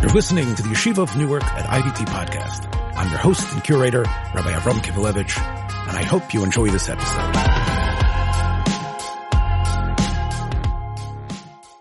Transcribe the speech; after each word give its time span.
You're 0.00 0.12
listening 0.12 0.54
to 0.54 0.62
the 0.62 0.70
Yeshiva 0.70 1.02
of 1.02 1.14
Newark 1.14 1.44
at 1.44 1.66
IDT 1.66 2.06
podcast. 2.06 2.74
I'm 2.96 3.10
your 3.10 3.18
host 3.18 3.52
and 3.52 3.62
curator, 3.62 4.04
Rabbi 4.34 4.50
Avram 4.50 4.80
Kivelevitz, 4.80 5.38
and 5.88 5.98
I 5.98 6.02
hope 6.02 6.32
you 6.32 6.42
enjoy 6.42 6.70
this 6.70 6.88
episode. 6.88 7.34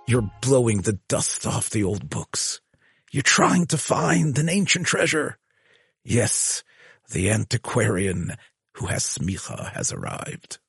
You're 0.06 0.30
blowing 0.42 0.82
the 0.82 1.00
dust 1.08 1.48
off 1.48 1.70
the 1.70 1.86
old 1.86 2.10
books. 2.10 2.60
You're 3.10 3.24
trying 3.24 3.68
to 3.68 3.78
find 3.78 4.38
an 4.38 4.50
ancient 4.50 4.86
treasure. 4.86 5.38
Yes, 6.04 6.66
the 7.12 7.30
antiquarian 7.30 8.34
who 8.74 8.88
has 8.88 9.06
smicha 9.06 9.72
has 9.72 9.94
arrived. 9.94 10.60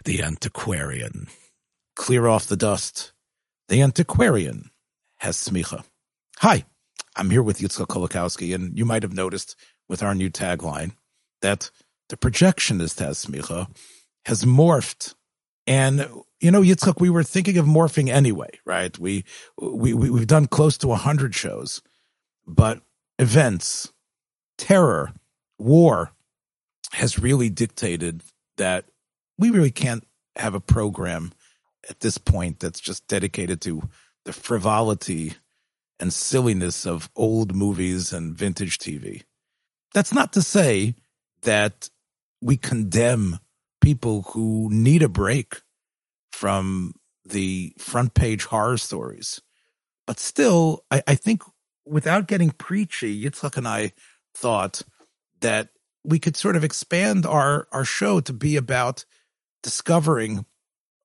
the 0.04 0.22
antiquarian. 0.22 1.28
Clear 1.96 2.26
off 2.26 2.46
the 2.46 2.56
dust. 2.56 3.12
The 3.68 3.82
antiquarian 3.82 4.70
has 5.18 5.36
smicha. 5.36 5.84
Hi, 6.38 6.64
I'm 7.16 7.30
here 7.30 7.42
with 7.42 7.58
Yitzchak 7.58 7.86
Kolakowski, 7.86 8.54
and 8.54 8.76
you 8.76 8.84
might 8.84 9.02
have 9.02 9.12
noticed 9.12 9.56
with 9.88 10.02
our 10.02 10.14
new 10.14 10.30
tagline 10.30 10.92
that 11.40 11.70
the 12.08 12.16
projectionist 12.16 12.98
has 13.00 13.24
smicha 13.24 13.68
has 14.26 14.44
morphed. 14.44 15.14
And 15.66 16.08
you 16.40 16.50
know, 16.50 16.62
Yitzchak, 16.62 17.00
we 17.00 17.10
were 17.10 17.22
thinking 17.22 17.58
of 17.58 17.66
morphing 17.66 18.08
anyway, 18.08 18.50
right? 18.64 18.98
We 18.98 19.24
we, 19.60 19.94
we 19.94 20.10
we've 20.10 20.26
done 20.26 20.46
close 20.46 20.76
to 20.78 20.92
hundred 20.94 21.34
shows, 21.34 21.82
but 22.46 22.80
events, 23.18 23.92
terror, 24.58 25.12
war, 25.58 26.12
has 26.92 27.18
really 27.18 27.48
dictated 27.48 28.22
that 28.56 28.86
we 29.38 29.50
really 29.50 29.70
can't 29.70 30.06
have 30.36 30.54
a 30.54 30.60
program 30.60 31.32
at 31.88 32.00
this 32.00 32.18
point 32.18 32.60
that's 32.60 32.80
just 32.80 33.06
dedicated 33.06 33.60
to 33.62 33.88
the 34.24 34.32
frivolity 34.32 35.34
and 35.98 36.12
silliness 36.12 36.86
of 36.86 37.10
old 37.16 37.54
movies 37.54 38.12
and 38.12 38.34
vintage 38.34 38.78
TV. 38.78 39.22
That's 39.94 40.12
not 40.12 40.32
to 40.32 40.42
say 40.42 40.94
that 41.42 41.90
we 42.40 42.56
condemn 42.56 43.38
people 43.80 44.22
who 44.32 44.68
need 44.70 45.02
a 45.02 45.08
break 45.08 45.60
from 46.30 46.94
the 47.24 47.74
front 47.78 48.14
page 48.14 48.46
horror 48.46 48.78
stories. 48.78 49.40
But 50.06 50.18
still, 50.18 50.84
I, 50.90 51.02
I 51.06 51.14
think 51.14 51.42
without 51.86 52.26
getting 52.26 52.50
preachy, 52.50 53.24
Yitzhak 53.24 53.56
and 53.56 53.68
I 53.68 53.92
thought 54.34 54.82
that 55.40 55.68
we 56.04 56.18
could 56.18 56.36
sort 56.36 56.56
of 56.56 56.64
expand 56.64 57.26
our 57.26 57.68
our 57.70 57.84
show 57.84 58.20
to 58.20 58.32
be 58.32 58.56
about 58.56 59.04
discovering 59.62 60.44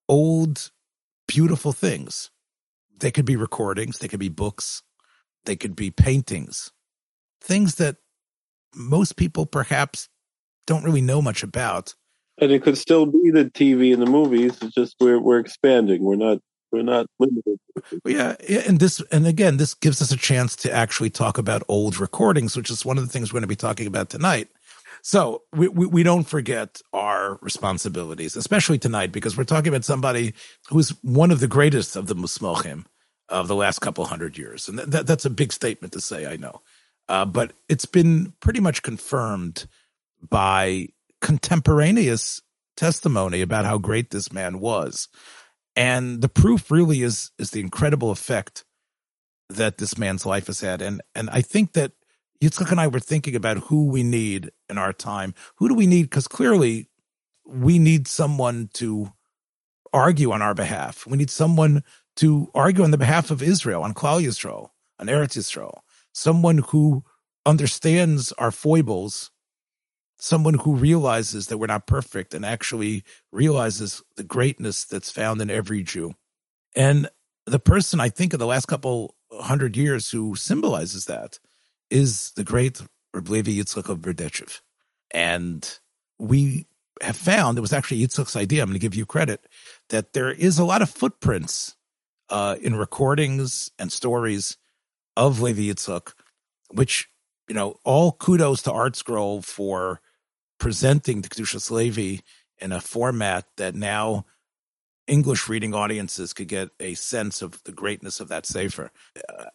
old 0.08 0.72
beautiful 1.28 1.72
things. 1.72 2.32
They 3.00 3.12
could 3.12 3.26
be 3.26 3.36
recordings 3.36 4.00
they 4.00 4.08
could 4.08 4.20
be 4.20 4.30
books 4.30 4.82
they 5.48 5.56
could 5.56 5.76
be 5.76 5.90
paintings. 5.90 6.72
Things 7.42 7.76
that 7.76 7.96
most 8.76 9.16
people 9.16 9.48
perhaps 9.48 10.10
don't 10.68 10.84
really 10.84 11.02
know 11.02 11.22
much 11.22 11.42
about. 11.42 11.96
And 12.40 12.52
it 12.52 12.62
could 12.62 12.78
still 12.78 13.08
be 13.08 13.32
the 13.32 13.46
tv 13.46 13.92
and 13.94 14.02
the 14.02 14.06
movies 14.06 14.58
it's 14.62 14.76
just 14.76 14.96
we're 15.00 15.20
we're 15.20 15.40
expanding 15.40 16.04
we're 16.04 16.16
not 16.16 16.38
we're 16.72 16.84
not 16.84 17.08
limited. 17.18 17.58
Yeah 18.06 18.36
and 18.68 18.80
this 18.80 19.02
and 19.12 19.26
again 19.26 19.58
this 19.58 19.74
gives 19.74 20.04
us 20.04 20.12
a 20.12 20.18
chance 20.18 20.56
to 20.58 20.72
actually 20.72 21.10
talk 21.10 21.40
about 21.40 21.64
old 21.68 22.00
recordings 22.00 22.56
which 22.56 22.70
is 22.70 22.86
one 22.86 23.00
of 23.00 23.04
the 23.04 23.10
things 23.12 23.32
we're 23.32 23.38
going 23.40 23.42
to 23.42 23.48
be 23.48 23.56
talking 23.56 23.88
about 23.88 24.12
tonight 24.12 24.50
so 25.02 25.44
we, 25.54 25.68
we, 25.68 25.86
we, 25.86 26.04
don't 26.04 26.26
forget 26.26 26.82
our 26.94 27.38
responsibilities, 27.42 28.36
especially 28.36 28.78
tonight, 28.78 29.12
because 29.12 29.38
we're 29.38 29.44
talking 29.44 29.70
about 29.70 29.86
somebody 29.86 30.34
who's 30.70 30.90
one 31.02 31.32
of 31.32 31.40
the 31.40 31.48
greatest 31.48 31.96
of 31.96 32.08
the 32.08 32.16
Musmochim 32.16 32.86
of 33.30 33.48
the 33.48 33.56
last 33.56 33.80
couple 33.80 34.06
hundred 34.06 34.38
years. 34.38 34.68
And 34.68 34.80
that, 34.80 35.08
that's 35.08 35.26
a 35.26 35.30
big 35.30 35.52
statement 35.52 35.94
to 35.94 36.02
say, 36.02 36.26
I 36.26 36.38
know. 36.38 36.62
Uh, 37.10 37.26
but 37.26 37.54
it's 37.70 37.86
been 37.86 38.34
pretty 38.40 38.60
much 38.60 38.82
confirmed 38.82 39.68
by 40.30 40.88
contemporaneous 41.22 42.42
testimony 42.76 43.42
about 43.42 43.66
how 43.66 43.78
great 43.78 44.12
this 44.12 44.32
man 44.32 44.60
was. 44.60 45.08
And 45.76 46.22
the 46.22 46.30
proof 46.30 46.72
really 46.72 47.02
is, 47.02 47.32
is 47.38 47.52
the 47.52 47.60
incredible 47.60 48.12
effect 48.12 48.66
that 49.50 49.78
this 49.78 49.98
man's 49.98 50.26
life 50.26 50.48
has 50.48 50.62
had. 50.62 50.82
And, 50.82 51.02
and 51.16 51.30
I 51.30 51.42
think 51.42 51.74
that 51.74 51.94
Yitzchak 52.42 52.72
and 52.72 52.80
I 52.80 52.88
were 52.88 53.00
thinking 53.00 53.36
about 53.36 53.58
who 53.58 53.86
we 53.86 54.04
need 54.04 54.52
in 54.70 54.78
our 54.78 54.94
time. 54.94 55.34
Who 55.56 55.68
do 55.68 55.76
we 55.76 55.88
need? 55.88 56.04
Because 56.04 56.28
clearly 56.28 56.88
we 57.46 57.80
need 57.80 58.08
someone 58.08 58.70
to 58.74 59.12
argue 59.94 60.32
on 60.32 60.42
our 60.42 60.54
behalf. 60.54 61.08
We 61.08 61.18
need 61.18 61.30
someone 61.32 61.84
to 62.18 62.50
argue 62.54 62.84
on 62.84 62.92
the 62.92 62.98
behalf 62.98 63.32
of 63.32 63.42
Israel, 63.42 63.84
on 63.84 63.94
Klal 63.94 64.22
Yisrael, 64.22 64.70
on 65.00 65.08
Eretz 65.08 65.38
Yisrael. 65.38 65.80
Someone 66.14 66.60
who 66.60 67.04
understands 67.46 68.32
our 68.34 68.52
foibles, 68.52 69.32
someone 70.20 70.56
who 70.56 70.76
realizes 70.76 71.48
that 71.48 71.58
we're 71.58 71.68
not 71.68 71.88
perfect 71.88 72.34
and 72.34 72.46
actually 72.46 73.04
realizes 73.32 74.04
the 74.16 74.24
greatness 74.24 74.84
that's 74.84 75.12
found 75.12 75.42
in 75.42 75.50
every 75.50 75.84
Jew. 75.84 76.14
And 76.76 77.10
the 77.46 77.60
person 77.60 78.00
I 78.00 78.10
think 78.10 78.34
of 78.34 78.40
the 78.40 78.46
last 78.46 78.68
couple 78.68 79.16
hundred 79.32 79.78
years 79.78 80.12
who 80.12 80.36
symbolizes 80.36 81.06
that 81.06 81.40
is 81.90 82.32
the 82.36 82.44
great 82.44 82.82
Reb 83.14 83.30
Levi 83.30 83.52
Yitzchak 83.52 83.90
of 83.90 84.00
Berditchev. 84.00 84.62
And 85.12 85.80
we 86.20 86.68
have 87.02 87.16
found, 87.16 87.58
it 87.58 87.62
was 87.62 87.74
actually 87.74 88.02
Yitzchak's 88.02 88.36
idea, 88.36 88.62
I'm 88.62 88.70
going 88.70 88.74
to 88.74 88.80
give 88.80 88.96
you 88.96 89.06
credit, 89.06 89.48
that 89.90 90.14
there 90.14 90.32
is 90.32 90.60
a 90.60 90.66
lot 90.66 90.82
of 90.82 90.90
footprints 90.90 91.76
uh, 92.30 92.56
in 92.62 92.76
recordings 92.76 93.72
and 93.80 93.92
stories 93.92 94.58
of 95.16 95.42
Levi 95.42 95.64
Yitzchak, 95.64 96.14
which, 96.72 97.10
you 97.48 97.56
know, 97.56 97.80
all 97.84 98.12
kudos 98.12 98.62
to 98.64 98.72
ArtScroll 98.72 99.44
for 99.44 100.02
presenting 100.60 101.22
the 101.22 101.30
Kedushas 101.30 101.72
Levi 101.72 102.22
in 102.60 102.72
a 102.72 102.82
format 102.82 103.46
that 103.58 103.76
now 103.76 104.26
English 105.08 105.48
reading 105.48 105.74
audiences 105.74 106.34
could 106.34 106.48
get 106.48 106.70
a 106.80 106.94
sense 106.96 107.42
of 107.42 107.64
the 107.64 107.72
greatness 107.72 108.20
of 108.20 108.28
that 108.28 108.46
Sefer. 108.46 108.92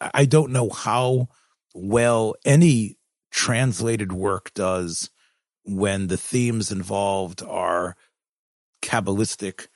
I 0.01 0.25
don't 0.25 0.51
know 0.51 0.69
how 0.69 1.29
well 1.73 2.35
any 2.45 2.97
translated 3.31 4.11
work 4.11 4.53
does 4.53 5.09
when 5.63 6.07
the 6.07 6.17
themes 6.17 6.71
involved 6.71 7.41
are 7.41 7.95
Kabbalistic 8.81 9.67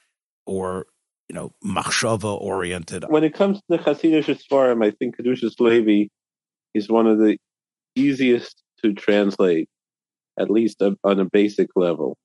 or, 0.45 0.85
you 1.29 1.35
know, 1.35 1.53
machshava 1.65 2.39
oriented. 2.39 3.05
When 3.07 3.23
it 3.23 3.33
comes 3.33 3.57
to 3.57 3.63
the 3.69 3.77
Hasidic 3.77 4.41
Sfarim, 4.43 4.85
I 4.85 4.91
think 4.91 5.17
Kedushas 5.17 5.59
Levi 5.59 6.09
is 6.73 6.89
one 6.89 7.07
of 7.07 7.17
the 7.17 7.37
easiest 7.95 8.61
to 8.83 8.93
translate, 8.93 9.69
at 10.39 10.49
least 10.49 10.81
on 10.81 11.19
a 11.19 11.25
basic 11.25 11.69
level. 11.75 12.17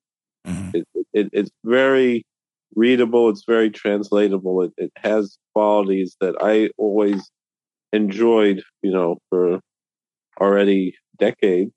Mm-hmm. 0.46 0.78
It, 0.78 0.88
it, 1.12 1.28
it's 1.32 1.50
very 1.64 2.24
readable. 2.74 3.30
It's 3.30 3.44
very 3.46 3.70
translatable. 3.70 4.62
It, 4.62 4.72
it 4.76 4.92
has 4.96 5.38
qualities 5.54 6.16
that 6.20 6.34
I 6.40 6.70
always 6.76 7.30
enjoyed, 7.92 8.62
you 8.82 8.90
know, 8.90 9.18
for 9.28 9.60
already 10.40 10.94
decade. 11.18 11.70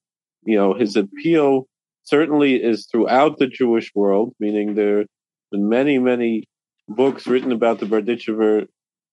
You 0.44 0.57
know, 0.57 0.73
his 0.73 0.95
appeal 0.95 1.67
certainly 2.03 2.56
is 2.56 2.88
throughout 2.91 3.38
the 3.38 3.47
Jewish 3.47 3.91
world, 3.95 4.33
meaning 4.39 4.75
there 4.75 5.00
have 5.00 5.07
been 5.51 5.69
many, 5.69 5.97
many 5.97 6.44
books 6.88 7.27
written 7.27 7.51
about 7.51 7.79
the 7.79 7.85
Berditchever, 7.85 8.67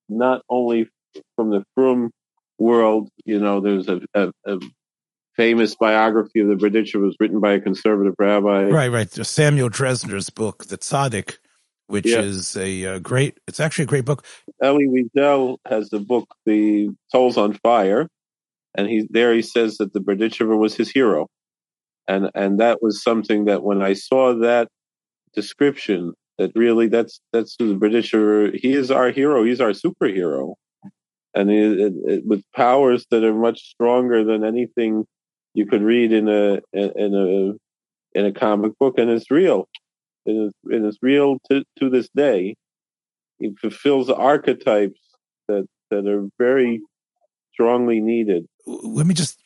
not 0.08 0.42
only 0.48 0.88
from 1.36 1.50
the 1.50 1.64
Frum 1.74 2.10
world. 2.58 3.08
You 3.24 3.40
know, 3.40 3.60
there's 3.60 3.88
a, 3.88 4.00
a, 4.14 4.32
a 4.46 4.58
famous 5.36 5.74
biography 5.74 6.40
of 6.40 6.48
the 6.48 6.54
Berditchever 6.54 7.02
was 7.02 7.16
written 7.18 7.40
by 7.40 7.54
a 7.54 7.60
conservative 7.60 8.14
rabbi. 8.18 8.64
Right, 8.64 8.90
right. 8.90 9.10
Samuel 9.10 9.70
Dresner's 9.70 10.30
book, 10.30 10.66
The 10.66 10.78
Tzaddik, 10.78 11.38
which 11.86 12.06
yeah. 12.06 12.20
is 12.20 12.56
a, 12.56 12.84
a, 12.84 13.00
great, 13.00 13.38
it's 13.46 13.60
actually 13.60 13.84
a 13.84 13.88
great 13.88 14.04
book. 14.04 14.24
Elie 14.62 14.88
Wiesel 14.88 15.58
has 15.66 15.90
the 15.90 16.00
book, 16.00 16.28
The 16.46 16.88
Souls 17.08 17.36
on 17.36 17.54
Fire. 17.54 18.08
And 18.74 18.88
he 18.88 19.06
there 19.10 19.34
he 19.34 19.42
says 19.42 19.76
that 19.78 19.92
the 19.92 20.00
Berditchever 20.00 20.58
was 20.58 20.74
his 20.74 20.90
hero. 20.90 21.28
And 22.08 22.30
and 22.34 22.58
that 22.60 22.82
was 22.82 23.02
something 23.02 23.44
that 23.44 23.62
when 23.62 23.82
I 23.82 23.92
saw 23.92 24.34
that 24.38 24.68
description, 25.34 26.14
that 26.38 26.52
really 26.54 26.88
that's 26.88 27.20
that's 27.32 27.56
the 27.56 27.74
Berditchever. 27.74 28.54
He 28.54 28.72
is 28.72 28.90
our 28.90 29.10
hero. 29.10 29.44
He's 29.44 29.60
our 29.60 29.70
superhero, 29.70 30.54
and 31.34 31.50
it, 31.50 31.92
it, 32.06 32.26
with 32.26 32.42
powers 32.56 33.06
that 33.10 33.24
are 33.24 33.34
much 33.34 33.70
stronger 33.70 34.24
than 34.24 34.44
anything 34.44 35.04
you 35.54 35.66
could 35.66 35.82
read 35.82 36.12
in 36.12 36.28
a 36.28 36.60
in 36.72 37.14
a 37.14 38.18
in 38.18 38.26
a 38.26 38.32
comic 38.32 38.72
book, 38.78 38.98
and 38.98 39.10
it's 39.10 39.30
real. 39.30 39.68
It 40.24 40.32
is 40.84 40.98
real 41.02 41.38
to 41.50 41.64
to 41.78 41.90
this 41.90 42.08
day. 42.14 42.54
It 43.40 43.58
fulfills 43.60 44.08
archetypes 44.10 45.00
that 45.48 45.66
that 45.90 46.06
are 46.06 46.28
very 46.38 46.80
strongly 47.52 48.00
needed. 48.00 48.46
Let 48.66 49.06
me 49.06 49.14
just 49.14 49.42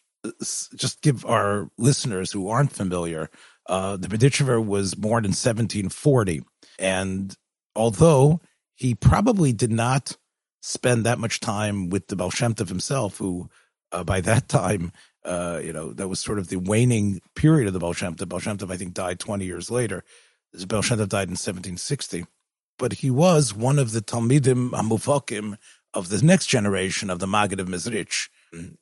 just 0.77 1.03
give 1.03 1.25
our 1.25 1.69
listeners 1.79 2.33
who 2.33 2.49
aren't 2.49 2.73
familiar. 2.73 3.31
Uh, 3.69 3.97
the 3.97 4.09
Berditchever 4.09 4.65
was 4.65 4.95
born 4.95 5.25
in 5.25 5.31
1740, 5.31 6.43
and 6.79 7.35
although 7.75 8.41
he 8.75 8.95
probably 8.95 9.53
did 9.53 9.73
not 9.73 10.17
spend 10.61 11.05
that 11.05 11.19
much 11.19 11.41
time 11.41 11.91
with 11.91 12.09
the 12.09 12.17
Baal 12.17 12.31
himself, 12.31 13.19
who 13.19 13.49
uh, 13.93 14.05
by 14.05 14.21
that 14.21 14.49
time, 14.49 14.93
uh, 15.25 15.61
you 15.63 15.73
know, 15.73 15.93
that 15.93 16.09
was 16.09 16.21
sort 16.21 16.39
of 16.39 16.49
the 16.49 16.57
waning 16.57 17.21
period 17.35 17.67
of 17.67 17.73
the 17.73 17.79
Baal 17.79 17.93
Shem 17.93 18.15
Tov, 18.15 18.71
I 18.71 18.77
think, 18.77 18.95
died 18.95 19.19
20 19.19 19.45
years 19.45 19.71
later. 19.71 20.05
Baal 20.65 20.83
died 20.83 21.29
in 21.29 21.37
1760. 21.37 22.25
But 22.79 22.95
he 22.95 23.11
was 23.11 23.55
one 23.55 23.79
of 23.79 23.93
the 23.93 24.01
Talmidim 24.01 24.71
Hamufakim 24.71 25.57
of 25.95 26.11
the 26.11 26.23
next 26.23 26.47
generation 26.47 27.09
of 27.09 27.19
the 27.19 27.27
Maggid 27.27 27.59
of 27.59 27.69
Mezritch, 27.69 28.29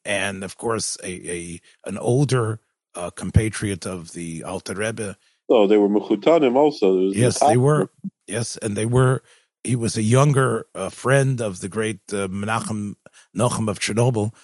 and 0.05 0.43
of 0.43 0.57
course, 0.57 0.99
a, 1.03 1.31
a 1.31 1.61
an 1.87 1.97
older 1.99 2.59
uh, 2.97 3.11
compatriot 3.11 3.87
of 3.87 4.13
the 4.13 4.43
Alter 4.43 4.75
Rebbe. 4.75 5.17
Oh, 5.49 5.67
they 5.67 5.77
were 5.77 5.89
Mechutanim 5.89 6.57
also. 6.57 6.99
Yes, 6.99 7.39
they 7.39 7.57
were. 7.57 7.91
Yes, 8.27 8.57
and 8.57 8.77
they 8.77 8.87
were. 8.87 9.23
He 9.63 9.77
was 9.77 9.97
a 9.97 10.03
younger 10.03 10.67
uh, 10.75 10.89
friend 10.89 11.41
of 11.41 11.61
the 11.61 11.69
great 11.69 12.01
uh, 12.13 12.29
Menachem 12.29 12.97
Nochem 13.37 13.69
of 13.69 13.79
Chernobyl. 13.79 14.35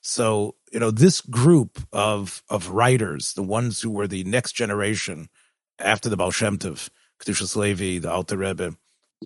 So 0.00 0.54
you 0.72 0.78
know 0.78 0.92
this 0.92 1.20
group 1.20 1.80
of 1.92 2.42
of 2.48 2.70
writers, 2.70 3.32
the 3.32 3.42
ones 3.42 3.80
who 3.80 3.90
were 3.90 4.06
the 4.06 4.24
next 4.24 4.52
generation 4.52 5.28
after 5.80 6.08
the 6.08 6.16
Baal 6.16 6.30
Shem 6.30 6.58
Tov, 6.58 6.88
Kedushas 7.22 7.56
Levi, 7.56 7.98
the 7.98 8.10
Alter 8.10 8.36
Rebbe, 8.36 8.76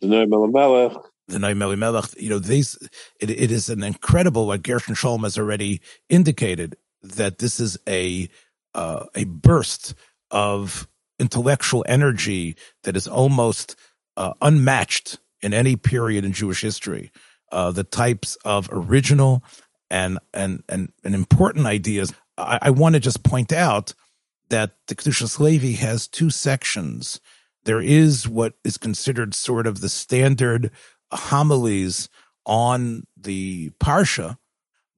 the 0.01 0.07
Noam 0.07 0.33
Elimelech, 0.33 0.97
the 1.29 1.39
Noam 1.39 1.63
Elimelech, 1.63 2.21
you 2.21 2.29
know, 2.29 2.39
these, 2.39 2.77
it, 3.21 3.31
it 3.31 3.51
is 3.51 3.69
an 3.69 3.83
incredible, 3.83 4.47
what 4.47 4.63
Gershon 4.63 4.95
Scholem 4.95 5.23
has 5.23 5.39
already 5.39 5.81
indicated, 6.09 6.77
that 7.03 7.39
this 7.39 7.61
is 7.61 7.79
a, 7.89 8.29
uh, 8.75 9.07
a 9.15 9.25
burst 9.25 9.95
of 10.31 10.89
intellectual 11.19 11.85
energy 11.89 12.57
that 12.83 12.97
is 12.97 13.07
almost 13.07 13.77
uh, 14.17 14.33
unmatched 14.41 15.19
in 15.43 15.55
any 15.55 15.77
period 15.77 16.25
in 16.25 16.33
Jewish 16.33 16.61
history. 16.61 17.11
Uh, 17.53 17.71
the 17.71 17.85
types 17.85 18.37
of 18.45 18.69
original 18.73 19.45
and 19.91 20.19
and 20.33 20.63
and, 20.69 20.93
and 21.05 21.15
important 21.15 21.67
ideas. 21.67 22.13
I, 22.37 22.59
I 22.63 22.71
want 22.71 22.95
to 22.95 23.01
just 23.01 23.23
point 23.23 23.53
out 23.53 23.95
that 24.55 24.77
the 24.87 24.95
Kedushas 24.95 25.41
Levi 25.41 25.73
has 25.85 26.07
two 26.07 26.31
sections. 26.31 27.21
There 27.65 27.81
is 27.81 28.29
what 28.29 28.55
is 28.63 28.79
considered 28.79 29.35
sort 29.35 29.67
of 29.67 29.81
the 29.81 29.89
standard 29.89 30.71
homilies 31.11 32.09
on 32.47 33.03
the 33.17 33.71
Parsha, 33.81 34.37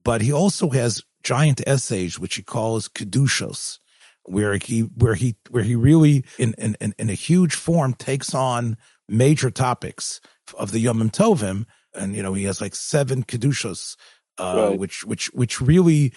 but 0.05 0.21
he 0.21 0.31
also 0.31 0.69
has 0.71 1.03
giant 1.25 1.63
essays 1.67 2.19
which 2.19 2.35
he 2.35 2.43
calls 2.43 2.87
kedushos, 2.87 3.79
where 4.25 4.59
he 4.59 4.81
where 4.81 5.15
he 5.15 5.37
where 5.49 5.65
he 5.65 5.75
really 5.75 6.27
in 6.39 6.53
in 6.59 6.77
in 6.99 7.09
a 7.09 7.15
huge 7.15 7.55
form 7.55 7.95
takes 7.95 8.35
on 8.35 8.77
major 9.09 9.51
topics 9.51 10.21
of 10.59 10.71
the 10.71 10.81
Yom 10.81 11.09
Tovim, 11.09 11.65
and 11.95 12.15
you 12.15 12.23
know 12.23 12.35
he 12.35 12.45
has 12.45 12.61
like 12.61 12.75
seven 12.75 13.23
kedushos, 13.23 13.97
uh, 14.37 14.69
right. 14.69 14.79
which 14.79 15.03
which 15.05 15.29
which 15.33 15.63
really 15.63 16.13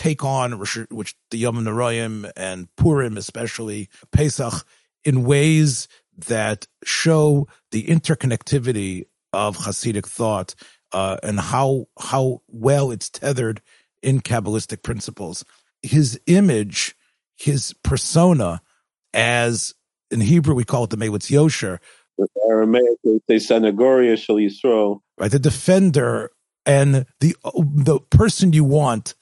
take 0.00 0.24
on 0.24 0.58
which 0.58 1.14
the 1.30 1.36
Yom 1.36 1.62
Noraim 1.62 2.30
and 2.34 2.74
Purim 2.76 3.18
especially 3.18 3.90
Pesach 4.12 4.64
in 5.04 5.24
ways 5.24 5.88
that 6.26 6.66
show 6.84 7.46
the 7.70 7.84
interconnectivity 7.84 9.04
of 9.34 9.58
Hasidic 9.58 10.06
thought 10.06 10.54
uh, 10.92 11.18
and 11.22 11.38
how 11.38 11.86
how 11.98 12.40
well 12.48 12.90
it's 12.90 13.10
tethered 13.10 13.60
in 14.02 14.20
Kabbalistic 14.20 14.82
principles. 14.82 15.44
His 15.82 16.18
image, 16.26 16.96
his 17.36 17.74
persona, 17.82 18.62
as 19.12 19.74
in 20.10 20.22
Hebrew 20.22 20.54
we 20.54 20.64
call 20.64 20.84
it 20.84 20.90
the 20.90 20.96
Melitz 20.96 21.30
Yosher. 21.30 21.78
Aramaic 22.48 22.86
they 23.04 23.38
say 23.38 23.54
Sanagoria 23.54 24.16
Shal 24.16 24.36
Yisrael. 24.36 25.00
Right, 25.18 25.30
the 25.30 25.38
defender 25.38 26.30
and 26.64 27.04
the 27.20 27.36
the 27.44 28.00
person 28.10 28.54
you 28.54 28.64
want 28.64 29.14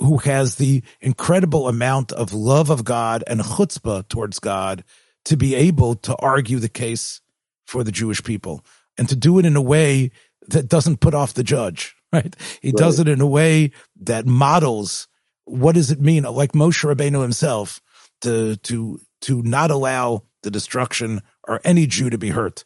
who 0.00 0.18
has 0.18 0.56
the 0.56 0.82
incredible 1.00 1.68
amount 1.68 2.12
of 2.12 2.32
love 2.32 2.70
of 2.70 2.84
God 2.84 3.22
and 3.26 3.40
chutzpah 3.40 4.08
towards 4.08 4.38
God 4.38 4.82
to 5.26 5.36
be 5.36 5.54
able 5.54 5.94
to 5.96 6.16
argue 6.16 6.58
the 6.58 6.68
case 6.68 7.20
for 7.66 7.84
the 7.84 7.92
Jewish 7.92 8.24
people 8.24 8.64
and 8.96 9.08
to 9.08 9.16
do 9.16 9.38
it 9.38 9.46
in 9.46 9.56
a 9.56 9.62
way 9.62 10.10
that 10.48 10.68
doesn't 10.68 11.00
put 11.00 11.14
off 11.14 11.34
the 11.34 11.44
judge, 11.44 11.94
right? 12.12 12.34
He 12.62 12.68
right. 12.68 12.76
does 12.76 12.98
it 12.98 13.08
in 13.08 13.20
a 13.20 13.26
way 13.26 13.72
that 14.00 14.26
models 14.26 15.06
what 15.44 15.74
does 15.74 15.90
it 15.90 16.00
mean, 16.00 16.22
like 16.22 16.52
Moshe 16.52 16.84
Rabbeinu 16.84 17.22
himself, 17.22 17.80
to 18.22 18.56
to 18.56 19.00
to 19.22 19.42
not 19.42 19.70
allow 19.70 20.22
the 20.42 20.50
destruction 20.50 21.22
or 21.46 21.60
any 21.64 21.86
Jew 21.86 22.10
to 22.10 22.18
be 22.18 22.30
hurt. 22.30 22.64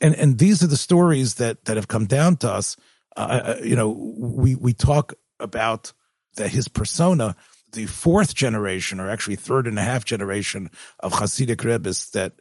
And 0.00 0.14
and 0.14 0.38
these 0.38 0.62
are 0.62 0.66
the 0.66 0.76
stories 0.76 1.36
that 1.36 1.64
that 1.66 1.76
have 1.76 1.88
come 1.88 2.06
down 2.06 2.36
to 2.38 2.50
us. 2.50 2.76
Uh, 3.16 3.20
uh 3.20 3.56
you 3.62 3.76
know, 3.76 3.90
we 3.90 4.54
we 4.54 4.72
talk 4.72 5.14
about 5.38 5.92
that 6.36 6.50
his 6.50 6.68
persona, 6.68 7.36
the 7.72 7.86
fourth 7.86 8.34
generation, 8.34 9.00
or 9.00 9.10
actually 9.10 9.36
third 9.36 9.66
and 9.66 9.78
a 9.78 9.82
half 9.82 10.04
generation 10.04 10.70
of 11.00 11.14
Hasidic 11.14 11.64
Rebbe's 11.64 12.10
that 12.10 12.32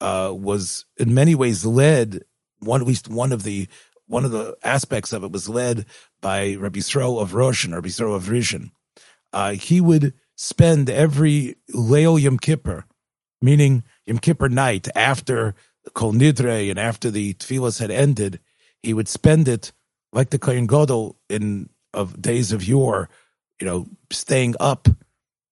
uh, 0.00 0.32
was 0.34 0.84
in 0.96 1.14
many 1.14 1.34
ways 1.34 1.64
led 1.64 2.24
one 2.58 2.80
at 2.80 2.86
least 2.86 3.08
one 3.08 3.32
of 3.32 3.42
the 3.44 3.68
one 4.06 4.24
of 4.24 4.30
the 4.30 4.56
aspects 4.62 5.12
of 5.12 5.24
it 5.24 5.32
was 5.32 5.48
led 5.48 5.86
by 6.20 6.54
Rabbi 6.54 6.80
Yisrael 6.80 7.22
of 7.22 7.32
Ruzhin, 7.32 7.72
Rabbi 7.72 7.88
Yisrael 7.88 8.14
of 8.14 8.24
Ruzhin. 8.24 8.70
Uh, 9.32 9.52
he 9.52 9.80
would 9.80 10.12
spend 10.36 10.90
every 10.90 11.56
Leil 11.74 12.20
Yom 12.20 12.38
Kippur, 12.38 12.84
meaning 13.40 13.84
Yom 14.06 14.18
Kippur 14.18 14.48
night 14.48 14.88
after 14.94 15.54
Kol 15.94 16.12
Nidre 16.12 16.68
and 16.68 16.78
after 16.78 17.10
the 17.10 17.34
Tfilas 17.34 17.80
had 17.80 17.90
ended, 17.90 18.40
he 18.82 18.92
would 18.92 19.08
spend 19.08 19.48
it 19.48 19.72
like 20.12 20.30
the 20.30 20.38
Kohen 20.38 20.66
Gadol 20.66 21.16
in 21.28 21.70
of 21.94 22.20
days 22.20 22.52
of 22.52 22.66
yore, 22.66 23.08
you 23.62 23.68
know, 23.68 23.86
staying 24.10 24.56
up. 24.58 24.88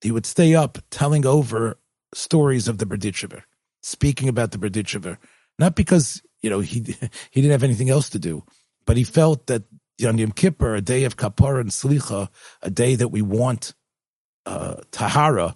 He 0.02 0.10
would 0.10 0.26
stay 0.26 0.56
up 0.56 0.78
telling 0.90 1.24
over 1.24 1.78
stories 2.12 2.66
of 2.66 2.78
the 2.78 2.84
Berditchever, 2.84 3.42
speaking 3.82 4.28
about 4.28 4.50
the 4.50 4.58
Berditchever, 4.58 5.16
not 5.60 5.76
because 5.76 6.20
you 6.42 6.50
know, 6.50 6.58
he 6.58 6.80
he 7.30 7.40
didn't 7.40 7.52
have 7.52 7.62
anything 7.62 7.88
else 7.88 8.10
to 8.10 8.18
do, 8.18 8.42
but 8.84 8.96
he 8.96 9.04
felt 9.04 9.46
that 9.46 9.62
on 10.04 10.18
Yom 10.18 10.32
Kippur, 10.32 10.74
a 10.74 10.80
day 10.80 11.04
of 11.04 11.16
kapara 11.16 11.60
and 11.60 11.70
slicha, 11.70 12.28
a 12.62 12.70
day 12.70 12.96
that 12.96 13.08
we 13.08 13.22
want 13.22 13.74
uh, 14.44 14.78
tahara 14.90 15.54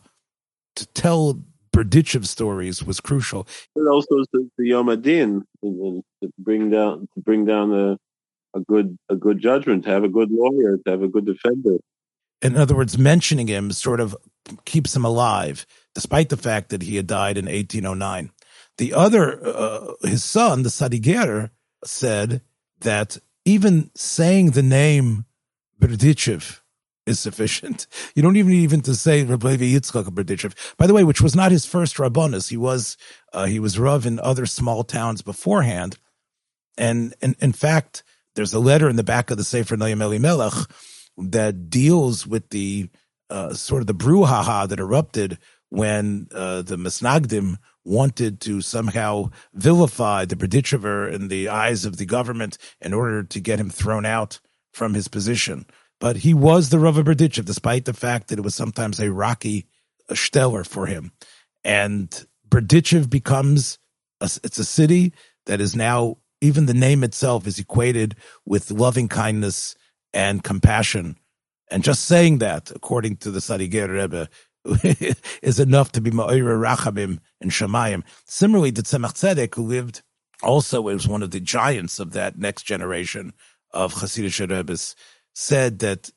to 0.76 0.87
tell 0.87 1.42
Berditchev 1.75 2.25
stories 2.25 2.84
was 2.84 3.00
crucial. 3.00 3.49
And 3.75 3.88
also 3.88 4.14
to, 4.32 4.49
the 4.58 4.68
Yom 4.68 4.88
Adin, 4.90 5.42
to 5.64 6.04
bring 6.38 6.70
down 6.70 7.08
to 7.14 7.20
bring 7.20 7.46
down 7.46 7.73
a 7.73 7.99
a 8.56 8.61
good 8.61 8.96
a 9.08 9.16
good 9.16 9.40
judgment, 9.40 9.82
to 9.87 9.90
have 9.90 10.04
a 10.04 10.08
good 10.08 10.30
lawyer, 10.30 10.78
to 10.84 10.90
have 10.92 11.02
a 11.02 11.08
good 11.08 11.26
defender. 11.26 11.78
In 12.43 12.57
other 12.57 12.76
words, 12.76 12.99
mentioning 12.99 13.49
him 13.49 13.73
sort 13.73 14.00
of 14.00 14.17
keeps 14.64 14.95
him 14.95 15.05
alive, 15.05 15.67
despite 15.95 16.29
the 16.29 16.37
fact 16.37 16.69
that 16.71 16.83
he 16.83 16.97
had 16.97 17.07
died 17.07 17.38
in 17.38 17.47
1809. 17.47 18.31
The 18.76 18.93
other, 18.93 19.47
uh, 19.47 19.93
his 20.03 20.25
son, 20.25 20.62
the 20.62 20.69
Sadiger, 20.69 21.50
said 21.85 22.43
that 22.81 23.19
even 23.45 23.91
saying 23.95 24.50
the 24.50 24.62
name 24.62 25.26
Berdichev 25.81 26.61
is 27.07 27.21
sufficient. 27.21 27.87
You 28.14 28.23
don't 28.23 28.37
even 28.37 28.53
even 28.53 28.81
to 28.83 28.95
say 28.95 29.23
Rabbi 29.23 29.57
Yitzchak 29.57 30.05
Berdichev. 30.05 30.55
By 30.76 30.87
the 30.87 30.95
way, 30.95 31.05
which 31.05 31.21
was 31.21 31.37
not 31.37 31.53
his 31.53 31.67
first 31.67 31.97
rabbanus. 31.97 32.49
He 32.49 32.57
was 32.57 32.97
uh, 33.33 33.47
he 33.47 33.61
was 33.61 33.79
rav 33.79 34.07
in 34.07 34.19
other 34.21 34.47
small 34.47 34.85
towns 34.85 35.23
beforehand, 35.23 35.99
and, 36.76 37.14
and 37.21 37.37
in 37.41 37.53
fact, 37.53 38.03
there's 38.35 38.55
a 38.55 38.59
letter 38.59 38.88
in 38.88 38.97
the 38.97 39.05
back 39.05 39.31
of 39.31 39.37
the 39.37 39.45
Sefer 39.45 39.76
Noam 39.76 40.03
Elimelech 40.03 40.69
that 41.16 41.71
deals 41.71 42.26
with 42.26 42.49
the 42.50 42.88
uh, 43.30 43.54
sort 43.54 43.80
of 43.80 43.87
the 43.87 43.94
brouhaha 43.94 44.68
that 44.68 44.80
erupted 44.80 45.38
when 45.71 46.28
uh, 46.33 46.62
the 46.62 46.76
Misnagdim 46.76 47.56
wanted 47.85 48.40
to 48.40 48.61
somehow 48.61 49.30
vilify 49.52 50.25
the 50.25 50.37
Berdichever 50.37 51.12
in 51.12 51.28
the 51.28 51.49
eyes 51.49 51.85
of 51.85 51.97
the 51.97 52.06
government 52.06 52.59
in 52.80 52.94
order 52.94 53.23
to 53.23 53.40
get 53.40 53.61
him 53.61 53.71
thrown 53.71 54.06
out 54.06 54.40
from 54.73 54.94
his 54.94 55.09
position. 55.09 55.66
But 56.00 56.16
he 56.18 56.35
was 56.35 56.71
the 56.71 56.78
Rav 56.78 56.97
Berdichev, 56.97 57.44
despite 57.44 57.85
the 57.85 57.92
fact 57.92 58.28
that 58.28 58.38
it 58.38 58.44
was 58.44 58.54
sometimes 58.54 59.00
a 59.00 59.12
rocky 59.12 59.66
stellar 60.12 60.64
for 60.64 60.87
him. 60.87 61.12
And 61.62 62.26
Berdichev 62.49 63.09
becomes, 63.09 63.78
a, 64.21 64.30
it's 64.42 64.59
a 64.59 64.64
city 64.64 65.12
that 65.47 65.61
is 65.61 65.76
now, 65.76 66.18
even 66.40 66.66
the 66.66 66.75
name 66.75 67.04
itself 67.04 67.47
is 67.47 67.59
equated 67.59 68.16
with 68.44 68.71
loving 68.71 69.09
kindness 69.09 69.76
and 70.14 70.42
compassion. 70.42 71.16
And 71.71 71.83
just 71.83 72.06
saying 72.06 72.38
that, 72.38 72.71
according 72.71 73.16
to 73.18 73.30
the 73.30 73.40
Sadiger 73.40 73.88
Rebbe, 73.90 74.28
is 75.42 75.61
enough 75.61 75.92
to 75.92 76.00
be 76.00 76.11
Ma'ira 76.11 76.59
Rachamim 76.59 77.18
and 77.40 77.50
Shemayim. 77.50 78.02
Similarly, 78.25 78.71
the 78.71 78.83
Tzemach 78.83 79.12
Tzedek, 79.12 79.54
who 79.56 79.64
lived 79.64 80.02
also 80.42 80.83
was 80.83 81.06
one 81.06 81.23
of 81.23 81.33
the 81.33 81.40
giants 81.40 81.99
of 81.99 82.12
that 82.12 82.38
next 82.38 82.62
generation 82.62 83.35
of 83.73 83.94
Hasidic 83.94 84.49
Rebbe's, 84.49 84.94
said 85.35 85.80
that 85.80 86.11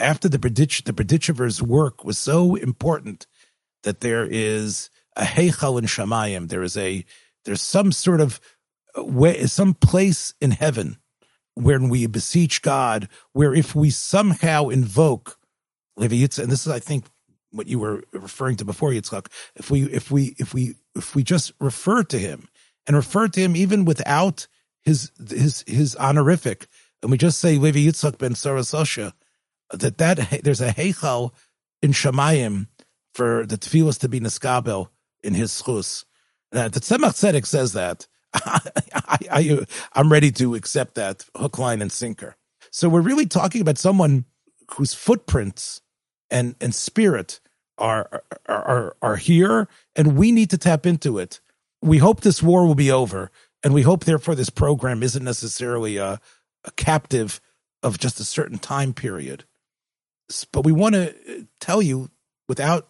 after 0.00 0.28
the 0.28 0.38
Berditch, 0.38 0.84
the 0.84 0.92
Berdichever's 0.92 1.62
work 1.62 2.04
was 2.04 2.18
so 2.18 2.56
important 2.56 3.26
that 3.82 4.00
there 4.00 4.24
is 4.24 4.90
a 5.14 5.22
Heichal 5.22 5.78
in 5.78 5.84
Shemayim. 5.84 6.48
There 6.48 6.62
is 6.62 6.76
a 6.76 7.04
there's 7.44 7.62
some 7.62 7.92
sort 7.92 8.20
of 8.20 8.40
uh, 8.96 9.04
way, 9.04 9.46
some 9.46 9.74
place 9.74 10.32
in 10.40 10.52
heaven 10.52 10.96
where 11.54 11.80
we 11.80 12.06
beseech 12.06 12.62
God, 12.62 13.08
where 13.32 13.54
if 13.54 13.74
we 13.74 13.90
somehow 13.90 14.68
invoke 14.68 15.38
Levi 15.96 16.16
and 16.16 16.50
this 16.50 16.66
is, 16.66 16.68
I 16.68 16.78
think, 16.78 17.06
what 17.50 17.66
you 17.66 17.78
were 17.78 18.02
referring 18.12 18.56
to 18.56 18.64
before 18.64 18.90
Yitzchak, 18.90 19.26
if 19.56 19.70
we 19.70 19.82
if 19.84 20.10
we 20.10 20.34
if 20.38 20.54
we 20.54 20.74
if 20.96 21.14
we 21.14 21.22
just 21.22 21.52
refer 21.60 22.02
to 22.04 22.18
him 22.18 22.48
and 22.86 22.96
refer 22.96 23.28
to 23.28 23.40
him 23.40 23.54
even 23.56 23.84
without 23.84 24.46
his 24.82 25.12
his 25.28 25.62
his 25.66 25.94
honorific, 25.96 26.66
and 27.02 27.10
we 27.10 27.18
just 27.18 27.38
say 27.38 27.58
Levi 27.58 27.80
Yitzchak 27.80 28.18
ben 28.18 28.32
Sarasosha, 28.32 29.12
that 29.70 29.98
that 29.98 30.40
there's 30.44 30.62
a 30.62 30.72
heichal 30.72 31.32
in 31.82 31.92
Shemayim 31.92 32.68
for 33.12 33.44
the 33.44 33.58
tefillas 33.58 33.98
to 34.00 34.08
be 34.08 34.20
niskabel 34.20 34.88
in 35.22 35.34
his 35.34 35.50
schus. 35.50 36.04
Uh, 36.52 36.68
the 36.68 36.80
Tzemach 36.80 37.12
Tzedek 37.12 37.46
says 37.46 37.72
that. 37.74 38.06
I, 38.34 39.66
am 39.94 40.10
ready 40.10 40.30
to 40.32 40.54
accept 40.54 40.94
that 40.94 41.24
hook, 41.36 41.58
line, 41.58 41.82
and 41.82 41.92
sinker. 41.92 42.36
So 42.70 42.88
we're 42.88 43.00
really 43.00 43.26
talking 43.26 43.60
about 43.60 43.78
someone 43.78 44.24
whose 44.76 44.94
footprints 44.94 45.82
and 46.30 46.54
and 46.60 46.74
spirit 46.74 47.40
are 47.78 48.22
are 48.46 48.64
are, 48.64 48.96
are 49.02 49.16
here, 49.16 49.68
and 49.94 50.16
we 50.16 50.32
need 50.32 50.50
to 50.50 50.58
tap 50.58 50.86
into 50.86 51.18
it. 51.18 51.40
We 51.82 51.98
hope 51.98 52.20
this 52.20 52.42
war 52.42 52.66
will 52.66 52.74
be 52.74 52.90
over, 52.90 53.30
and 53.62 53.74
we 53.74 53.82
hope, 53.82 54.04
therefore, 54.04 54.34
this 54.34 54.50
program 54.50 55.02
isn't 55.02 55.24
necessarily 55.24 55.96
a, 55.96 56.20
a 56.64 56.70
captive 56.76 57.40
of 57.82 57.98
just 57.98 58.20
a 58.20 58.24
certain 58.24 58.58
time 58.58 58.92
period. 58.92 59.44
But 60.52 60.64
we 60.64 60.72
want 60.72 60.94
to 60.94 61.10
uh, 61.10 61.42
tell 61.60 61.82
you, 61.82 62.10
without 62.48 62.88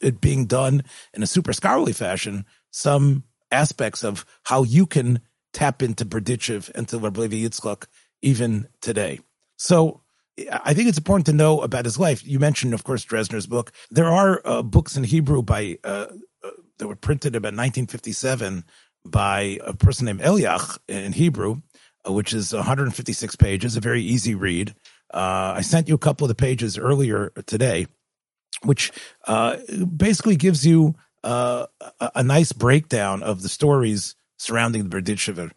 it 0.00 0.20
being 0.20 0.46
done 0.46 0.82
in 1.12 1.22
a 1.22 1.26
super 1.26 1.52
scholarly 1.52 1.92
fashion, 1.92 2.44
some 2.70 3.24
aspects 3.54 4.04
of 4.04 4.26
how 4.44 4.62
you 4.62 4.86
can 4.86 5.20
tap 5.52 5.82
into 5.82 6.04
Berdichev 6.04 6.70
and 6.74 6.86
to 6.88 6.98
Rabbi 6.98 7.28
Yitzchak 7.28 7.86
even 8.20 8.68
today. 8.80 9.20
So 9.56 10.02
I 10.50 10.74
think 10.74 10.88
it's 10.88 10.98
important 10.98 11.26
to 11.26 11.32
know 11.32 11.60
about 11.60 11.84
his 11.84 11.98
life. 11.98 12.26
You 12.26 12.38
mentioned, 12.38 12.74
of 12.74 12.84
course, 12.84 13.04
Dresner's 13.04 13.46
book. 13.46 13.72
There 13.90 14.06
are 14.06 14.42
uh, 14.44 14.62
books 14.62 14.96
in 14.96 15.04
Hebrew 15.04 15.42
by 15.42 15.78
uh, 15.84 16.08
uh, 16.42 16.50
that 16.78 16.88
were 16.88 16.96
printed 16.96 17.36
about 17.36 17.54
1957 17.54 18.64
by 19.04 19.58
a 19.64 19.74
person 19.74 20.06
named 20.06 20.20
Eliach 20.20 20.78
in 20.88 21.12
Hebrew, 21.12 21.62
uh, 22.06 22.12
which 22.12 22.32
is 22.32 22.52
156 22.52 23.36
pages, 23.36 23.76
a 23.76 23.80
very 23.80 24.02
easy 24.02 24.34
read. 24.34 24.74
Uh, 25.12 25.54
I 25.56 25.60
sent 25.60 25.88
you 25.88 25.94
a 25.94 25.98
couple 25.98 26.24
of 26.24 26.28
the 26.28 26.34
pages 26.34 26.76
earlier 26.76 27.30
today, 27.46 27.86
which 28.64 28.90
uh, 29.26 29.58
basically 29.96 30.34
gives 30.34 30.66
you 30.66 30.96
a, 31.24 31.68
a, 32.14 32.22
nice 32.22 32.52
breakdown 32.52 33.22
of 33.22 33.42
the 33.42 33.48
stories 33.48 34.14
surrounding 34.38 34.88
the 34.88 34.96
Berditchever. 34.96 35.50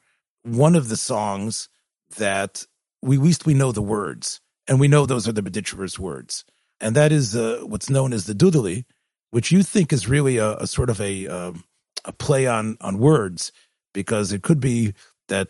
One 0.44 0.76
of 0.76 0.90
the 0.90 0.98
songs 0.98 1.70
that 2.18 2.66
we 3.02 3.18
at 3.18 3.22
least 3.22 3.46
we 3.46 3.54
know 3.54 3.72
the 3.72 3.82
words 3.82 4.40
and 4.68 4.80
we 4.80 4.88
know 4.88 5.06
those 5.06 5.28
are 5.28 5.34
the 5.34 5.42
Berditchever's 5.42 6.00
words. 6.00 6.46
And 6.80 6.96
that 6.96 7.12
is 7.12 7.36
uh, 7.36 7.62
what's 7.64 7.90
known 7.90 8.14
as 8.14 8.26
the 8.26 8.34
Dudele, 8.34 8.86
which 9.32 9.52
you 9.52 9.64
think 9.64 9.92
is 9.92 10.08
really 10.08 10.38
a, 10.38 10.56
a 10.58 10.68
sort 10.68 10.90
of 10.90 11.02
a, 11.02 11.28
um, 11.28 11.64
a 12.06 12.14
play 12.14 12.48
on, 12.48 12.78
on 12.82 12.98
words, 13.00 13.52
because 13.94 14.32
it 14.32 14.44
could 14.44 14.60
be 14.60 14.94
that 15.28 15.50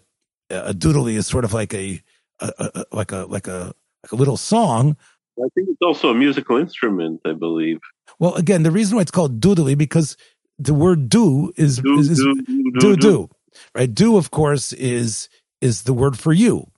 a 0.49 0.73
doodly 0.73 1.15
is 1.15 1.27
sort 1.27 1.43
of 1.43 1.53
like 1.53 1.73
a, 1.73 2.01
a, 2.39 2.51
a, 2.59 2.85
like 2.91 3.11
a 3.11 3.25
like 3.25 3.47
a 3.47 3.73
like 4.03 4.11
a 4.11 4.15
little 4.15 4.37
song. 4.37 4.95
I 5.37 5.49
think 5.53 5.69
it's 5.69 5.81
also 5.81 6.09
a 6.09 6.15
musical 6.15 6.57
instrument, 6.57 7.21
I 7.25 7.33
believe. 7.33 7.79
Well, 8.19 8.35
again, 8.35 8.63
the 8.63 8.71
reason 8.71 8.95
why 8.95 9.01
it's 9.01 9.11
called 9.11 9.39
doodly 9.39 9.77
because 9.77 10.17
the 10.57 10.73
word 10.73 11.09
do 11.09 11.51
is 11.55 11.77
do 11.77 11.99
is, 11.99 12.09
is, 12.09 12.19
do, 12.19 12.41
do, 12.45 12.71
do, 12.79 12.95
do, 12.95 13.29
right? 13.75 13.93
Do, 13.93 14.17
of 14.17 14.31
course, 14.31 14.73
is 14.73 15.29
is 15.61 15.83
the 15.83 15.93
word 15.93 16.17
for 16.17 16.33
you. 16.33 16.69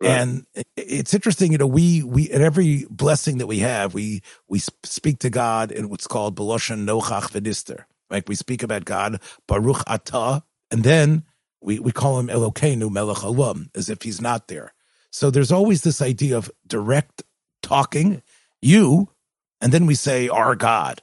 Right. 0.00 0.10
And 0.10 0.46
it's 0.76 1.14
interesting, 1.14 1.52
you 1.52 1.58
know, 1.58 1.66
we, 1.66 2.02
we, 2.02 2.30
at 2.30 2.42
every 2.42 2.84
blessing 2.90 3.38
that 3.38 3.46
we 3.46 3.60
have, 3.60 3.94
we, 3.94 4.20
we 4.46 4.58
speak 4.84 5.20
to 5.20 5.30
God 5.30 5.72
in 5.72 5.88
what's 5.88 6.06
called 6.06 6.36
Beloshan 6.36 6.84
Nochach 6.84 7.30
Venister. 7.30 7.84
Like 8.10 8.28
we 8.28 8.34
speak 8.34 8.62
about 8.62 8.84
God, 8.84 9.20
Baruch 9.48 9.84
Atah, 9.86 10.42
and 10.70 10.84
then 10.84 11.24
we, 11.62 11.78
we 11.78 11.92
call 11.92 12.18
him 12.18 12.28
Elokeinu 12.28 12.90
Melech 12.90 13.18
Olam, 13.18 13.70
as 13.74 13.88
if 13.88 14.02
he's 14.02 14.20
not 14.20 14.48
there. 14.48 14.74
So 15.10 15.30
there's 15.30 15.50
always 15.50 15.82
this 15.82 16.02
idea 16.02 16.36
of 16.36 16.50
direct 16.66 17.22
talking, 17.62 18.22
you, 18.60 19.08
and 19.60 19.72
then 19.72 19.86
we 19.86 19.94
say 19.94 20.28
our 20.28 20.54
God. 20.54 21.02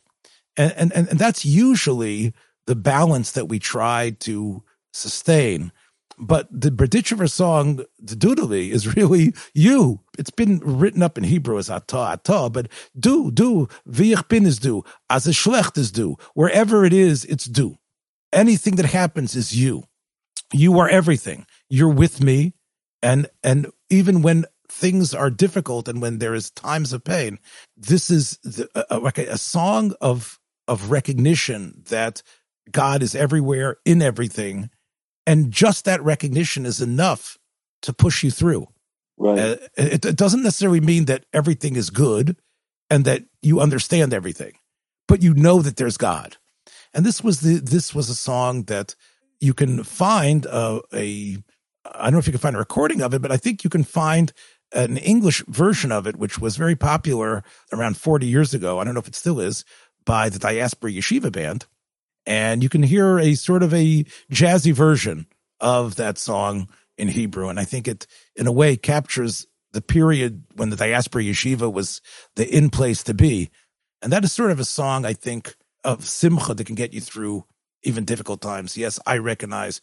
And, 0.55 0.91
and, 0.93 1.09
and 1.09 1.19
that's 1.19 1.45
usually 1.45 2.33
the 2.67 2.75
balance 2.75 3.31
that 3.31 3.45
we 3.45 3.59
try 3.59 4.11
to 4.21 4.63
sustain 4.91 5.71
but 6.17 6.47
the 6.51 6.69
Berdichever 6.69 7.29
song, 7.29 7.83
the 7.99 8.15
Dudele, 8.15 8.69
is 8.69 8.95
really 8.95 9.33
you. 9.53 10.01
It's 10.17 10.29
been 10.29 10.59
written 10.59 11.01
up 11.01 11.17
in 11.17 11.23
Hebrew 11.23 11.57
as 11.57 11.69
Atah, 11.69 12.21
Atah, 12.21 12.51
but 12.51 12.67
do, 12.97 13.31
do, 13.31 13.67
V'ich 13.87 14.27
bin 14.27 14.45
is 14.45 14.59
do, 14.59 14.83
as 15.09 15.27
a 15.27 15.31
Schlecht 15.31 15.77
is 15.77 15.91
do. 15.91 16.15
Wherever 16.33 16.85
it 16.85 16.93
is, 16.93 17.25
it's 17.25 17.45
do. 17.45 17.77
Anything 18.31 18.75
that 18.77 18.85
happens 18.85 19.35
is 19.35 19.55
you. 19.55 19.83
You 20.51 20.79
are 20.79 20.89
everything. 20.89 21.45
You're 21.69 21.89
with 21.89 22.21
me. 22.21 22.53
And, 23.01 23.27
and 23.43 23.67
even 23.89 24.21
when 24.21 24.45
things 24.73 25.13
are 25.13 25.29
difficult 25.29 25.87
and 25.87 26.01
when 26.01 26.17
there 26.17 26.33
is 26.33 26.49
times 26.51 26.93
of 26.93 27.03
pain, 27.03 27.39
this 27.77 28.09
is 28.09 28.37
the, 28.43 28.67
a, 28.75 29.31
a, 29.31 29.37
song 29.37 29.93
of, 30.01 30.39
of 30.67 30.89
recognition 30.89 31.83
that 31.89 32.23
God 32.71 33.03
is 33.03 33.15
everywhere 33.15 33.77
in 33.85 34.01
everything 34.01 34.69
and 35.27 35.51
just 35.51 35.85
that 35.85 36.03
recognition 36.03 36.65
is 36.65 36.81
enough 36.81 37.37
to 37.83 37.93
push 37.93 38.23
you 38.23 38.31
through. 38.31 38.67
Right. 39.17 39.39
Uh, 39.39 39.55
it, 39.77 40.05
it 40.05 40.15
doesn't 40.17 40.43
necessarily 40.43 40.81
mean 40.81 41.05
that 41.05 41.25
everything 41.33 41.75
is 41.75 41.89
good 41.89 42.37
and 42.89 43.05
that 43.05 43.23
you 43.41 43.59
understand 43.59 44.13
everything, 44.13 44.53
but 45.07 45.21
you 45.21 45.33
know 45.33 45.61
that 45.61 45.77
there's 45.77 45.97
God. 45.97 46.37
And 46.93 47.05
this 47.05 47.23
was 47.23 47.41
the 47.41 47.55
this 47.55 47.93
was 47.93 48.09
a 48.09 48.15
song 48.15 48.63
that 48.63 48.95
you 49.39 49.53
can 49.53 49.83
find 49.83 50.45
uh, 50.45 50.81
a 50.93 51.37
I 51.85 52.03
don't 52.03 52.13
know 52.13 52.19
if 52.19 52.27
you 52.27 52.33
can 52.33 52.39
find 52.39 52.55
a 52.55 52.59
recording 52.59 53.01
of 53.01 53.13
it, 53.13 53.21
but 53.21 53.31
I 53.31 53.37
think 53.37 53.63
you 53.63 53.69
can 53.69 53.83
find 53.83 54.31
an 54.73 54.97
English 54.97 55.43
version 55.47 55.91
of 55.91 56.07
it, 56.07 56.15
which 56.15 56.39
was 56.39 56.57
very 56.57 56.75
popular 56.75 57.43
around 57.71 57.97
40 57.97 58.25
years 58.25 58.53
ago. 58.53 58.79
I 58.79 58.83
don't 58.83 58.93
know 58.93 58.99
if 58.99 59.07
it 59.07 59.15
still 59.15 59.39
is 59.39 59.63
by 60.05 60.29
the 60.29 60.39
Diaspora 60.39 60.91
Yeshiva 60.91 61.31
Band 61.31 61.65
and 62.25 62.63
you 62.63 62.69
can 62.69 62.83
hear 62.83 63.19
a 63.19 63.35
sort 63.35 63.63
of 63.63 63.73
a 63.73 64.03
jazzy 64.31 64.73
version 64.73 65.27
of 65.59 65.95
that 65.95 66.17
song 66.17 66.69
in 66.97 67.07
Hebrew. 67.07 67.49
And 67.49 67.59
I 67.59 67.65
think 67.65 67.87
it, 67.87 68.07
in 68.35 68.47
a 68.47 68.51
way, 68.51 68.75
captures 68.75 69.47
the 69.73 69.81
period 69.81 70.43
when 70.55 70.69
the 70.69 70.75
diaspora 70.75 71.23
yeshiva 71.23 71.71
was 71.71 71.99
the 72.35 72.47
in 72.47 72.69
place 72.69 73.03
to 73.03 73.13
be. 73.13 73.49
And 74.01 74.13
that 74.13 74.23
is 74.23 74.31
sort 74.31 74.51
of 74.51 74.59
a 74.59 74.65
song, 74.65 75.05
I 75.05 75.13
think, 75.13 75.55
of 75.83 76.05
simcha 76.05 76.53
that 76.53 76.67
can 76.67 76.75
get 76.75 76.93
you 76.93 77.01
through 77.01 77.45
even 77.81 78.05
difficult 78.05 78.41
times. 78.41 78.77
Yes, 78.77 78.99
I 79.05 79.17
recognize 79.17 79.81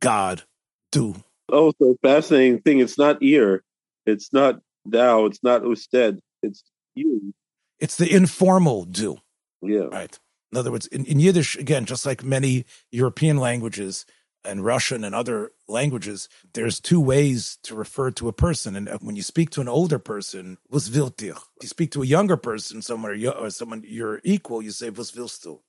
God 0.00 0.42
do. 0.90 1.14
Oh, 1.50 1.72
so 1.78 1.96
fascinating 2.02 2.60
thing. 2.60 2.80
It's 2.80 2.98
not 2.98 3.22
ear. 3.22 3.62
It's 4.08 4.32
not 4.32 4.60
thou. 4.84 5.26
It's 5.26 5.42
not 5.42 5.64
usted. 5.64 6.20
It's 6.42 6.62
you. 6.94 7.34
It's 7.78 7.96
the 7.96 8.12
informal 8.12 8.84
do. 8.84 9.18
Yeah. 9.62 9.88
Right. 9.90 10.18
In 10.52 10.58
other 10.58 10.70
words, 10.70 10.86
in, 10.86 11.04
in 11.04 11.20
Yiddish, 11.20 11.56
again, 11.56 11.84
just 11.84 12.06
like 12.06 12.24
many 12.24 12.64
European 12.90 13.36
languages 13.36 14.06
and 14.44 14.64
Russian 14.64 15.04
and 15.04 15.14
other 15.14 15.52
languages, 15.68 16.28
there's 16.54 16.80
two 16.80 17.00
ways 17.00 17.58
to 17.64 17.74
refer 17.74 18.10
to 18.12 18.28
a 18.28 18.32
person. 18.32 18.74
And 18.76 18.88
when 19.02 19.16
you 19.16 19.22
speak 19.22 19.50
to 19.50 19.60
an 19.60 19.68
older 19.68 19.98
person, 19.98 20.56
was 20.70 20.90
wilt 20.90 21.20
You 21.20 21.34
speak 21.64 21.90
to 21.92 22.02
a 22.02 22.06
younger 22.06 22.36
person, 22.36 22.80
someone 22.80 23.22
or 23.26 23.50
someone 23.50 23.82
you're 23.86 24.20
equal, 24.24 24.62
you 24.62 24.70
say 24.70 24.90
was 24.90 25.14
willst 25.14 25.42
du. 25.42 25.60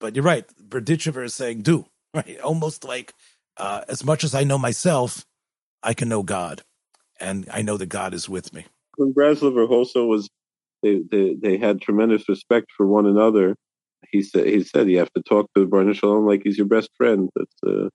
But 0.00 0.16
you're 0.16 0.24
right. 0.24 0.46
Berdichever 0.58 1.24
is 1.24 1.34
saying 1.34 1.62
do, 1.62 1.86
right? 2.14 2.40
Almost 2.40 2.84
like 2.84 3.12
uh, 3.56 3.82
as 3.88 4.04
much 4.04 4.24
as 4.24 4.34
I 4.34 4.44
know 4.44 4.58
myself, 4.58 5.26
I 5.82 5.92
can 5.92 6.08
know 6.08 6.22
God, 6.22 6.62
and 7.20 7.48
I 7.52 7.62
know 7.62 7.76
that 7.76 7.86
God 7.86 8.14
is 8.14 8.28
with 8.28 8.52
me. 8.52 8.66
When 8.96 9.12
Breslover 9.12 9.68
also 9.68 10.06
was, 10.06 10.28
they, 10.82 11.00
they, 11.10 11.34
they 11.34 11.56
had 11.56 11.80
tremendous 11.80 12.28
respect 12.28 12.66
for 12.76 12.86
one 12.86 13.06
another 13.06 13.54
he 14.10 14.22
said 14.22 14.46
he 14.46 14.62
said 14.62 14.88
you 14.88 14.98
have 14.98 15.12
to 15.12 15.22
talk 15.22 15.50
to 15.54 15.66
Ribono 15.66 15.94
Shel 15.94 16.10
Olam 16.10 16.26
like 16.26 16.42
he's 16.44 16.58
your 16.58 16.66
best 16.66 16.90
friend. 16.96 17.30
That's 17.34 17.54
uh... 17.66 17.88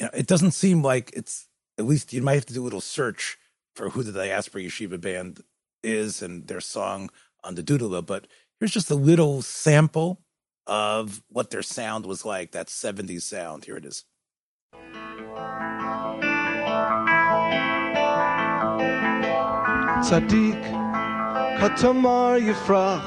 yeah, 0.00 0.10
it 0.14 0.26
doesn't 0.26 0.52
seem 0.52 0.82
like 0.82 1.10
it's 1.14 1.48
at 1.78 1.86
least 1.86 2.12
you 2.12 2.22
might 2.22 2.34
have 2.34 2.46
to 2.46 2.54
do 2.54 2.62
a 2.62 2.64
little 2.64 2.80
search 2.80 3.36
for 3.74 3.90
who 3.90 4.02
the 4.02 4.12
Diaspora 4.12 4.62
Yeshiva 4.62 5.00
band 5.00 5.40
is 5.82 6.22
and 6.22 6.46
their 6.46 6.60
song 6.60 7.10
on 7.42 7.56
the 7.56 7.62
Dudele, 7.62 8.06
but 8.06 8.26
here's 8.58 8.70
just 8.70 8.90
a 8.90 8.94
little 8.94 9.42
sample 9.42 10.20
of 10.66 11.22
what 11.28 11.50
their 11.50 11.62
sound 11.62 12.06
was 12.06 12.24
like, 12.24 12.52
that 12.52 12.68
70s 12.68 13.22
sound. 13.22 13.64
Here 13.64 13.76
it 13.76 13.84
is. 13.84 14.04
Tzaddik, 20.13 20.63
Katamar 21.59 22.37
Yifrach, 22.47 23.05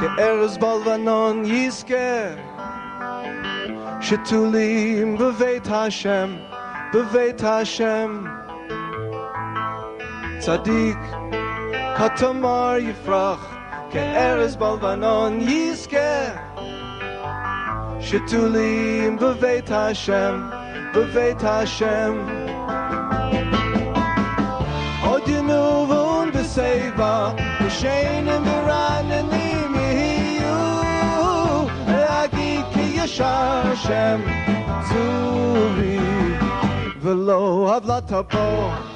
כארז 0.00 0.58
בלבנון 0.58 1.44
יזכה 1.44 2.34
שתולים 4.00 5.18
בבית 5.18 5.66
השם, 5.70 6.36
בבית 6.94 7.42
השם 7.44 8.24
צדיק 10.38 10.98
כתמר 11.96 12.74
יפרח 12.78 13.56
כארז 13.90 14.56
בלבנון 14.56 15.40
יזכה 15.40 16.24
שתולים 18.00 19.16
בבית 19.16 19.70
השם, 19.70 20.50
בבית 20.94 21.44
השם 21.44 22.26
saver, 26.53 27.33
the 27.61 27.69
shane 27.69 28.27
and 28.27 28.45
the 28.45 28.59
and 29.17 29.29
the 29.33 29.49
mihiu, 29.73 30.59
lagiki 32.05 32.85
yashar 32.99 33.75
Shem, 33.83 34.21
zuri, 34.87 35.97
velo 37.01 37.41
avlatapo. 37.75 38.92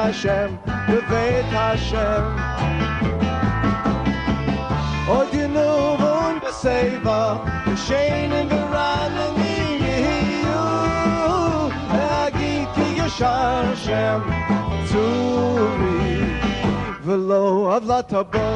Hashem, 0.00 0.58
beveit 0.88 1.44
Hashem. 1.52 2.24
Od 5.16 5.28
yenuv 5.38 6.00
un 6.00 6.40
beseva, 6.44 7.20
b'shein 7.66 8.32
un 8.38 8.46
b'ranen 8.52 9.34
yiyu, 9.44 10.64
agit 12.08 12.68
ki 12.76 12.86
yashar 13.00 13.64
Hashem, 13.70 14.20
tzuri, 14.88 16.12
v'lo 17.04 17.44
avlat 17.76 18.10
habo, 18.16 18.46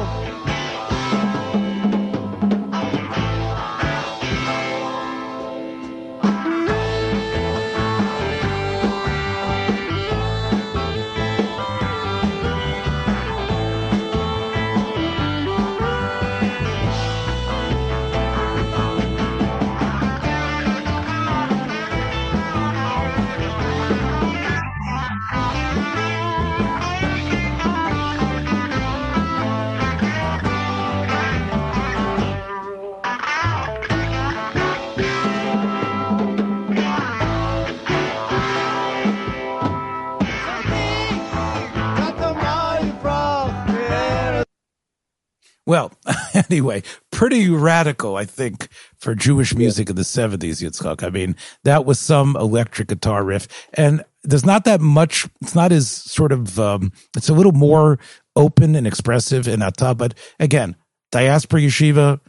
anyway, 46.55 46.81
pretty 47.11 47.49
radical, 47.49 48.15
I 48.15 48.23
think, 48.23 48.69
for 48.97 49.13
Jewish 49.13 49.53
music 49.53 49.89
in 49.89 49.97
the 49.97 50.03
70s, 50.03 50.63
Yitzchak. 50.63 51.03
I 51.03 51.09
mean, 51.09 51.35
that 51.65 51.83
was 51.83 51.99
some 51.99 52.37
electric 52.37 52.87
guitar 52.87 53.25
riff. 53.25 53.67
And 53.73 54.05
there's 54.23 54.45
not 54.45 54.63
that 54.63 54.79
much, 54.79 55.27
it's 55.41 55.53
not 55.53 55.73
as 55.73 55.89
sort 55.89 56.31
of, 56.31 56.57
um, 56.57 56.93
it's 57.17 57.27
a 57.27 57.33
little 57.33 57.51
more 57.51 57.99
open 58.37 58.73
and 58.73 58.87
expressive 58.87 59.49
in 59.49 59.61
Ata. 59.61 59.95
But 59.95 60.13
again, 60.39 60.77
Diaspora 61.11 61.59
Yeshiva, 61.59 62.21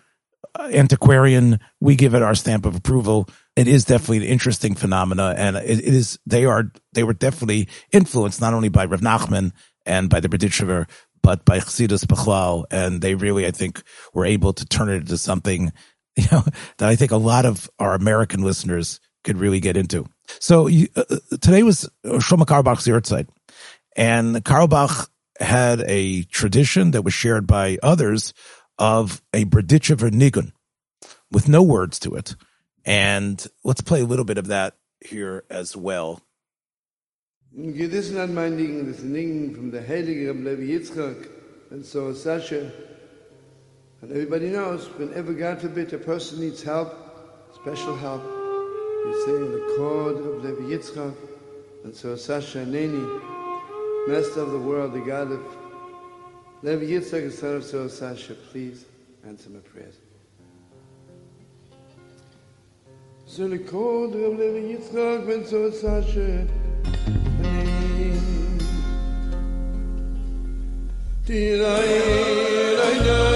uh, 0.58 0.70
antiquarian, 0.72 1.60
we 1.80 1.94
give 1.94 2.14
it 2.14 2.22
our 2.22 2.34
stamp 2.34 2.66
of 2.66 2.74
approval. 2.74 3.28
It 3.54 3.68
is 3.68 3.84
definitely 3.84 4.18
an 4.18 4.24
interesting 4.24 4.74
phenomena. 4.74 5.34
And 5.36 5.56
it, 5.56 5.78
it 5.78 5.94
is, 5.94 6.18
they 6.26 6.46
are, 6.46 6.72
they 6.94 7.04
were 7.04 7.14
definitely 7.14 7.68
influenced 7.92 8.40
not 8.40 8.54
only 8.54 8.70
by 8.70 8.86
Rav 8.86 9.02
Nachman 9.02 9.52
and 9.86 10.10
by 10.10 10.18
the 10.18 10.28
Berditchever, 10.28 10.88
but 11.26 11.44
by 11.44 11.58
Chassidus 11.58 12.04
Bechlal, 12.04 12.66
and 12.70 13.00
they 13.00 13.16
really, 13.16 13.48
I 13.48 13.50
think, 13.50 13.82
were 14.14 14.24
able 14.24 14.52
to 14.52 14.64
turn 14.64 14.88
it 14.88 14.98
into 14.98 15.18
something, 15.18 15.72
you 16.16 16.24
know, 16.30 16.44
that 16.78 16.88
I 16.88 16.94
think 16.94 17.10
a 17.10 17.16
lot 17.16 17.44
of 17.44 17.68
our 17.80 17.94
American 17.94 18.44
listeners 18.44 19.00
could 19.24 19.36
really 19.36 19.58
get 19.58 19.76
into. 19.76 20.06
So 20.38 20.68
you, 20.68 20.86
uh, 20.94 21.02
uh 21.10 21.16
today 21.40 21.64
was 21.64 21.90
Shlomo 22.04 22.46
Carlebach's 22.46 22.86
yahrzeit, 22.86 23.26
and 23.96 24.36
Carlebach 24.44 25.08
had 25.40 25.82
a 25.88 26.22
tradition 26.22 26.92
that 26.92 27.02
was 27.02 27.12
shared 27.12 27.48
by 27.48 27.78
others 27.82 28.32
of 28.78 29.20
a 29.34 29.46
Berditchever 29.46 30.12
Nigun 30.12 30.52
with 31.32 31.48
no 31.48 31.60
words 31.60 31.98
to 31.98 32.14
it. 32.14 32.36
And 32.84 33.44
let's 33.64 33.80
play 33.80 34.00
a 34.00 34.06
little 34.06 34.24
bit 34.24 34.38
of 34.38 34.46
that 34.46 34.76
here 35.00 35.42
as 35.50 35.76
well. 35.76 36.20
Gewissen 37.56 38.18
Anmeindungen 38.18 38.84
des 38.84 39.00
Dingen 39.02 39.54
from 39.54 39.70
the 39.70 39.80
Heilige 39.80 40.28
Reb 40.28 40.44
Levi 40.44 40.72
Yitzchak 40.72 41.28
and 41.70 41.82
so 41.82 42.12
Sasha. 42.12 42.70
And 44.02 44.10
everybody 44.12 44.50
knows, 44.50 44.84
whenever, 44.98 45.32
God 45.32 45.62
forbid, 45.62 45.90
a 45.94 45.98
person 45.98 46.40
needs 46.40 46.62
help, 46.62 46.92
special 47.54 47.96
help, 47.96 48.22
you 48.22 49.22
say 49.24 49.36
in 49.36 49.52
the 49.52 49.74
chord 49.78 50.16
of 50.16 50.44
Levi 50.44 50.74
Yitzchak 50.74 51.14
and 51.84 51.94
so 51.94 52.14
Sasha 52.14 52.58
Neni, 52.58 53.22
Master 54.06 54.42
of 54.42 54.50
the 54.50 54.58
world, 54.58 54.92
the 54.92 55.00
God 55.00 55.32
of 55.32 55.40
Levi 56.62 56.84
Yitzchak 56.84 57.22
and 57.22 57.32
son 57.32 57.56
of 57.56 57.64
so 57.64 57.88
Sasha, 57.88 58.34
please 58.34 58.84
answer 59.26 59.48
my 59.48 59.60
prayers. 59.60 59.96
So 63.24 63.48
the 63.48 63.60
chord 63.60 64.10
of 64.10 64.38
Levi 64.38 64.74
Yitzchak 64.74 65.32
and 65.32 65.46
so 65.46 65.70
Sasha, 65.70 66.46
Did 71.26 71.60
I, 71.60 72.16
So 73.06 73.35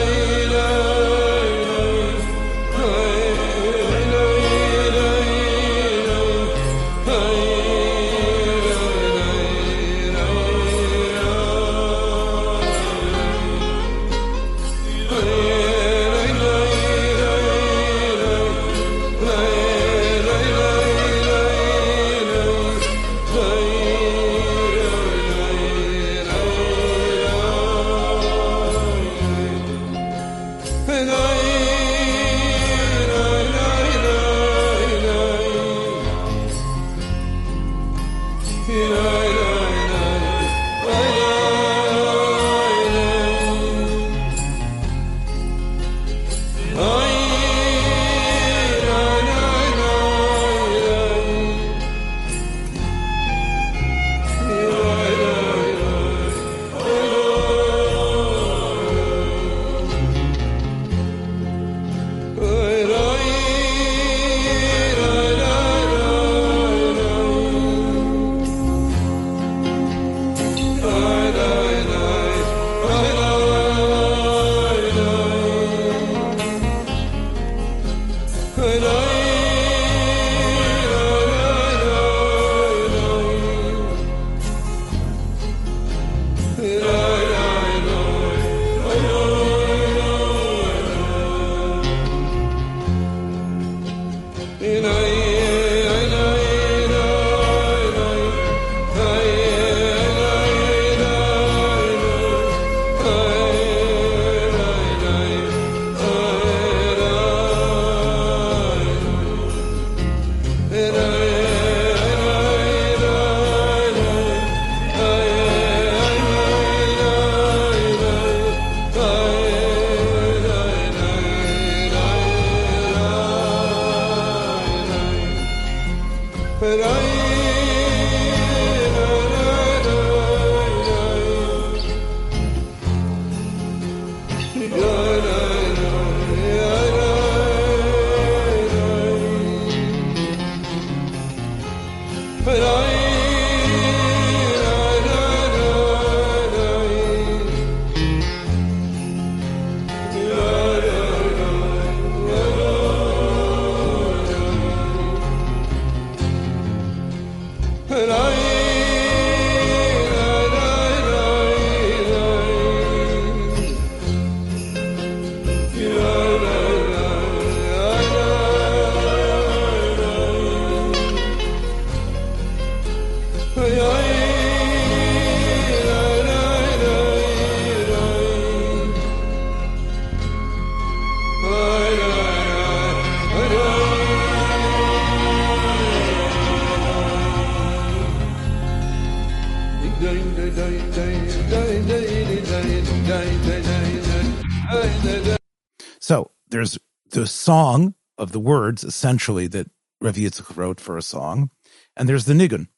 song 197.50 197.94
of 198.16 198.30
the 198.30 198.38
words, 198.38 198.84
essentially, 198.84 199.48
that 199.48 199.68
Rav 200.00 200.14
Yitzchak 200.14 200.56
wrote 200.56 200.78
for 200.80 200.96
a 200.96 201.02
song, 201.02 201.50
and 201.96 202.08
there's 202.08 202.26
the 202.26 202.32
nigun. 202.32 202.68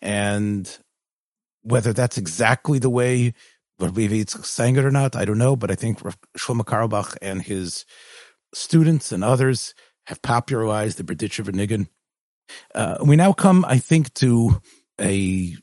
And 0.00 0.78
whether 1.62 1.92
that's 1.92 2.18
exactly 2.18 2.78
the 2.78 2.88
way 2.88 3.34
Rav 3.80 3.94
Yitzchak 3.94 4.44
sang 4.44 4.76
it 4.76 4.84
or 4.84 4.92
not, 4.92 5.16
I 5.16 5.24
don't 5.24 5.38
know, 5.38 5.56
but 5.56 5.72
I 5.72 5.74
think 5.74 6.04
Rav 6.04 6.16
Shlomo 6.38 6.62
Carlebach 6.62 7.16
and 7.20 7.42
his 7.42 7.84
students 8.54 9.10
and 9.10 9.24
others 9.24 9.74
have 10.06 10.22
popularized 10.22 10.98
the 10.98 11.04
Berditchever 11.04 11.50
nigun. 11.50 11.88
Uh, 12.76 12.98
we 13.04 13.16
now 13.16 13.32
come, 13.32 13.64
I 13.66 13.78
think, 13.78 14.14
to 14.14 14.62
a 15.00 15.56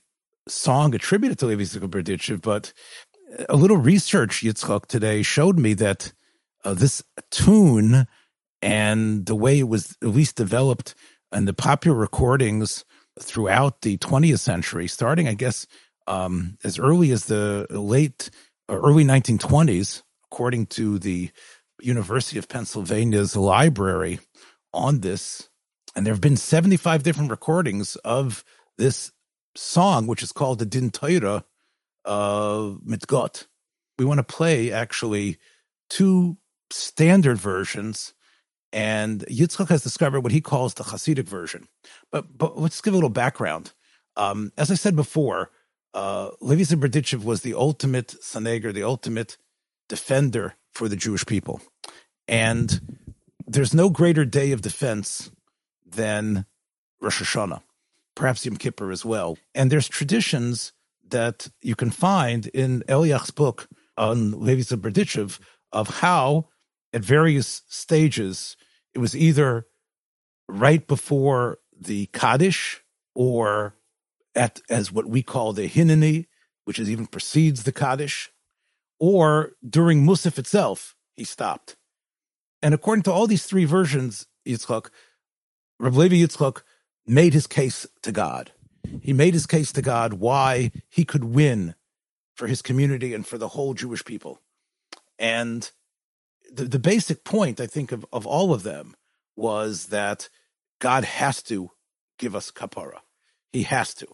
song 0.50 0.94
attributed 0.94 1.40
to 1.40 1.46
Levi 1.46 1.64
Berditchev, 1.64 2.42
but 2.42 2.74
a 3.48 3.56
little 3.56 3.78
research 3.78 4.42
Yitzchak 4.42 4.88
today 4.88 5.22
showed 5.22 5.58
me 5.58 5.74
that 5.76 6.12
uh, 6.66 6.74
this 6.74 7.02
tune 7.32 8.06
and 8.62 9.26
the 9.26 9.36
way 9.36 9.60
it 9.60 9.68
was 9.68 9.96
at 10.02 10.10
least 10.10 10.36
developed 10.36 10.96
and 11.32 11.48
the 11.48 11.54
popular 11.54 11.98
recordings 11.98 12.84
throughout 13.20 13.82
the 13.82 13.98
20th 13.98 14.40
century, 14.40 14.88
starting, 14.88 15.28
I 15.28 15.34
guess, 15.34 15.68
um, 16.08 16.58
as 16.64 16.80
early 16.80 17.12
as 17.12 17.26
the 17.26 17.68
late 17.70 18.30
or 18.68 18.80
early 18.80 19.04
1920s, 19.04 20.04
according 20.32 20.68
to 20.68 21.00
the 21.00 21.30
University 21.82 22.40
of 22.40 22.50
Pennsylvania's 22.50 23.36
library 23.36 24.20
on 24.74 25.02
this. 25.02 25.50
And 25.96 26.06
there 26.06 26.14
have 26.14 26.22
been 26.22 26.38
75 26.38 27.04
different 27.04 27.32
recordings 27.32 27.96
of 27.98 28.44
this 28.78 29.12
song, 29.56 30.08
which 30.08 30.24
is 30.24 30.32
called 30.32 30.60
the 30.60 30.66
Din 30.66 30.92
Torah 30.92 31.44
uh, 32.06 32.76
Mitgot. 32.86 33.48
We 33.98 34.06
want 34.06 34.20
to 34.20 34.24
play 34.24 34.72
actually 34.72 35.38
two 35.90 36.38
standard 36.72 37.38
versions, 37.38 38.14
and 38.72 39.22
Yitzchak 39.28 39.70
has 39.70 39.84
discovered 39.84 40.22
what 40.22 40.32
he 40.32 40.42
calls 40.42 40.74
the 40.74 40.84
Hasidic 40.84 41.28
version. 41.28 41.68
But 42.12 42.38
but 42.38 42.58
let's 42.58 42.82
give 42.82 42.94
a 42.94 42.98
little 42.98 43.10
background. 43.10 43.74
Um, 44.16 44.52
as 44.58 44.70
I 44.72 44.76
said 44.76 44.96
before, 44.96 45.52
uh, 45.94 46.32
Levi 46.42 46.76
Berdichev 46.76 47.24
was 47.24 47.42
the 47.42 47.54
ultimate 47.54 48.16
Saneger, 48.22 48.74
the 48.74 48.84
ultimate 48.84 49.38
defender 49.88 50.56
for 50.74 50.88
the 50.88 50.96
Jewish 50.96 51.26
people, 51.26 51.62
and 52.28 52.82
there's 53.48 53.74
no 53.74 53.90
greater 53.90 54.26
day 54.26 54.52
of 54.52 54.62
defense 54.62 55.32
than 55.86 56.46
Rosh 57.02 57.22
Hashanah, 57.22 57.62
perhaps 58.16 58.46
Yom 58.46 58.58
Kippur 58.58 58.92
as 58.92 59.04
well. 59.04 59.38
And 59.56 59.72
there's 59.72 59.88
traditions 59.88 60.74
that 61.08 61.48
you 61.62 61.76
can 61.76 61.90
find 61.90 62.48
in 62.48 62.84
Eliach's 62.88 63.32
book 63.32 63.68
on 63.98 64.40
Levi 64.40 64.62
Berdichev 64.62 65.40
of 65.72 66.00
how 66.00 66.50
at 66.94 67.04
various 67.04 67.64
stages. 67.68 68.58
It 68.94 69.00
was 69.00 69.16
either 69.16 69.68
right 70.48 70.86
before 70.88 71.60
the 71.80 72.08
Kaddish 72.08 72.84
or 73.14 73.76
at 74.36 74.62
as 74.70 74.92
what 74.92 75.06
we 75.06 75.22
call 75.22 75.54
the 75.54 75.68
Hineni, 75.68 76.28
which 76.66 76.80
is 76.80 76.90
even 76.90 77.08
precedes 77.08 77.64
the 77.64 77.72
Kaddish, 77.72 78.32
or 79.00 79.54
during 79.68 80.06
Musaf 80.06 80.38
itself, 80.38 80.96
he 81.16 81.24
stopped. 81.24 81.76
And 82.62 82.74
according 82.74 83.04
to 83.04 83.12
all 83.12 83.28
these 83.28 83.46
three 83.46 83.66
versions, 83.66 84.28
Yitzchak, 84.46 84.90
Rav 85.80 85.96
Levi 85.96 86.18
Yitzchak 86.18 86.62
made 87.08 87.34
his 87.34 87.48
case 87.48 87.88
to 88.04 88.12
God. 88.12 88.52
He 89.02 89.14
made 89.14 89.34
his 89.34 89.46
case 89.46 89.72
to 89.74 89.82
God 89.82 90.14
why 90.14 90.72
he 90.90 91.06
could 91.06 91.24
win 91.24 91.76
for 92.36 92.48
his 92.48 92.62
community 92.62 93.14
and 93.14 93.26
for 93.26 93.38
the 93.38 93.50
whole 93.50 93.74
Jewish 93.74 94.04
people. 94.04 94.42
And 95.18 95.70
the, 96.52 96.66
the 96.66 96.80
basic 96.80 97.24
point, 97.24 97.60
I 97.60 97.68
think, 97.68 97.92
of, 97.92 98.06
of 98.12 98.26
all 98.26 98.54
of 98.54 98.64
them 98.64 98.96
was 99.36 99.88
that 99.88 100.30
God 100.80 101.04
has 101.04 101.42
to 101.44 101.72
give 102.18 102.36
us 102.36 102.52
kapara. 102.52 103.00
He 103.52 103.64
has 103.64 103.94
to. 103.96 104.08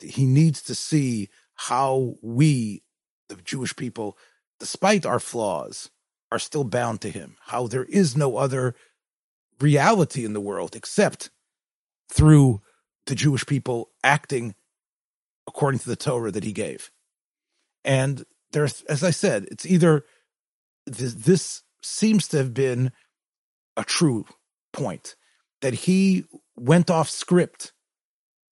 He 0.00 0.26
needs 0.26 0.62
to 0.62 0.74
see 0.74 1.28
how 1.54 2.14
we, 2.22 2.82
the 3.28 3.36
Jewish 3.36 3.74
people, 3.74 4.16
despite 4.60 5.04
our 5.04 5.18
flaws, 5.18 5.90
are 6.30 6.38
still 6.38 6.64
bound 6.64 7.00
to 7.00 7.10
him, 7.10 7.36
how 7.46 7.66
there 7.66 7.84
is 7.84 8.16
no 8.16 8.36
other 8.36 8.74
reality 9.60 10.24
in 10.24 10.34
the 10.34 10.40
world 10.40 10.76
except 10.76 11.30
through 12.08 12.60
the 13.06 13.14
Jewish 13.14 13.46
people 13.46 13.90
acting 14.04 14.54
according 15.46 15.80
to 15.80 15.88
the 15.88 15.96
Torah 15.96 16.30
that 16.30 16.44
he 16.44 16.52
gave. 16.52 16.90
And 17.84 18.24
there's, 18.52 18.82
as 18.82 19.02
I 19.02 19.10
said, 19.10 19.48
it's 19.50 19.66
either 19.66 20.04
this, 20.86 21.14
this 21.14 21.62
seems 21.82 22.28
to 22.28 22.38
have 22.38 22.54
been 22.54 22.92
a 23.76 23.84
true 23.84 24.26
point 24.72 25.16
that 25.60 25.74
he 25.74 26.24
went 26.56 26.90
off 26.90 27.08
script 27.08 27.72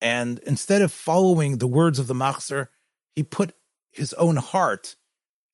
and 0.00 0.38
instead 0.40 0.82
of 0.82 0.92
following 0.92 1.58
the 1.58 1.66
words 1.66 1.98
of 1.98 2.06
the 2.06 2.14
Machzor, 2.14 2.68
he 3.14 3.22
put 3.22 3.54
his 3.90 4.12
own 4.14 4.36
heart 4.36 4.96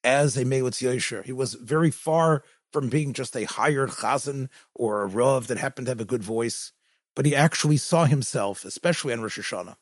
as 0.02 0.36
a 0.36 0.44
Melitz 0.44 0.82
Yosher. 0.82 1.24
He 1.24 1.32
was 1.32 1.54
very 1.54 1.90
far 1.90 2.42
from 2.72 2.88
being 2.88 3.12
just 3.12 3.36
a 3.36 3.44
hired 3.44 3.90
chazan 3.90 4.48
or 4.74 5.02
a 5.02 5.06
rav 5.06 5.46
that 5.46 5.58
happened 5.58 5.86
to 5.86 5.90
have 5.90 6.00
a 6.00 6.06
good 6.06 6.22
voice, 6.22 6.72
but 7.14 7.26
he 7.26 7.36
actually 7.36 7.76
saw 7.76 8.04
himself, 8.04 8.64
especially 8.64 9.12
on 9.12 9.20
Rosh 9.20 9.38
Hashanah. 9.38 9.76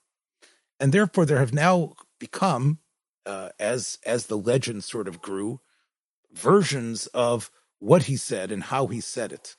And 0.78 0.92
therefore, 0.92 1.24
there 1.24 1.38
have 1.38 1.54
now 1.54 1.94
become, 2.18 2.78
uh, 3.24 3.50
as 3.58 3.98
as 4.04 4.26
the 4.26 4.38
legend 4.38 4.82
sort 4.84 5.08
of 5.08 5.22
grew, 5.22 5.60
versions 6.32 7.06
of 7.08 7.50
what 7.80 8.04
he 8.04 8.16
said 8.16 8.52
and 8.52 8.64
how 8.64 8.86
he 8.86 9.00
said 9.00 9.32
it. 9.32 9.56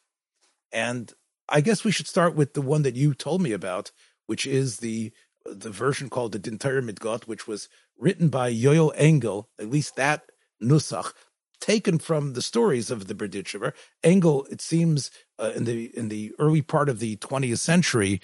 And 0.71 1.11
I 1.49 1.59
guess 1.59 1.83
we 1.83 1.91
should 1.91 2.07
start 2.07 2.35
with 2.35 2.53
the 2.53 2.61
one 2.61 2.83
that 2.83 2.95
you 2.95 3.13
told 3.13 3.41
me 3.41 3.51
about, 3.51 3.91
which 4.27 4.47
is 4.47 4.77
the 4.77 5.11
the 5.43 5.71
version 5.71 6.07
called 6.09 6.31
the 6.31 6.39
Din 6.39 6.59
Torah 6.59 6.83
Mitgot, 6.83 7.27
which 7.27 7.47
was 7.47 7.67
written 7.97 8.29
by 8.29 8.53
Yoel 8.53 8.93
Engel, 8.95 9.49
at 9.59 9.69
least 9.69 9.95
that 9.95 10.23
nusach, 10.61 11.13
taken 11.59 11.97
from 11.97 12.33
the 12.33 12.41
stories 12.41 12.91
of 12.91 13.07
the 13.07 13.15
Berditchever. 13.15 13.73
Engel, 14.03 14.45
it 14.51 14.61
seems, 14.61 15.09
uh, 15.39 15.51
in 15.55 15.65
the 15.65 15.85
in 15.97 16.09
the 16.09 16.33
early 16.39 16.61
part 16.61 16.89
of 16.89 16.99
the 16.99 17.17
20th 17.17 17.59
century, 17.59 18.21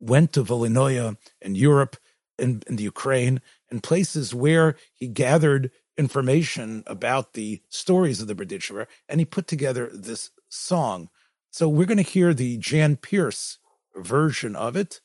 went 0.00 0.32
to 0.32 0.44
Volhynia 0.44 1.16
in 1.40 1.54
Europe, 1.54 1.96
in, 2.38 2.62
in 2.66 2.76
the 2.76 2.84
Ukraine, 2.84 3.40
and 3.70 3.82
places 3.82 4.34
where 4.34 4.76
he 4.94 5.08
gathered 5.08 5.70
information 6.02 6.82
about 6.86 7.34
the 7.34 7.62
stories 7.68 8.20
of 8.20 8.26
the 8.26 8.34
Berditchever, 8.34 8.86
and 9.08 9.20
he 9.20 9.24
put 9.24 9.46
together 9.46 9.88
this 9.92 10.30
song. 10.48 11.08
So 11.50 11.68
we're 11.68 11.86
going 11.86 11.96
to 11.98 12.02
hear 12.02 12.34
the 12.34 12.56
Jan 12.58 12.96
Peerce 12.96 13.58
version 13.94 14.56
of 14.56 14.74
it. 14.76 15.00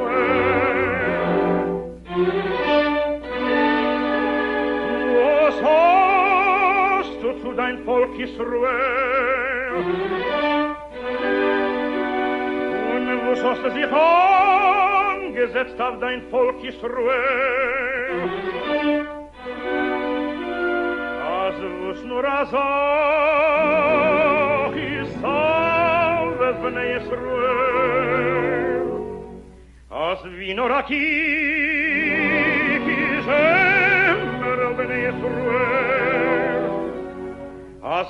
was 5.13 5.59
hast 5.59 7.21
du 7.21 7.33
zu 7.41 7.51
dein 7.51 7.83
folk 7.83 8.17
Israel 8.17 9.75
und 12.93 13.27
was 13.27 13.43
hast 13.43 13.61
du 13.63 13.69
sich 13.71 13.91
angesetzt 13.91 15.81
auf 15.81 15.99
dein 15.99 16.21
Volk 16.31 16.63
Israel 16.63 18.29
as 21.19 21.55
vos 21.59 22.03
nur 22.05 22.25
azar 22.25 23.63
ist 24.75 25.13
salves 25.21 26.57
bnei 26.61 26.97
Israel. 26.97 28.87
As 29.89 30.21
vino 30.37 30.67
rakik 30.67 30.93
is 32.87 33.27
emmer 33.27 34.73
bnei 34.77 35.03
As 37.83 38.09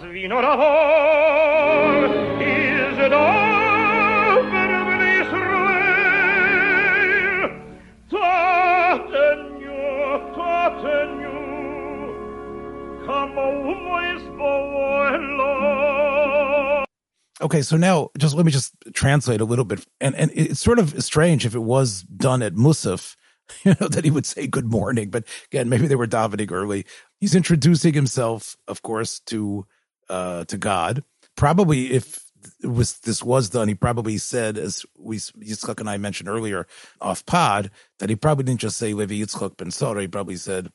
Okay, 17.43 17.61
so 17.61 17.75
now 17.75 18.09
just 18.17 18.35
let 18.35 18.45
me 18.45 18.53
just 18.53 18.73
translate 18.93 19.41
a 19.41 19.45
little 19.45 19.65
bit, 19.65 19.85
and 19.99 20.15
and 20.15 20.31
it's 20.33 20.61
sort 20.61 20.79
of 20.79 21.03
strange 21.03 21.45
if 21.45 21.53
it 21.53 21.59
was 21.59 22.03
done 22.03 22.41
at 22.41 22.53
Musaf, 22.53 23.17
you 23.65 23.75
know, 23.81 23.89
that 23.89 24.05
he 24.05 24.11
would 24.11 24.25
say 24.25 24.47
good 24.47 24.71
morning. 24.71 25.09
But 25.09 25.25
again, 25.51 25.67
maybe 25.67 25.87
they 25.87 25.97
were 25.97 26.07
davening 26.07 26.51
early. 26.53 26.85
He's 27.19 27.35
introducing 27.35 27.93
himself, 27.93 28.55
of 28.65 28.81
course, 28.81 29.19
to 29.27 29.67
uh 30.09 30.45
to 30.45 30.57
God. 30.57 31.03
Probably 31.35 31.91
if 31.91 32.23
was 32.63 32.99
this 32.99 33.21
was 33.21 33.49
done, 33.49 33.67
he 33.67 33.75
probably 33.75 34.17
said, 34.17 34.57
as 34.57 34.85
we 34.97 35.17
Yitzchak 35.17 35.81
and 35.81 35.89
I 35.89 35.97
mentioned 35.97 36.29
earlier 36.29 36.65
off 37.01 37.25
pod, 37.25 37.71
that 37.99 38.09
he 38.09 38.15
probably 38.15 38.45
didn't 38.45 38.61
just 38.61 38.77
say 38.77 38.93
Levi 38.93 39.15
Yitzchak 39.15 39.57
ben 39.57 39.71
Sora. 39.71 40.01
He 40.01 40.07
probably 40.07 40.37
said 40.37 40.69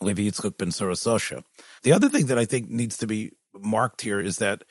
Levi 0.00 0.22
Yitzchak 0.30 0.58
ben 0.58 0.70
Sora 0.70 0.94
Sosha. 0.94 1.42
The 1.82 1.92
other 1.92 2.08
thing 2.08 2.26
that 2.26 2.38
I 2.38 2.44
think 2.44 2.70
needs 2.70 2.96
to 2.98 3.08
be 3.08 3.32
marked 3.52 4.02
here 4.02 4.20
is 4.20 4.38
that 4.38 4.62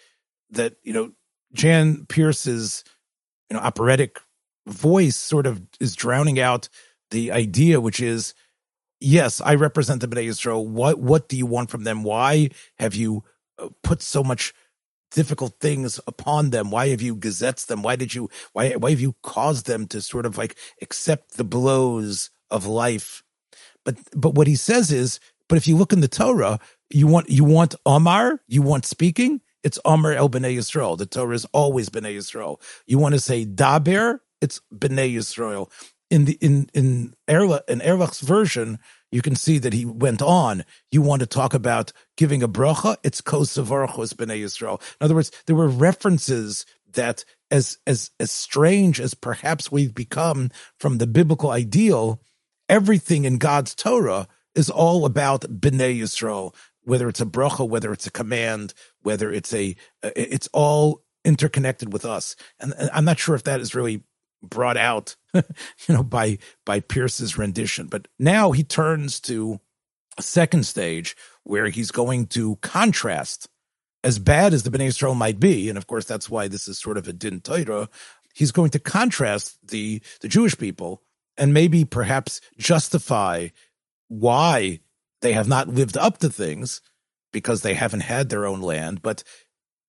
that 0.52 0.76
you 0.84 0.94
know 0.94 1.12
Jan 1.54 2.06
Peerce's 2.08 2.84
you 3.50 3.58
know 3.58 3.64
operatic 3.64 4.20
voice 4.68 5.16
sort 5.16 5.48
of 5.48 5.62
is 5.80 5.96
drowning 5.96 6.40
out 6.40 6.70
the 7.10 7.32
idea, 7.32 7.82
which 7.82 8.00
is 8.00 8.34
yes, 9.00 9.42
I 9.42 9.56
represent 9.56 10.02
the 10.02 10.08
Bnei 10.08 10.28
Yisrael. 10.28 10.66
What 10.66 11.00
what 11.00 11.28
do 11.28 11.38
you 11.38 11.46
want 11.46 11.70
from 11.70 11.84
them? 11.84 12.04
Why 12.04 12.50
have 12.78 12.96
you 12.96 13.24
uh, 13.60 13.70
put 13.84 14.02
so 14.02 14.24
much 14.24 14.54
difficult 15.12 15.60
things 15.60 16.00
upon 16.08 16.52
them? 16.52 16.72
Why 16.72 16.90
have 16.90 17.02
you 17.02 17.16
gazettes 17.16 17.66
them? 17.66 17.84
Why 17.84 17.96
did 17.96 18.14
you 18.14 18.30
why 18.54 18.72
why 18.74 18.92
have 18.92 19.02
you 19.02 19.16
caused 19.24 19.66
them 19.66 19.88
to 19.88 20.02
sort 20.02 20.26
of 20.26 20.38
like 20.38 20.56
accept 20.82 21.38
the 21.38 21.44
blows 21.44 22.30
of 22.50 22.66
life? 22.66 23.24
But 23.84 23.98
but 24.16 24.36
what 24.36 24.48
he 24.48 24.56
says 24.56 24.92
is, 24.92 25.20
but 25.50 25.58
if 25.58 25.68
you 25.68 25.76
look 25.76 25.92
in 25.92 26.02
the 26.02 26.08
Torah, 26.08 26.60
you 26.90 27.08
want 27.08 27.30
you 27.30 27.44
want 27.44 27.76
Omar, 27.86 28.42
you 28.48 28.62
want 28.62 28.86
speaking, 28.86 29.42
it's 29.64 29.80
Omer 29.86 30.14
El 30.14 30.30
Bnei 30.30 30.58
Yisrael. 30.58 30.98
The 30.98 31.06
Torah 31.06 31.36
is 31.36 31.46
always 31.54 31.90
Bnei 31.90 32.16
Yisrael. 32.16 32.60
You 32.86 32.98
want 32.98 33.14
to 33.14 33.20
say 33.20 33.46
Daber, 33.46 34.20
it's 34.40 34.62
Bnei 34.74 35.14
Yisrael. 35.14 35.70
In 36.10 36.26
the 36.26 36.38
in 36.42 36.70
in 36.74 37.14
Erla 37.30 37.62
in 37.70 37.80
Erlach's 37.80 38.20
version, 38.20 38.80
you 39.12 39.22
can 39.22 39.36
see 39.36 39.60
that 39.60 39.74
he 39.74 39.86
went 39.86 40.22
on. 40.22 40.66
You 40.92 41.02
want 41.02 41.22
to 41.22 41.26
talk 41.26 41.54
about 41.54 41.94
giving 42.18 42.44
a 42.44 42.50
bracha? 42.50 42.98
It's 43.04 43.22
kosavarchos 43.22 44.14
Bnei 44.14 44.42
Yisrael. 44.42 44.82
In 45.00 45.06
other 45.06 45.16
words, 45.16 45.32
there 45.46 45.56
were 45.56 45.70
references 45.70 46.66
that, 46.94 47.24
as 47.50 47.78
as 47.88 48.12
as 48.20 48.30
strange 48.30 49.00
as 49.00 49.14
perhaps 49.14 49.72
we've 49.72 49.96
become 49.96 50.50
from 50.78 50.98
the 50.98 51.08
biblical 51.08 51.52
ideal, 51.52 52.22
everything 52.68 53.24
in 53.24 53.38
God's 53.38 53.74
Torah 53.74 54.28
is 54.54 54.70
all 54.70 55.06
about 55.06 55.44
Bnei 55.44 55.98
Yisrael 55.98 56.54
whether 56.84 57.08
it's 57.08 57.22
a 57.22 57.26
bracha, 57.26 57.68
whether 57.68 57.94
it's 57.94 58.08
a 58.08 58.12
command, 58.12 58.74
whether 59.02 59.32
it's 59.32 59.54
a, 59.54 59.76
uh, 60.04 60.12
it's 60.16 60.50
all 60.54 61.04
interconnected 61.24 61.94
with 61.94 62.06
us. 62.06 62.36
And 62.60 62.74
I'm 62.94 63.06
not 63.06 63.20
sure 63.20 63.36
if 63.36 63.44
that 63.44 63.60
is 63.60 63.76
really 63.76 64.04
brought 64.44 64.78
out, 64.78 65.16
you 65.34 65.44
know, 65.90 66.04
by, 66.04 66.40
by 66.66 66.80
Peerce's 66.80 67.38
rendition. 67.38 67.88
But 67.88 68.08
now 68.18 68.52
he 68.52 68.64
turns 68.64 69.20
to 69.22 69.60
a 70.18 70.22
second 70.22 70.66
stage 70.66 71.16
where 71.44 71.70
he's 71.70 71.92
going 71.92 72.28
to 72.28 72.58
contrast 72.58 73.48
as 74.04 74.20
bad 74.20 74.54
as 74.54 74.64
the 74.64 74.72
Bnei 74.72 75.16
might 75.16 75.40
be. 75.40 75.70
And 75.70 75.78
of 75.78 75.88
course, 75.88 76.06
that's 76.06 76.30
why 76.30 76.48
this 76.48 76.68
is 76.68 76.80
sort 76.80 76.98
of 76.98 77.08
a 77.08 77.14
din 77.14 77.40
Torah. 77.42 77.90
He's 78.34 78.52
going 78.52 78.72
to 78.72 78.80
contrast 78.80 79.58
the, 79.68 80.02
the 80.22 80.28
Jewish 80.28 80.58
people 80.58 81.02
and 81.38 81.54
maybe 81.54 81.86
perhaps 81.86 82.42
justify 82.58 83.50
why 84.08 84.80
they 85.22 85.34
have 85.34 85.48
not 85.48 85.68
lived 85.68 85.98
up 85.98 86.18
to 86.20 86.30
things 86.30 86.82
because 87.32 87.62
they 87.62 87.74
haven't 87.74 88.02
had 88.02 88.30
their 88.30 88.46
own 88.46 88.62
land. 88.62 89.02
But 89.02 89.24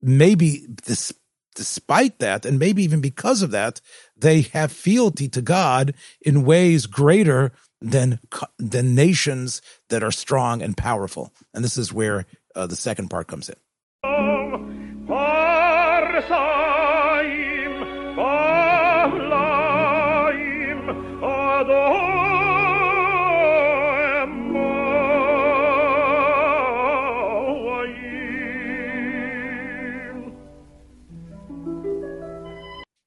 maybe 0.01 0.67
this, 0.85 1.13
despite 1.55 2.19
that, 2.19 2.47
and 2.47 2.59
maybe 2.59 2.83
even 2.83 3.01
because 3.01 3.43
of 3.43 3.51
that, 3.51 3.81
they 4.17 4.43
have 4.43 4.73
fealty 4.73 5.29
to 5.29 5.43
God 5.43 5.95
in 6.21 6.45
ways 6.45 6.87
greater 6.87 7.53
than 7.81 8.21
than 8.59 8.95
nations 8.95 9.61
that 9.89 10.03
are 10.03 10.13
strong 10.13 10.63
and 10.63 10.77
powerful. 10.77 11.33
And 11.53 11.65
this 11.65 11.77
is 11.77 11.93
where 11.93 12.27
uh, 12.55 12.67
the 12.67 12.77
second 12.77 13.09
part 13.09 13.27
comes 13.27 13.49
in. 13.49 13.57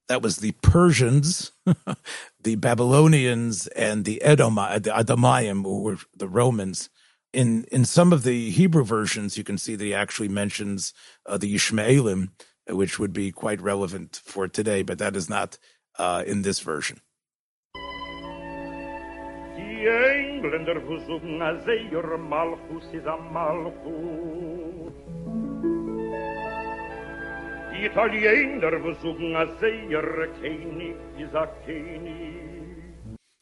That 0.07 0.21
was 0.21 0.37
the 0.37 0.51
Persians, 0.61 1.51
the 2.43 2.55
Babylonians, 2.55 3.67
and 3.67 4.05
the 4.05 4.21
Edom, 4.21 4.55
the 4.55 4.93
Edomayim, 4.95 5.63
who 5.63 5.81
were 5.81 5.97
the 6.15 6.27
Romans. 6.27 6.89
In 7.33 7.65
in 7.71 7.85
some 7.85 8.13
of 8.13 8.23
the 8.23 8.51
Hebrew 8.51 8.83
versions, 8.83 9.37
you 9.37 9.43
can 9.43 9.57
see 9.57 9.75
that 9.75 9.83
he 9.83 9.93
actually 9.93 10.29
mentions 10.29 10.93
uh, 11.25 11.37
the 11.37 11.53
Ishmaelim, 11.53 12.29
which 12.69 12.99
would 12.99 13.13
be 13.13 13.31
quite 13.31 13.61
relevant 13.61 14.21
for 14.23 14.47
today, 14.47 14.83
but 14.83 14.99
that 14.99 15.15
is 15.15 15.29
not 15.29 15.57
uh, 15.99 16.23
in 16.25 16.43
this 16.43 16.59
version. 16.59 17.01
Engländer 20.45 20.79
versuchen, 20.79 21.41
Malchus 22.29 22.85
is 22.93 23.05
a 23.05 23.17
Malchus. 23.17 24.93
Italiener 27.83 28.73
a. 28.73 28.95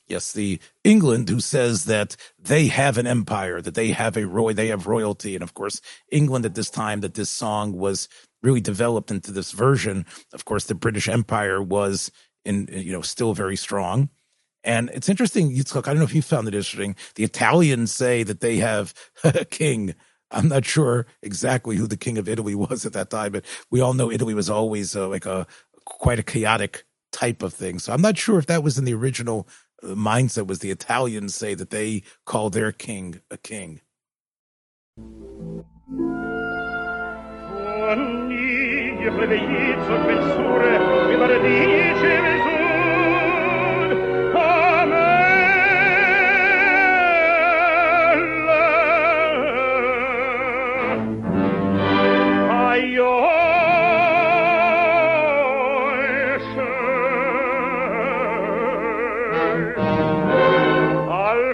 Yes, 0.08 0.34
the 0.34 0.60
England 0.84 1.30
who 1.30 1.40
says 1.40 1.86
that 1.86 2.16
they 2.38 2.68
have 2.68 2.98
an 2.98 3.08
empire, 3.08 3.62
that 3.62 3.74
they 3.74 3.92
have 3.92 4.18
a 4.18 4.28
roy, 4.28 4.54
they 4.54 4.68
have 4.68 4.86
royalty, 4.86 5.34
and 5.36 5.44
of 5.44 5.54
course, 5.54 5.82
England 6.12 6.46
at 6.46 6.56
this 6.56 6.70
time 6.70 7.02
that 7.02 7.14
this 7.14 7.30
song 7.30 7.74
was 7.74 8.10
really 8.42 8.62
developed 8.62 9.12
into 9.12 9.32
this 9.32 9.52
version. 9.52 10.06
Of 10.34 10.46
course, 10.46 10.66
the 10.66 10.76
British 10.76 11.08
Empire 11.08 11.62
was 11.64 12.12
in 12.44 12.68
you 12.72 12.92
know 12.92 13.02
still 13.02 13.34
very 13.34 13.56
strong. 13.56 14.10
And 14.66 14.90
it's 14.94 15.10
interesting, 15.10 15.52
Yitzchak, 15.52 15.88
I 15.88 15.92
don't 15.92 15.98
know 15.98 16.06
if 16.06 16.16
you 16.16 16.22
found 16.22 16.48
it 16.48 16.54
interesting. 16.54 16.96
The 17.16 17.24
Italians 17.24 17.94
say 17.94 18.24
that 18.24 18.40
they 18.40 18.58
have 18.58 18.94
a 19.24 19.46
king 19.46 19.96
I'm 20.34 20.48
not 20.48 20.66
sure 20.66 21.06
exactly 21.22 21.76
who 21.76 21.88
the 21.88 21.98
king 21.98 22.18
of 22.18 22.28
Italy 22.28 22.56
was 22.56 22.86
at 22.86 22.94
that 22.94 23.10
time, 23.10 23.32
but 23.32 23.46
we 23.70 23.80
all 23.82 23.94
know 23.94 24.12
Italy 24.12 24.34
was 24.34 24.50
always 24.50 24.96
uh, 24.96 25.08
like 25.08 25.26
a 25.26 25.48
quite 25.86 26.20
a 26.20 26.24
chaotic 26.24 26.86
type 27.12 27.44
of 27.44 27.54
thing. 27.54 27.80
So 27.80 27.94
I'm 27.94 28.02
not 28.02 28.18
sure 28.18 28.40
if 28.40 28.48
that 28.48 28.64
was 28.64 28.78
in 28.78 28.86
the 28.86 28.94
original 28.94 29.48
uh, 29.82 29.88
mindset. 29.88 30.48
Was 30.48 30.60
the 30.60 30.72
Italians 30.72 31.36
say 31.36 31.54
that 31.54 31.70
they 31.70 32.04
call 32.26 32.50
their 32.50 32.72
king 32.72 33.22
a 33.30 33.38
king? 33.38 33.82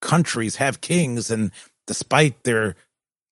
countries 0.00 0.56
have 0.56 0.80
kings, 0.80 1.30
and 1.30 1.50
despite 1.86 2.44
their 2.44 2.76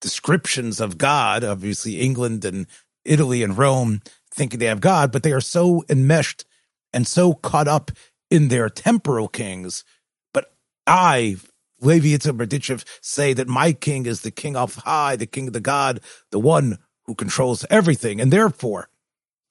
descriptions 0.00 0.80
of 0.80 0.98
God, 0.98 1.44
obviously 1.44 2.00
England 2.00 2.44
and 2.44 2.66
Italy 3.04 3.42
and 3.42 3.56
Rome 3.56 4.02
thinking 4.30 4.58
they 4.58 4.66
have 4.66 4.80
God, 4.80 5.12
but 5.12 5.22
they 5.22 5.32
are 5.32 5.40
so 5.40 5.84
enmeshed 5.88 6.44
and 6.92 7.06
so 7.06 7.34
caught 7.34 7.68
up 7.68 7.90
in 8.30 8.48
their 8.48 8.68
temporal 8.68 9.28
kings. 9.28 9.84
But 10.32 10.52
I, 10.86 11.36
Levi 11.80 12.08
Yitzhak 12.08 12.84
say 13.00 13.32
that 13.32 13.48
my 13.48 13.72
king 13.72 14.06
is 14.06 14.20
the 14.20 14.30
king 14.30 14.56
of 14.56 14.76
high, 14.76 15.16
the 15.16 15.26
king 15.26 15.46
of 15.48 15.52
the 15.52 15.60
God, 15.60 16.00
the 16.30 16.40
one 16.40 16.78
who 17.04 17.14
controls 17.14 17.64
everything. 17.70 18.20
And 18.20 18.32
therefore, 18.32 18.88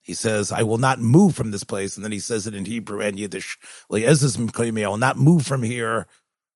He 0.02 0.14
says, 0.14 0.52
I 0.52 0.62
will 0.62 0.78
not 0.78 1.00
move 1.00 1.34
from 1.34 1.50
this 1.50 1.64
place. 1.64 1.96
And 1.96 2.04
then 2.04 2.12
he 2.12 2.18
says 2.18 2.46
it 2.46 2.54
in 2.54 2.66
Hebrew 2.66 3.00
and 3.00 3.18
Yiddish. 3.18 3.58
I 3.90 4.86
will 4.86 4.96
not 4.98 5.16
move 5.16 5.46
from 5.46 5.62
here. 5.62 6.06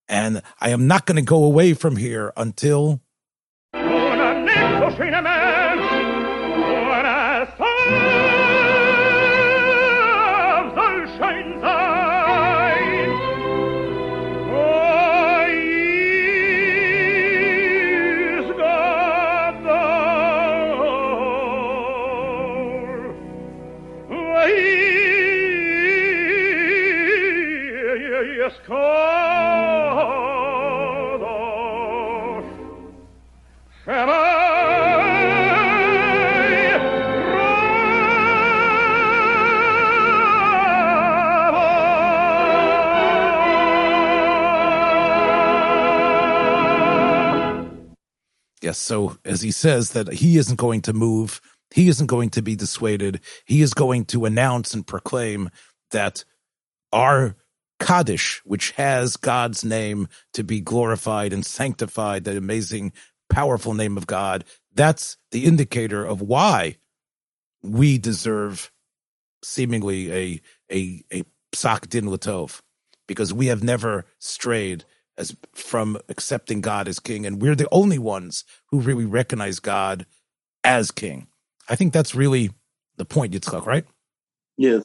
And 0.09 0.41
I 0.59 0.71
am 0.71 0.87
not 0.87 1.05
going 1.05 1.17
to 1.17 1.21
go 1.21 1.43
away 1.43 1.73
from 1.75 1.95
here 1.95 2.33
until 2.35 2.99
Yes. 48.69 48.77
So 48.77 49.17
as 49.25 49.41
he 49.41 49.49
says 49.49 49.93
that 49.93 50.13
he 50.13 50.37
isn't 50.37 50.57
going 50.57 50.81
to 50.81 50.93
move, 50.93 51.41
he 51.71 51.87
isn't 51.87 52.05
going 52.05 52.29
to 52.29 52.43
be 52.43 52.55
dissuaded. 52.55 53.19
He 53.45 53.63
is 53.63 53.73
going 53.73 54.05
to 54.05 54.25
announce 54.25 54.75
and 54.75 54.85
proclaim 54.85 55.49
that 55.89 56.23
our 56.93 57.35
Kaddish, 57.79 58.41
which 58.45 58.69
has 58.73 59.17
God's 59.17 59.65
name 59.65 60.07
to 60.33 60.43
be 60.43 60.61
glorified 60.61 61.33
and 61.33 61.43
sanctified, 61.43 62.25
that 62.25 62.37
amazing, 62.37 62.93
powerful 63.27 63.73
name 63.73 63.97
of 63.97 64.05
God, 64.05 64.45
that's 64.75 65.17
the 65.31 65.45
indicator 65.45 66.05
of 66.05 66.21
why 66.21 66.75
we 67.63 67.97
deserve 67.97 68.71
seemingly 69.43 70.13
a 70.13 70.41
a 70.71 71.03
a 71.11 71.23
psak 71.51 71.89
din 71.89 72.05
latov, 72.05 72.61
because 73.07 73.33
we 73.33 73.47
have 73.47 73.63
never 73.63 74.05
strayed 74.19 74.85
as 75.19 75.35
from 75.53 75.99
accepting 76.07 76.61
God 76.61 76.87
as 76.87 76.99
king, 76.99 77.25
and 77.25 77.41
we're 77.41 77.55
the 77.55 77.67
only 77.71 77.99
ones 77.99 78.45
who 78.71 78.79
really 78.79 79.05
recognize 79.05 79.59
God 79.59 80.05
as 80.63 80.89
king. 80.89 81.27
I 81.67 81.75
think 81.75 81.93
that's 81.93 82.15
really 82.15 82.51
the 82.97 83.05
point, 83.05 83.33
Yitzchak, 83.33 83.65
right? 83.65 83.85
Yes. 84.57 84.83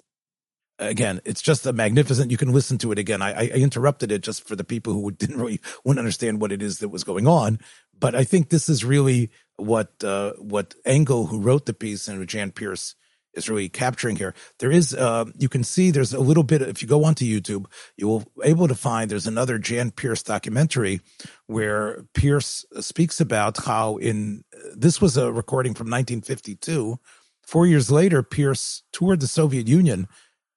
Again, 0.78 1.20
it's 1.24 1.40
just 1.40 1.64
a 1.66 1.72
magnificent. 1.72 2.32
You 2.32 2.36
can 2.36 2.52
listen 2.52 2.78
to 2.78 2.90
it 2.90 2.98
again. 2.98 3.22
I, 3.22 3.32
I 3.32 3.44
interrupted 3.46 4.10
it 4.10 4.22
just 4.22 4.46
for 4.46 4.56
the 4.56 4.64
people 4.64 4.92
who 4.92 5.10
didn't 5.12 5.36
really 5.36 5.60
wouldn't 5.84 6.00
understand 6.00 6.40
what 6.40 6.52
it 6.52 6.60
is 6.60 6.80
that 6.80 6.88
was 6.88 7.04
going 7.04 7.28
on. 7.28 7.60
But 7.98 8.16
I 8.16 8.24
think 8.24 8.48
this 8.48 8.68
is 8.68 8.84
really 8.84 9.30
what 9.56 10.02
uh, 10.02 10.32
what 10.32 10.74
Engel, 10.84 11.26
who 11.26 11.40
wrote 11.40 11.66
the 11.66 11.74
piece, 11.74 12.08
and 12.08 12.26
Jan 12.26 12.50
Peerce 12.50 12.96
is 13.36 13.48
really 13.48 13.68
capturing 13.68 14.16
here. 14.16 14.34
There 14.58 14.70
is, 14.70 14.94
uh, 14.94 15.26
you 15.38 15.48
can 15.48 15.64
see 15.64 15.90
there's 15.90 16.12
a 16.12 16.20
little 16.20 16.42
bit, 16.42 16.62
if 16.62 16.82
you 16.82 16.88
go 16.88 17.04
onto 17.04 17.24
YouTube, 17.24 17.66
you 17.96 18.08
will 18.08 18.24
able 18.42 18.68
to 18.68 18.74
find 18.74 19.10
there's 19.10 19.26
another 19.26 19.58
Jan 19.58 19.90
Peerce 19.90 20.22
documentary 20.22 21.00
where 21.46 22.04
Peerce 22.14 22.64
speaks 22.80 23.20
about 23.20 23.64
how 23.64 23.96
in, 23.96 24.44
this 24.74 25.00
was 25.00 25.16
a 25.16 25.32
recording 25.32 25.74
from 25.74 25.86
1952. 25.86 26.98
Four 27.42 27.66
years 27.66 27.90
later, 27.90 28.22
Peerce 28.22 28.82
toured 28.92 29.20
the 29.20 29.26
Soviet 29.26 29.68
Union. 29.68 30.08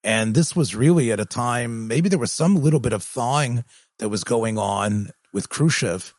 And 0.04 0.36
this 0.36 0.56
was 0.56 0.76
really 0.76 1.12
at 1.12 1.20
a 1.20 1.26
time, 1.26 1.88
maybe 1.88 2.08
there 2.08 2.20
was 2.20 2.32
some 2.32 2.56
little 2.56 2.80
bit 2.80 2.94
of 2.94 3.04
thawing 3.04 3.66
that 4.00 4.10
was 4.10 4.24
going 4.24 4.58
on 4.58 5.10
with 5.34 5.50
Khrushchev, 5.50 6.14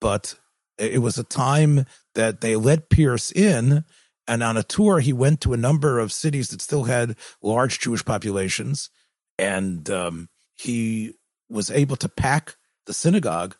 but 0.00 0.34
it 0.78 1.02
was 1.02 1.18
a 1.18 1.24
time 1.24 1.84
that 2.14 2.40
they 2.40 2.56
let 2.56 2.88
Peerce 2.88 3.30
in 3.30 3.84
and 4.26 4.42
on 4.42 4.56
a 4.56 4.62
tour, 4.62 5.00
he 5.00 5.12
went 5.12 5.40
to 5.42 5.52
a 5.52 5.58
number 5.58 5.98
of 5.98 6.12
cities 6.12 6.48
that 6.48 6.62
still 6.62 6.84
had 6.84 7.16
large 7.42 7.78
Jewish 7.78 8.04
populations. 8.04 8.90
And 9.38 9.88
um, 9.90 10.28
he 10.54 11.14
was 11.50 11.70
able 11.70 11.96
to 11.96 12.08
pack 12.08 12.56
the 12.86 12.94
synagogue. 12.94 13.56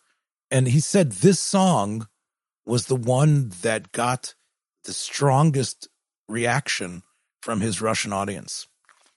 And 0.51 0.69
he 0.69 0.81
said 0.81 1.13
this 1.13 1.41
song 1.41 2.09
was 2.65 2.87
the 2.87 2.97
one 2.97 3.51
that 3.63 3.93
got 3.93 4.35
the 4.85 4.93
strongest 4.93 5.89
reaction 6.29 7.03
from 7.43 7.61
his 7.61 7.83
Russian 7.83 8.13
audience. 8.13 8.67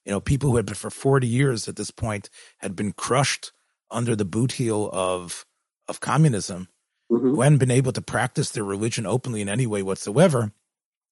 You 0.05 0.11
know, 0.11 0.19
people 0.19 0.49
who 0.49 0.57
had 0.57 0.65
been 0.65 0.75
for 0.75 0.89
40 0.89 1.27
years 1.27 1.67
at 1.67 1.75
this 1.75 1.91
point 1.91 2.29
had 2.57 2.75
been 2.75 2.91
crushed 2.91 3.51
under 3.89 4.15
the 4.15 4.25
boot 4.25 4.53
heel 4.53 4.89
of 4.91 5.45
of 5.87 6.01
communism, 6.01 6.67
mm-hmm. 7.09 7.29
who 7.29 7.41
hadn't 7.41 7.59
been 7.59 7.71
able 7.71 7.93
to 7.93 8.01
practice 8.01 8.49
their 8.49 8.65
religion 8.65 9.05
openly 9.05 9.39
in 9.39 9.47
any 9.47 9.65
way 9.65 9.81
whatsoever 9.81 10.51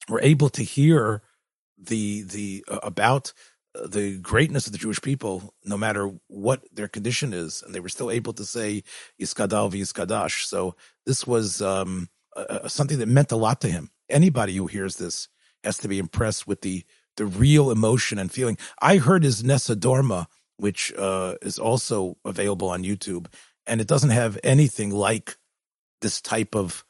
were 0.10 0.22
able 0.22 0.49
to 0.49 0.64
hear 0.64 1.22
the 1.78 2.24
the 2.24 2.64
uh, 2.68 2.80
about 2.84 3.34
uh, 3.76 3.88
the 3.88 4.18
greatness 4.18 4.66
of 4.68 4.72
the 4.72 4.78
Jewish 4.80 5.01
people, 5.01 5.53
no 5.64 5.78
matter 5.78 6.12
what 6.28 6.64
their 6.74 6.88
condition 6.88 7.34
is, 7.34 7.62
and 7.62 7.74
they 7.74 7.80
were 7.80 7.89
still 7.89 8.12
able 8.12 8.34
to 8.34 8.45
say 8.45 8.84
"Yiskadal 9.22 9.72
v'Yiskadash." 9.72 10.45
So 10.45 10.76
this 11.06 11.28
was 11.28 11.62
um, 11.62 12.10
uh, 12.36 12.68
something 12.68 12.99
that 12.99 13.08
meant 13.08 13.32
a 13.32 13.38
lot 13.38 13.62
to 13.62 13.70
him. 13.70 13.89
Anybody 14.10 14.56
who 14.56 14.68
hears 14.68 14.97
this 14.97 15.28
has 15.64 15.78
to 15.80 15.88
be 15.88 15.99
impressed 15.99 16.47
with 16.47 16.62
the 16.62 16.84
the 17.18 17.26
real 17.26 17.72
emotion 17.72 18.20
and 18.20 18.32
feeling. 18.32 18.58
I 18.82 18.97
heard 18.97 19.24
his 19.24 19.43
Nessun 19.43 19.80
Dorma, 19.80 20.28
which 20.58 20.93
uh, 20.97 21.36
is 21.41 21.58
also 21.58 22.18
available 22.26 22.70
on 22.70 22.84
YouTube, 22.84 23.28
and 23.66 23.82
it 23.82 23.88
doesn't 23.88 24.10
have 24.12 24.38
anything 24.43 24.91
like 24.91 25.38
this 26.01 26.22
type 26.22 26.56
of 26.56 26.86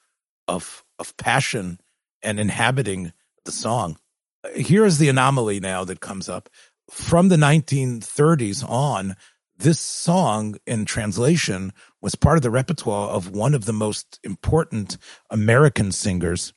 of 0.47 0.84
of 0.99 1.16
passion 1.18 1.80
and 2.26 2.39
inhabiting 2.39 3.13
the 3.45 3.51
song. 3.51 3.97
Here 4.55 4.86
is 4.86 4.97
the 4.97 5.09
anomaly 5.09 5.59
now 5.59 5.86
that 5.86 6.01
comes 6.01 6.28
up. 6.28 6.49
From 6.91 7.30
the 7.30 7.38
1930s 7.38 8.67
on, 8.69 9.15
this 9.57 9.80
song 9.80 10.55
in 10.67 10.86
translation 10.86 11.71
was 12.01 12.15
part 12.15 12.38
of 12.38 12.43
the 12.43 12.51
repertoire 12.51 13.09
of 13.09 13.32
one 13.32 13.53
of 13.53 13.65
the 13.65 13.73
most 13.73 14.19
important 14.23 14.97
American 15.30 15.91
singers, 15.91 16.53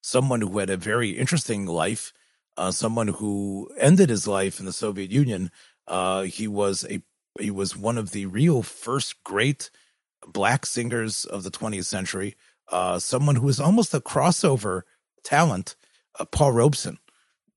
someone 0.00 0.40
who 0.40 0.58
had 0.58 0.70
a 0.70 0.76
very 0.76 1.10
interesting 1.10 1.66
life, 1.66 2.12
uh, 2.56 2.70
someone 2.70 3.08
who 3.08 3.70
ended 3.78 4.08
his 4.08 4.26
life 4.26 4.58
in 4.58 4.66
the 4.66 4.72
Soviet 4.72 5.10
Union. 5.10 5.50
Uh, 5.86 6.22
he 6.22 6.48
was 6.48 6.86
a 6.88 7.02
he 7.38 7.50
was 7.50 7.76
one 7.76 7.98
of 7.98 8.10
the 8.10 8.26
real 8.26 8.62
first 8.62 9.22
great 9.22 9.70
black 10.26 10.66
singers 10.66 11.24
of 11.24 11.44
the 11.44 11.50
20th 11.50 11.84
century. 11.84 12.34
Uh, 12.70 12.98
someone 12.98 13.36
who 13.36 13.46
was 13.46 13.60
almost 13.60 13.94
a 13.94 14.00
crossover 14.00 14.82
talent, 15.22 15.76
uh, 16.18 16.24
Paul 16.24 16.52
Robeson. 16.52 16.98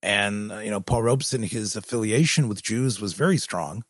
And, 0.03 0.51
uh, 0.51 0.59
you 0.59 0.71
know, 0.71 0.81
Paul 0.81 1.03
Robeson, 1.03 1.43
his 1.43 1.75
affiliation 1.75 2.47
with 2.47 2.63
Jews 2.63 2.99
was 2.99 3.13
very 3.13 3.37
strong. 3.37 3.83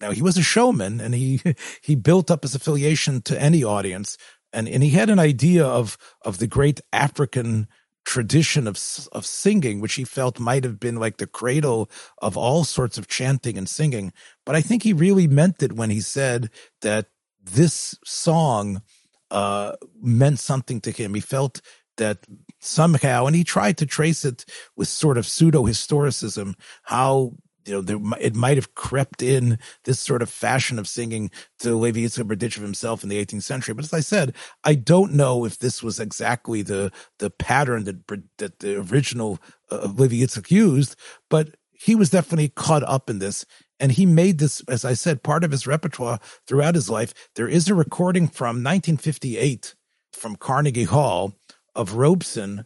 Now, 0.00 0.10
he 0.10 0.22
was 0.22 0.36
a 0.36 0.42
showman 0.42 1.00
and 1.00 1.14
he, 1.14 1.40
he 1.82 1.94
built 1.94 2.30
up 2.30 2.42
his 2.42 2.54
affiliation 2.54 3.22
to 3.22 3.40
any 3.40 3.64
audience. 3.64 4.16
And, 4.52 4.68
and 4.68 4.82
he 4.82 4.90
had 4.90 5.10
an 5.10 5.18
idea 5.18 5.64
of, 5.64 5.96
of 6.24 6.38
the 6.38 6.46
great 6.46 6.80
African 6.92 7.68
tradition 8.04 8.66
of, 8.66 8.78
of 9.12 9.24
singing, 9.24 9.80
which 9.80 9.94
he 9.94 10.04
felt 10.04 10.40
might 10.40 10.64
have 10.64 10.80
been 10.80 10.96
like 10.96 11.18
the 11.18 11.26
cradle 11.26 11.90
of 12.20 12.36
all 12.36 12.64
sorts 12.64 12.98
of 12.98 13.08
chanting 13.08 13.56
and 13.56 13.68
singing. 13.68 14.12
But 14.44 14.56
I 14.56 14.60
think 14.60 14.82
he 14.82 14.92
really 14.92 15.28
meant 15.28 15.62
it 15.62 15.74
when 15.74 15.90
he 15.90 16.00
said 16.00 16.50
that 16.80 17.06
this 17.42 17.96
song 18.04 18.82
uh, 19.30 19.72
meant 20.00 20.38
something 20.38 20.80
to 20.82 20.90
him. 20.90 21.14
He 21.14 21.20
felt 21.20 21.60
that 21.96 22.18
somehow, 22.60 23.26
and 23.26 23.36
he 23.36 23.44
tried 23.44 23.78
to 23.78 23.86
trace 23.86 24.24
it 24.24 24.44
with 24.76 24.88
sort 24.88 25.18
of 25.18 25.26
pseudo 25.26 25.64
historicism, 25.64 26.54
how 26.84 27.34
you 27.66 27.74
know, 27.74 27.80
there, 27.80 27.98
it 28.20 28.34
might 28.34 28.56
have 28.56 28.74
crept 28.74 29.22
in 29.22 29.58
this 29.84 30.00
sort 30.00 30.22
of 30.22 30.28
fashion 30.28 30.78
of 30.78 30.88
singing 30.88 31.30
to 31.60 31.76
Levi 31.76 32.00
Yitzchak 32.00 32.26
Berditchev 32.26 32.62
himself 32.62 33.02
in 33.02 33.08
the 33.08 33.24
18th 33.24 33.42
century. 33.42 33.74
But 33.74 33.84
as 33.84 33.92
I 33.92 34.00
said, 34.00 34.34
I 34.64 34.74
don't 34.74 35.12
know 35.12 35.44
if 35.44 35.58
this 35.58 35.82
was 35.82 36.00
exactly 36.00 36.62
the 36.62 36.90
the 37.18 37.30
pattern 37.30 37.84
that 37.84 38.06
that 38.38 38.58
the 38.60 38.80
original 38.80 39.38
uh, 39.70 39.88
Levi 39.94 40.16
Yitzchak 40.16 40.50
used, 40.50 40.96
but 41.28 41.54
he 41.72 41.94
was 41.94 42.10
definitely 42.10 42.48
caught 42.48 42.82
up 42.84 43.10
in 43.10 43.18
this. 43.18 43.44
And 43.80 43.90
he 43.90 44.06
made 44.06 44.38
this, 44.38 44.62
as 44.68 44.84
I 44.84 44.94
said, 44.94 45.24
part 45.24 45.42
of 45.42 45.50
his 45.50 45.66
repertoire 45.66 46.20
throughout 46.46 46.76
his 46.76 46.88
life. 46.88 47.12
There 47.34 47.48
is 47.48 47.68
a 47.68 47.74
recording 47.74 48.28
from 48.28 48.62
1958 48.62 49.74
from 50.12 50.36
Carnegie 50.36 50.84
Hall 50.84 51.34
of 51.74 51.94
Robeson's 51.94 52.64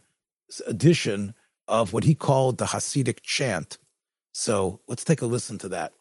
edition 0.65 1.33
of 1.67 1.93
what 1.93 2.03
he 2.03 2.15
called 2.15 2.57
the 2.57 2.65
Hasidic 2.65 3.21
chant. 3.21 3.77
So 4.31 4.81
let's 4.87 5.03
take 5.03 5.21
a 5.21 5.25
listen 5.25 5.57
to 5.59 5.69
that. 5.69 5.93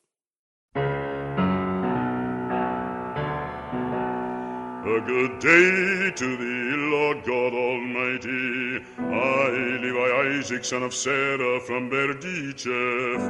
A 4.86 5.00
good 5.00 5.40
day 5.40 6.12
to 6.14 6.36
thee, 6.36 6.76
Lord 6.76 7.24
God 7.24 7.52
Almighty. 7.54 8.84
I, 8.98 9.50
Levi 9.82 10.38
Isaac, 10.38 10.64
son 10.64 10.84
of 10.84 10.94
Sarah 10.94 11.60
from 11.60 11.90
Berditchev. 11.90 13.20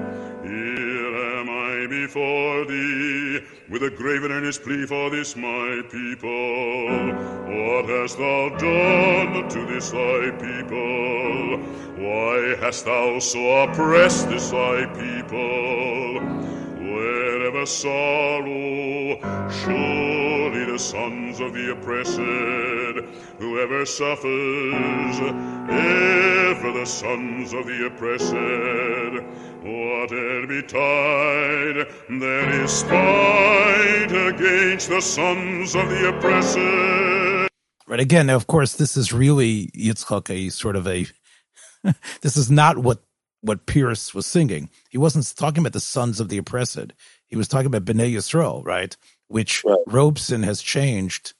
Here 0.44 1.16
am 1.38 1.48
I 1.50 1.86
before 1.88 2.66
thee, 2.66 3.40
with 3.70 3.82
a 3.84 3.90
grave 3.90 4.24
and 4.24 4.32
earnest 4.34 4.64
plea 4.64 4.86
for 4.86 5.10
this 5.10 5.34
my 5.34 5.82
people. 5.90 6.88
What 7.48 7.86
hast 7.88 8.18
thou 8.18 8.50
done 8.58 9.48
to 9.48 9.66
this 9.66 9.90
thy 9.92 10.32
people? 10.32 11.58
Why 11.96 12.56
hast 12.60 12.84
thou 12.84 13.18
so 13.18 13.62
oppressed 13.62 14.28
this 14.28 14.50
thy 14.50 14.86
people? 14.86 16.55
Wherever 17.46 17.64
sorrow, 17.64 19.20
surely 19.62 20.64
the 20.64 20.78
sons 20.80 21.38
of 21.38 21.52
the 21.54 21.70
oppressed, 21.70 22.18
whoever 23.38 23.86
suffers, 23.86 25.20
ever 25.70 26.72
the 26.72 26.84
sons 26.84 27.52
of 27.52 27.66
the 27.66 27.86
oppressed. 27.86 28.34
Whatever 29.62 30.46
betide, 30.48 31.86
there 32.20 32.64
is 32.64 32.72
spite 32.72 34.10
against 34.10 34.88
the 34.88 35.00
sons 35.00 35.76
of 35.76 35.88
the 35.88 36.08
oppressed. 36.08 36.58
Right. 37.86 38.00
Again, 38.00 38.28
of 38.28 38.48
course, 38.48 38.74
this 38.74 38.96
is 38.96 39.12
really 39.12 39.68
Yitzchak 39.68 40.30
a 40.30 40.48
sort 40.48 40.74
of 40.74 40.88
a. 40.88 41.06
this 42.22 42.36
is 42.36 42.50
not 42.50 42.78
what 42.78 43.04
what 43.46 43.66
Peerce 43.66 44.12
was 44.12 44.26
singing. 44.26 44.68
He 44.90 44.98
wasn't 44.98 45.32
talking 45.36 45.62
about 45.62 45.72
the 45.72 45.80
sons 45.80 46.18
of 46.18 46.28
the 46.28 46.38
oppressed. 46.38 46.92
He 47.28 47.36
was 47.36 47.48
talking 47.48 47.66
about 47.66 47.84
Bnei 47.84 48.12
Yisrael, 48.12 48.64
right? 48.64 48.96
Which 49.28 49.64
Right. 49.64 49.78
Robeson 49.86 50.42
has 50.42 50.62
changed 50.62 51.34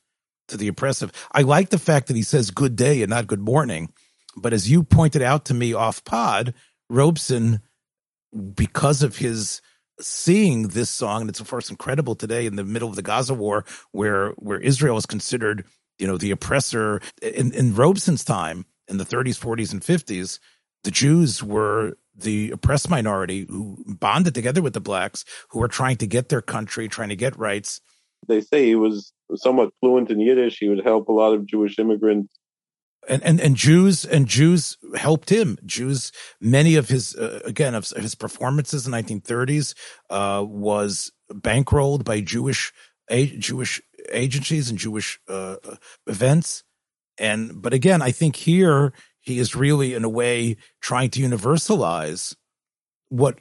to 0.49 0.57
the 0.57 0.69
oppressive. 0.69 1.13
I 1.33 1.43
like 1.43 1.71
the 1.71 1.79
fact 1.79 2.09
that 2.09 2.17
he 2.17 2.23
says 2.23 2.51
good 2.51 2.77
day 2.77 3.03
and 3.03 3.11
not 3.11 3.27
good 3.27 3.41
morning. 3.41 3.93
But 4.37 4.53
as 4.53 4.71
you 4.71 4.83
pointed 4.83 5.23
out 5.23 5.47
to 5.47 5.55
me 5.55 5.73
off 5.73 6.05
pod, 6.05 6.55
Robeson, 6.91 7.61
because 8.55 9.03
of 9.03 9.17
his 9.17 9.61
seeing 10.01 10.69
this 10.69 10.91
song, 10.91 11.23
and 11.23 11.31
it's 11.31 11.41
of 11.41 11.49
course 11.49 11.71
incredible 11.71 12.15
today 12.15 12.47
in 12.47 12.57
the 12.57 12.65
middle 12.65 12.89
of 12.89 12.97
the 12.97 13.03
Gaza 13.03 13.35
war, 13.35 13.65
where 13.93 14.31
where 14.33 14.61
Israel 14.61 14.97
is 14.99 15.07
considered, 15.07 15.65
you 15.99 16.07
know, 16.07 16.19
the 16.19 16.31
oppressor. 16.31 17.01
In, 17.23 17.53
in 17.53 17.75
Robeson's 17.75 18.25
time, 18.25 18.67
in 18.89 18.99
the 18.99 19.05
30s, 19.05 19.39
40s, 19.39 19.73
and 19.73 19.81
50s, 19.81 20.39
the 20.85 20.91
Jews 20.91 21.43
were 21.43 21.97
the 22.17 22.51
oppressed 22.51 22.91
minority 22.91 23.47
who 23.49 23.77
bonded 23.87 24.35
together 24.35 24.63
with 24.63 24.73
the 24.73 24.81
blacks, 24.81 25.25
who 25.51 25.59
were 25.59 25.69
trying 25.69 25.97
to 25.97 26.07
get 26.07 26.29
their 26.29 26.43
country, 26.43 26.89
trying 26.89 27.11
to 27.11 27.17
get 27.17 27.39
rights. 27.39 27.81
They 28.27 28.41
say 28.41 28.67
he 28.67 28.75
was 28.75 29.13
somewhat 29.35 29.71
fluent 29.81 30.11
in 30.11 30.21
Yiddish. 30.21 30.59
He 30.59 30.69
would 30.69 30.85
help 30.85 31.09
a 31.09 31.13
lot 31.13 31.35
of 31.35 31.47
Jewish 31.47 31.79
immigrants. 31.79 32.33
and 33.09 33.23
and 33.23 33.41
and 33.41 33.57
Jews 33.57 34.05
and 34.05 34.27
Jews 34.27 34.79
helped 34.97 35.31
him. 35.31 35.59
Jews, 35.65 36.13
many 36.41 36.77
of 36.77 36.89
his 36.89 37.15
uh, 37.15 37.41
again 37.45 37.75
of 37.75 37.89
his 37.91 38.15
performances 38.15 38.87
in 38.87 38.93
1930s 38.93 39.75
uh, 40.11 40.45
was 40.47 41.13
bankrolled 41.31 42.05
by 42.05 42.21
Jewish 42.21 42.73
a, 43.09 43.27
Jewish 43.27 43.81
agencies 44.11 44.71
and 44.71 44.79
Jewish 44.79 45.21
uh, 45.29 45.57
events. 46.07 46.65
And 47.19 47.63
but 47.63 47.73
again, 47.73 48.03
I 48.03 48.11
think 48.11 48.37
here 48.37 48.93
he 49.27 49.41
is 49.41 49.57
really 49.57 49.93
in 49.93 50.05
a 50.05 50.09
way 50.09 50.57
trying 50.81 51.11
to 51.11 51.21
universalize 51.21 52.35
what 53.09 53.39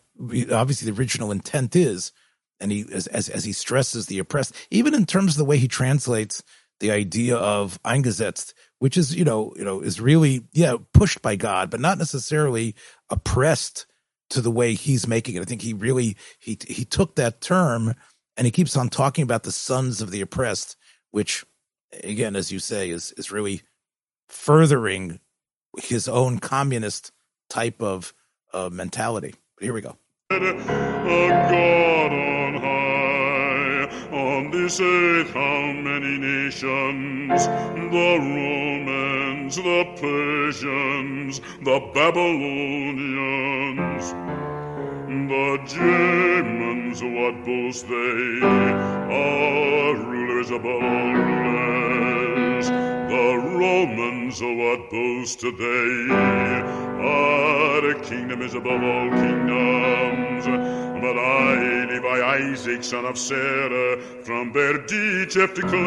obviously 0.52 0.92
the 0.92 1.00
original 1.00 1.32
intent 1.32 1.76
is, 1.76 2.12
and 2.60 2.72
he 2.72 2.86
as 2.92 3.08
as, 3.08 3.30
as 3.30 3.46
he 3.46 3.54
stresses 3.54 4.08
the 4.08 4.20
oppressed, 4.20 4.54
even 4.72 4.94
in 4.94 5.06
terms 5.06 5.34
of 5.34 5.38
the 5.38 5.46
way 5.46 5.58
he 5.58 5.68
translates 5.68 6.44
the 6.80 6.92
idea 6.92 7.38
of 7.38 7.82
eingesetzt, 7.84 8.54
which 8.80 8.98
is 8.98 9.16
you 9.16 9.24
know 9.24 9.54
you 9.56 9.64
know 9.64 9.80
is 9.80 10.02
really 10.02 10.44
yeah 10.52 10.76
pushed 10.94 11.22
by 11.22 11.36
God, 11.36 11.70
but 11.70 11.80
not 11.80 12.00
necessarily 12.00 12.76
oppressed 13.10 13.86
to 14.32 14.42
the 14.42 14.52
way 14.52 14.74
he's 14.74 15.08
making 15.08 15.36
it. 15.36 15.42
I 15.42 15.46
think 15.46 15.62
he 15.62 15.74
really 15.74 16.18
he 16.40 16.58
he 16.68 16.84
took 16.84 17.16
that 17.16 17.42
term 17.42 17.94
and 18.36 18.46
he 18.46 18.52
keeps 18.52 18.76
on 18.76 18.90
talking 18.90 19.24
about 19.24 19.44
the 19.44 19.52
sons 19.52 20.02
of 20.02 20.10
the 20.10 20.22
oppressed, 20.22 20.78
which 21.12 21.46
again, 22.04 22.36
as 22.36 22.52
you 22.52 22.58
say, 22.58 22.90
is 22.90 23.12
is 23.14 23.32
really 23.32 23.62
furthering 24.28 25.20
his 25.82 26.08
own 26.08 26.40
communist 26.40 27.12
type 27.50 27.82
of 27.82 28.14
uh, 28.54 28.70
mentality. 28.72 29.34
But 29.58 29.64
here 29.64 29.74
we 29.74 29.82
go. 29.82 29.98
On 34.12 34.52
this 34.52 34.80
earth 34.80 35.30
how 35.32 35.72
many 35.74 36.18
nations, 36.18 37.46
the 37.46 38.18
Romans, 38.20 39.56
the 39.56 39.86
Persians, 40.00 41.40
the 41.64 41.80
Babylonians, 41.94 44.12
the 45.30 45.60
Germans, 45.68 47.04
what 47.04 47.46
boast 47.46 47.88
they, 47.88 48.40
our 48.42 49.96
rulers 49.96 50.50
above 50.50 50.84
all 50.84 51.14
rulers, 51.14 52.45
Romans, 53.58 54.42
what 54.42 54.90
boast 54.92 55.42
they, 55.42 56.10
our 56.12 57.94
kingdom 58.04 58.42
is 58.42 58.54
above 58.54 58.84
all 58.84 59.10
kingdoms. 59.10 60.46
But 60.46 61.18
I, 61.18 61.86
Levi 61.86 62.22
Isaac, 62.52 62.84
son 62.84 63.06
of 63.06 63.18
Sarah, 63.18 63.98
from 64.24 64.52
Berditchev 64.52 65.54
declare, 65.56 65.86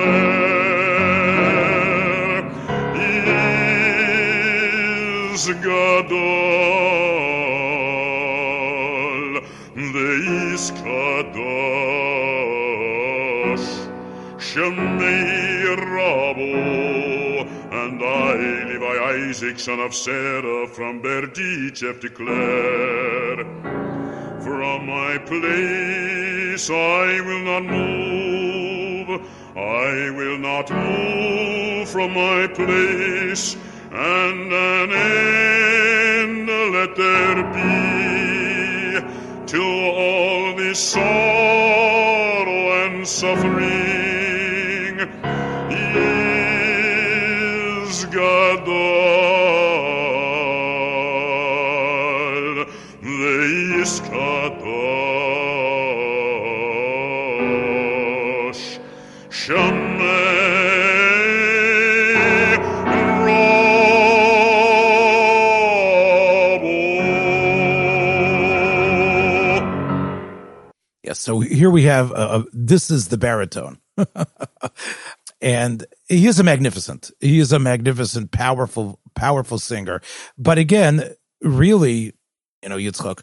is 5.35 5.47
Gadol, 5.47 6.19
the 9.75 10.53
is 10.55 10.71
Kadosh, 10.73 11.39
Shemei 14.39 15.77
Rabo, 15.77 16.53
and 16.53 16.57
I, 16.59 16.78
Levi 16.78 16.78
Isaac, 19.29 19.59
son 19.59 19.79
of 19.79 19.95
Sarah, 19.95 20.67
from 20.67 21.03
Berditchev 21.03 22.01
declare, 22.01 23.45
from 24.41 24.87
my 24.87 25.19
place 25.19 26.71
I 26.71 27.21
will 27.21 27.45
not 27.45 27.65
move, 27.65 29.21
I 29.55 30.09
will 30.17 30.39
not 30.39 30.71
move 30.71 31.91
from 31.91 32.15
my 32.15 32.47
place, 32.47 33.55
and 33.93 34.51
an 34.51 34.93
end 34.93 36.49
let 36.73 36.97
there 36.97 37.43
be. 37.53 37.89
To 39.49 39.63
all 39.63 40.57
this 40.57 40.79
sorrow 40.93 42.63
and 42.87 43.07
suffering 43.07 43.98
here 71.59 71.71
we 71.71 71.83
have, 71.85 72.13
uh, 72.13 72.15
uh, 72.15 72.43
this 72.53 72.91
is 72.91 73.09
the 73.09 73.19
baritone. 73.19 73.79
and 75.41 75.85
he 76.09 76.27
is 76.27 76.39
a 76.39 76.45
magnificent, 76.45 77.11
he 77.21 77.41
is 77.41 77.53
a 77.53 77.59
magnificent, 77.59 78.31
powerful, 78.31 79.01
powerful 79.15 79.59
singer. 79.59 80.01
But 80.37 80.59
again, 80.59 81.15
really, 81.43 82.13
you 82.63 82.69
know, 82.69 82.77
Yitzchak, 82.77 83.23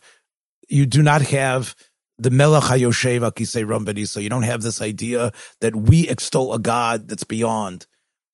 you 0.67 0.85
do 0.85 1.01
not 1.01 1.21
have 1.21 1.75
the 2.17 2.29
Melech 2.29 2.63
HaYosheva 2.63 3.31
Kisei 3.31 3.65
Rambadi, 3.65 4.07
so 4.07 4.19
you 4.19 4.29
don't 4.29 4.43
have 4.43 4.61
this 4.61 4.81
idea 4.81 5.31
that 5.61 5.75
we 5.75 6.07
extol 6.07 6.53
a 6.53 6.59
God 6.59 7.07
that's 7.07 7.23
beyond. 7.23 7.87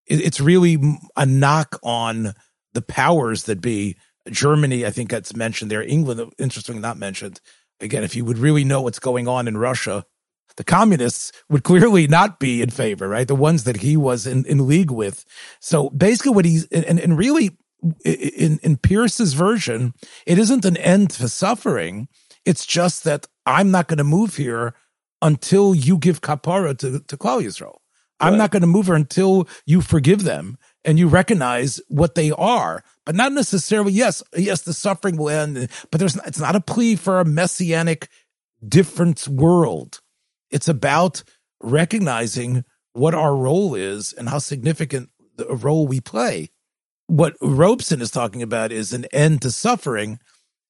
It, 0.07 0.21
it's 0.21 0.39
really 0.39 0.77
a 1.15 1.25
knock 1.25 1.79
on 1.83 2.33
the 2.73 2.81
powers 2.81 3.43
that 3.43 3.61
be. 3.61 3.97
Germany, 4.29 4.85
I 4.85 4.91
think 4.91 5.09
that's 5.09 5.35
mentioned 5.35 5.71
there. 5.71 5.81
England, 5.81 6.31
interestingly 6.37 6.81
not 6.81 6.97
mentioned. 6.97 7.41
Again, 7.81 8.03
if 8.03 8.15
you 8.15 8.25
would 8.25 8.37
really 8.37 8.63
know 8.63 8.81
what's 8.81 8.99
going 8.99 9.27
on 9.27 9.47
in 9.47 9.57
Russia, 9.57 10.05
the 10.57 10.63
communists 10.63 11.31
would 11.49 11.63
clearly 11.63 12.07
not 12.07 12.39
be 12.39 12.61
in 12.61 12.69
favor, 12.69 13.07
right? 13.07 13.27
The 13.27 13.35
ones 13.35 13.63
that 13.63 13.77
he 13.77 13.97
was 13.97 14.27
in, 14.27 14.45
in 14.45 14.67
league 14.67 14.91
with. 14.91 15.25
So 15.59 15.89
basically, 15.91 16.33
what 16.33 16.45
he's 16.45 16.65
and, 16.67 16.99
and 16.99 17.17
really 17.17 17.57
in 18.05 18.59
in 18.61 18.77
Peerce's 18.77 19.33
version, 19.33 19.93
it 20.25 20.37
isn't 20.37 20.65
an 20.65 20.77
end 20.77 21.11
to 21.11 21.27
suffering. 21.27 22.07
It's 22.45 22.65
just 22.65 23.03
that 23.03 23.27
I'm 23.45 23.71
not 23.71 23.87
going 23.87 23.97
to 23.97 24.03
move 24.03 24.35
here 24.35 24.73
until 25.21 25.73
you 25.73 25.97
give 25.97 26.21
kapara 26.21 26.77
to 26.79 26.99
to 26.99 27.17
Klal 27.17 27.43
Yisrael. 27.43 27.77
I'm 28.19 28.37
not 28.37 28.51
going 28.51 28.61
to 28.61 28.67
move 28.67 28.85
her 28.85 28.93
until 28.93 29.47
you 29.65 29.81
forgive 29.81 30.23
them 30.23 30.57
and 30.85 30.99
you 30.99 31.07
recognize 31.07 31.81
what 31.87 32.13
they 32.13 32.29
are. 32.31 32.83
But 33.11 33.17
not 33.17 33.33
necessarily, 33.33 33.91
yes, 33.91 34.23
yes, 34.37 34.61
the 34.61 34.71
suffering 34.71 35.17
will 35.17 35.27
end, 35.27 35.67
but 35.91 35.99
there's 35.99 36.15
it's 36.25 36.39
not 36.39 36.55
a 36.55 36.61
plea 36.61 36.95
for 36.95 37.19
a 37.19 37.25
messianic 37.25 38.07
different 38.65 39.27
world. 39.27 39.99
It's 40.49 40.69
about 40.69 41.21
recognizing 41.61 42.63
what 42.93 43.13
our 43.13 43.35
role 43.35 43.75
is 43.75 44.13
and 44.13 44.29
how 44.29 44.37
significant 44.37 45.09
the 45.35 45.45
role 45.53 45.87
we 45.87 45.99
play. 45.99 46.51
What 47.07 47.35
Robeson 47.41 47.99
is 47.99 48.11
talking 48.11 48.41
about 48.41 48.71
is 48.71 48.93
an 48.93 49.03
end 49.11 49.41
to 49.41 49.51
suffering. 49.51 50.17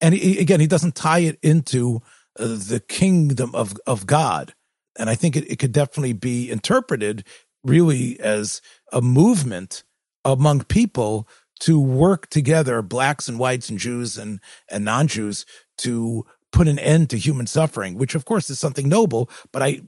And 0.02 0.16
he, 0.16 0.40
again, 0.40 0.62
he 0.62 0.66
doesn't 0.66 0.96
tie 0.96 1.20
it 1.20 1.38
into 1.44 2.02
uh, 2.40 2.48
the 2.48 2.82
kingdom 2.88 3.54
of, 3.54 3.76
of 3.86 4.08
God. 4.08 4.56
And 4.98 5.12
I 5.12 5.14
think 5.14 5.36
it, 5.36 5.48
it 5.48 5.60
could 5.60 5.74
definitely 5.74 6.14
be 6.14 6.50
interpreted 6.50 7.24
really 7.64 8.20
as 8.20 8.64
a 8.92 9.00
movement 9.00 9.84
among 10.26 10.64
people 10.64 11.28
to 11.62 11.80
work 11.80 12.30
together, 12.30 12.82
blacks 12.82 13.28
and 13.28 13.40
whites 13.40 13.70
and 13.70 13.80
Jews 13.80 14.18
and, 14.18 14.40
and 14.70 14.86
non-Jews 14.86 15.46
to 15.80 16.26
put 16.52 16.68
an 16.68 16.78
end 16.78 17.10
to 17.10 17.18
human 17.18 17.48
suffering, 17.48 17.98
which 17.98 18.14
of 18.14 18.26
course 18.26 18.50
is 18.50 18.60
something 18.60 18.90
noble, 18.90 19.30
but 19.52 19.62
I, 19.62 19.82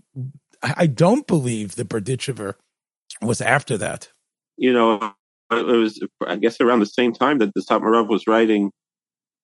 I 0.61 0.88
don't 0.88 1.28
believe 1.28 1.76
the 1.76 1.84
Berditchever 1.86 2.55
was 3.21 3.41
after 3.41 3.78
that. 3.78 4.09
you 4.57 4.74
know, 4.74 5.13
it 5.51 5.65
was 5.65 6.01
I 6.26 6.36
guess 6.38 6.59
around 6.61 6.80
the 6.80 6.86
same 6.86 7.13
time 7.13 7.39
that 7.39 7.53
the 7.53 7.61
Satmarov 7.61 8.07
was 8.07 8.28
writing. 8.28 8.71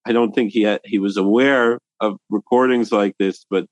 I 0.05 0.11
don't 0.13 0.33
think 0.33 0.51
he 0.51 0.63
had, 0.63 0.81
he 0.83 0.99
was 0.99 1.17
aware 1.17 1.79
of 1.99 2.17
recordings 2.29 2.91
like 2.91 3.15
this, 3.19 3.45
but 3.49 3.65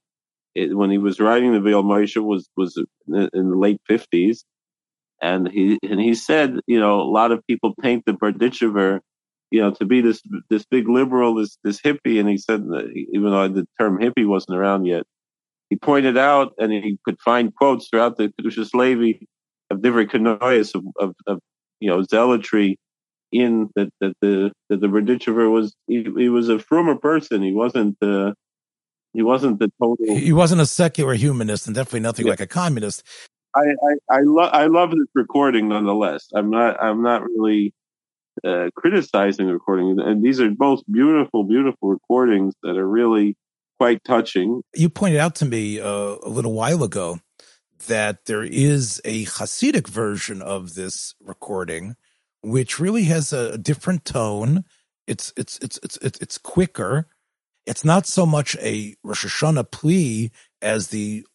it, 0.55 0.76
when 0.76 0.91
he 0.91 0.97
was 0.97 1.20
writing 1.20 1.53
the 1.53 1.60
Vayoel 1.60 1.84
Moshe 1.84 2.22
was 2.22 2.49
was 2.58 2.78
in 3.08 3.49
the 3.49 3.58
late 3.58 3.80
fifties, 3.88 4.43
and 5.22 5.49
he 5.49 5.80
and 5.84 5.99
he 5.99 6.15
said, 6.15 6.59
you 6.68 6.80
know, 6.80 7.01
a 7.01 7.09
lot 7.09 7.32
of 7.32 7.45
people 7.47 7.74
paint 7.82 8.03
the 8.05 8.13
Berditchever, 8.13 8.99
you 9.51 9.61
know, 9.61 9.72
to 9.72 9.86
be 9.86 10.01
this 10.01 10.22
this 10.49 10.65
big 10.65 10.88
liberal, 10.88 11.36
this 11.36 11.57
this 11.63 11.82
hippie, 11.82 12.20
and 12.20 12.30
he 12.30 12.38
said, 12.38 12.63
even 13.13 13.32
though 13.32 13.47
the 13.47 13.68
term 13.80 13.97
hippie 13.99 14.28
wasn't 14.28 14.57
around 14.57 14.86
yet, 14.86 15.03
he 15.70 15.76
pointed 15.76 16.18
out 16.18 16.53
and 16.57 16.72
he 16.72 16.97
could 17.05 17.20
find 17.20 17.53
quotes 17.55 17.89
throughout 17.89 18.18
the 18.18 18.30
Kedushas 18.39 18.74
Levi 18.74 19.20
of 19.70 19.82
different 19.82 20.11
kanoias 20.11 20.76
of, 20.76 20.84
of, 20.99 21.15
of 21.26 21.39
you 21.80 21.89
know 21.89 22.03
zealotry 22.03 22.78
in 23.32 23.70
that 23.76 23.89
that 23.99 24.13
the 24.22 24.51
that 24.70 24.80
the 24.82 24.88
Berditchever 24.88 25.51
was 25.51 25.76
he, 25.88 26.03
he 26.18 26.30
was 26.30 26.49
a 26.49 26.59
frummer 26.59 26.95
person. 26.95 27.41
He 27.41 27.53
wasn't 27.53 27.97
uh, 28.01 28.34
he 29.13 29.24
wasn't 29.24 29.59
the 29.59 29.72
total. 29.82 30.15
He 30.15 30.32
wasn't 30.32 30.61
a 30.61 30.65
secular 30.65 31.13
humanist 31.15 31.65
and 31.68 31.76
definitely 31.76 32.01
nothing 32.01 32.26
Yeah. 32.26 32.32
like 32.32 32.41
a 32.41 32.47
communist. 32.47 33.03
I 33.56 33.64
I 34.10 34.20
lo- 34.22 34.50
I 34.52 34.68
love 34.68 34.91
this 34.91 35.08
recording 35.16 35.70
nonetheless. 35.70 36.28
I'm 36.34 36.50
not 36.50 36.82
I'm 36.82 37.02
not 37.02 37.24
really 37.24 37.74
uh, 38.43 38.70
criticizing 38.76 39.48
the 39.48 39.54
recording, 39.54 40.00
and 40.00 40.24
these 40.24 40.39
are 40.39 40.50
both 40.50 40.82
beautiful, 40.91 41.43
beautiful 41.43 41.89
recordings 41.89 42.54
that 42.64 42.78
are 42.78 42.88
really 42.88 43.36
quite 43.80 44.04
touching. 44.04 44.62
You 44.76 44.89
pointed 44.89 45.20
out 45.20 45.36
to 45.36 45.45
me 45.45 45.80
uh, 45.80 46.16
a 46.24 46.30
little 46.30 46.54
while 46.54 46.84
ago 46.84 47.20
that 47.88 48.26
there 48.26 48.43
is 48.43 49.02
a 49.06 49.26
Hasidic 49.26 49.88
version 49.88 50.41
of 50.41 50.76
this 50.76 51.16
recording, 51.22 51.95
which 52.41 52.80
really 52.80 53.04
has 53.04 53.32
a, 53.34 53.58
different 53.58 54.06
tone. 54.06 54.66
It's 55.06 55.34
it's 55.38 55.60
it's 55.60 55.80
it's 55.84 55.98
it's 55.98 56.20
it's 56.20 56.38
quicker. 56.38 57.08
It's 57.66 57.86
not 57.86 58.08
so 58.08 58.26
much 58.26 58.56
a 58.58 58.95
Rosh 59.04 59.26
Hashanah 59.26 59.72
plea 59.72 60.32
as 60.62 60.88
the 60.88 61.26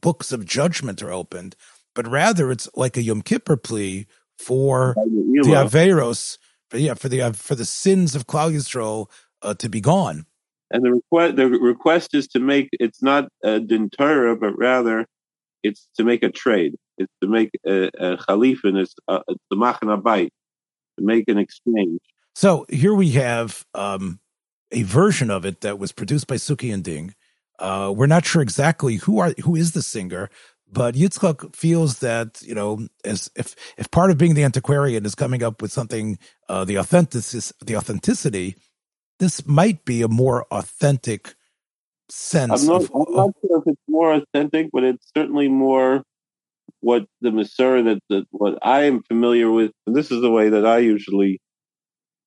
books 0.00 0.32
of 0.32 0.44
judgment 0.44 1.02
are 1.02 1.12
opened, 1.12 1.56
but 1.94 2.06
rather 2.06 2.50
it's 2.50 2.68
like 2.74 2.96
a 2.96 3.02
Yom 3.02 3.22
Kippur 3.22 3.56
plea 3.56 4.06
for 4.38 4.94
the 4.96 5.42
Averos, 5.42 6.38
for, 6.70 6.78
yeah, 6.78 6.94
for 6.94 7.08
the 7.08 7.22
uh, 7.22 7.32
for 7.32 7.54
the 7.54 7.64
sins 7.64 8.14
of 8.14 8.26
Klal 8.26 8.52
Yisrael 8.52 9.06
uh, 9.42 9.54
to 9.54 9.68
be 9.68 9.80
gone. 9.80 10.26
And 10.70 10.84
the 10.84 10.92
request 10.92 11.36
the 11.36 11.48
request 11.48 12.14
is 12.14 12.28
to 12.28 12.40
make 12.40 12.68
it's 12.72 13.02
not 13.02 13.28
a 13.42 13.60
din 13.60 13.90
Torah, 13.90 14.36
but 14.36 14.58
rather 14.58 15.06
it's 15.62 15.88
to 15.96 16.04
make 16.04 16.22
a 16.22 16.30
trade. 16.30 16.74
It's 16.98 17.12
to 17.22 17.28
make 17.28 17.50
a, 17.66 17.84
a 17.98 18.16
khalif 18.16 18.58
and 18.64 18.78
it's 18.78 18.94
uh, 19.08 19.20
it's 19.28 19.42
the 19.50 19.56
machan 19.56 19.88
abayit, 19.88 20.30
to 20.98 21.04
make 21.04 21.28
an 21.28 21.38
exchange. 21.38 22.00
So 22.34 22.66
here 22.68 22.94
we 22.94 23.12
have 23.12 23.64
um, 23.74 24.20
a 24.70 24.82
version 24.82 25.30
of 25.30 25.44
it 25.44 25.60
that 25.62 25.78
was 25.78 25.92
produced 25.92 26.26
by 26.26 26.36
Suki 26.36 26.72
and 26.72 26.84
Ding. 26.84 27.14
Uh, 27.58 27.92
we're 27.94 28.06
not 28.06 28.24
sure 28.24 28.42
exactly 28.42 28.96
who 28.96 29.18
are 29.18 29.32
who 29.42 29.56
is 29.56 29.72
the 29.72 29.82
singer, 29.82 30.28
but 30.70 30.94
Yitzchak 30.94 31.54
feels 31.54 32.00
that 32.00 32.42
you 32.42 32.54
know, 32.54 32.86
as 33.04 33.30
if 33.36 33.54
if 33.78 33.90
part 33.90 34.10
of 34.10 34.18
being 34.18 34.34
the 34.34 34.44
antiquarian 34.44 35.06
is 35.06 35.14
coming 35.14 35.42
up 35.42 35.62
with 35.62 35.72
something, 35.72 36.18
uh, 36.48 36.64
the 36.64 36.76
authentic 36.76 37.22
the 37.64 37.76
authenticity, 37.76 38.56
this 39.18 39.46
might 39.46 39.84
be 39.84 40.02
a 40.02 40.08
more 40.08 40.46
authentic 40.50 41.34
sense. 42.08 42.62
I'm 42.62 42.68
not 42.68 42.82
of, 42.82 42.90
I'm 42.94 43.14
not 43.14 43.30
sure 43.40 43.58
if 43.58 43.64
it's 43.66 43.82
more 43.88 44.14
authentic, 44.14 44.70
but 44.72 44.84
it's 44.84 45.06
certainly 45.16 45.48
more 45.48 46.02
what 46.80 47.06
the 47.20 47.30
Masur 47.30 47.84
that, 47.84 48.00
that 48.10 48.26
what 48.30 48.58
I 48.62 48.84
am 48.84 49.02
familiar 49.02 49.50
with. 49.50 49.72
And 49.86 49.96
this 49.96 50.10
is 50.10 50.20
the 50.20 50.30
way 50.30 50.48
that 50.50 50.66
I 50.66 50.78
usually, 50.78 51.40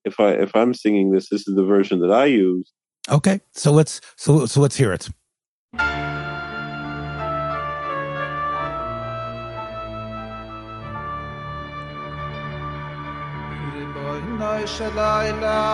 if 0.06 0.20
I 0.20 0.32
if 0.32 0.56
I'm 0.56 0.74
singing 0.74 1.12
this, 1.12 1.30
this 1.30 1.48
is 1.48 1.56
the 1.56 1.64
version 1.64 2.00
that 2.02 2.12
I 2.12 2.26
use. 2.26 2.72
okay, 3.10 3.42
so 3.52 3.72
let's 3.72 4.02
so 4.16 4.46
so 4.46 4.62
let's 4.62 4.78
hear 4.78 4.94
it. 4.94 5.10
Du 5.72 5.78
re 13.76 13.86
boy 13.94 14.20
nay 14.40 14.64
shaila 14.74 15.14
lam 15.42 15.70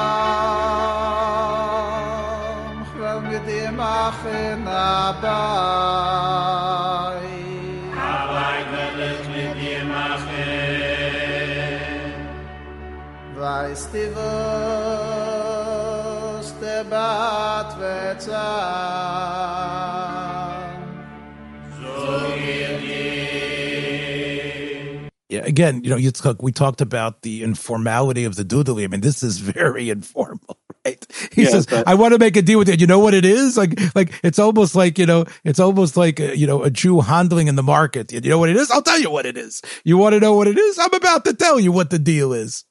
kham 2.91 3.19
mit 3.29 3.43
dem 3.47 3.79
achen 3.79 4.61
apai 4.67 5.35
khavayglet 7.95 9.23
mit 9.33 9.55
again, 25.55 25.81
you 25.85 25.89
know, 25.89 25.95
Yitzchak, 25.95 26.43
we 26.43 26.51
talked 26.51 26.81
about 26.81 27.21
the 27.21 27.41
informality 27.41 28.25
of 28.25 28.35
the 28.35 28.43
Dudele. 28.43 28.83
I 28.83 28.87
mean, 28.87 28.99
this 28.99 29.23
is 29.23 29.37
very 29.39 29.89
informal, 29.97 30.57
right? 30.85 31.01
He 31.31 31.43
Yes, 31.43 31.51
says, 31.51 31.65
but- 31.65 31.87
"I 31.87 31.95
want 31.95 32.11
to 32.13 32.19
make 32.19 32.35
a 32.35 32.41
deal 32.41 32.59
with 32.59 32.67
you. 32.67 32.75
You 32.75 32.87
know 32.87 32.99
what 32.99 33.13
it 33.13 33.23
is? 33.23 33.55
Like, 33.57 33.79
like 33.95 34.19
it's 34.21 34.37
almost 34.37 34.75
like 34.75 34.99
you 34.99 35.05
know, 35.05 35.23
it's 35.45 35.59
almost 35.61 35.95
like 35.95 36.19
uh, 36.19 36.33
you 36.41 36.45
know, 36.45 36.63
a 36.63 36.69
Jew 36.69 36.99
handling 36.99 37.47
in 37.47 37.55
the 37.55 37.63
market. 37.63 38.11
You 38.11 38.19
know 38.29 38.37
what 38.37 38.49
it 38.49 38.57
is? 38.57 38.69
I'll 38.69 38.81
tell 38.81 38.99
you 38.99 39.09
what 39.09 39.25
it 39.25 39.37
is. 39.37 39.61
You 39.85 39.97
want 39.97 40.11
to 40.13 40.19
know 40.19 40.33
what 40.33 40.47
it 40.47 40.57
is? 40.57 40.77
I'm 40.77 40.93
about 40.93 41.23
to 41.25 41.33
tell 41.33 41.57
you 41.59 41.71
what 41.71 41.89
the 41.89 41.99
deal 41.99 42.33
is." 42.33 42.65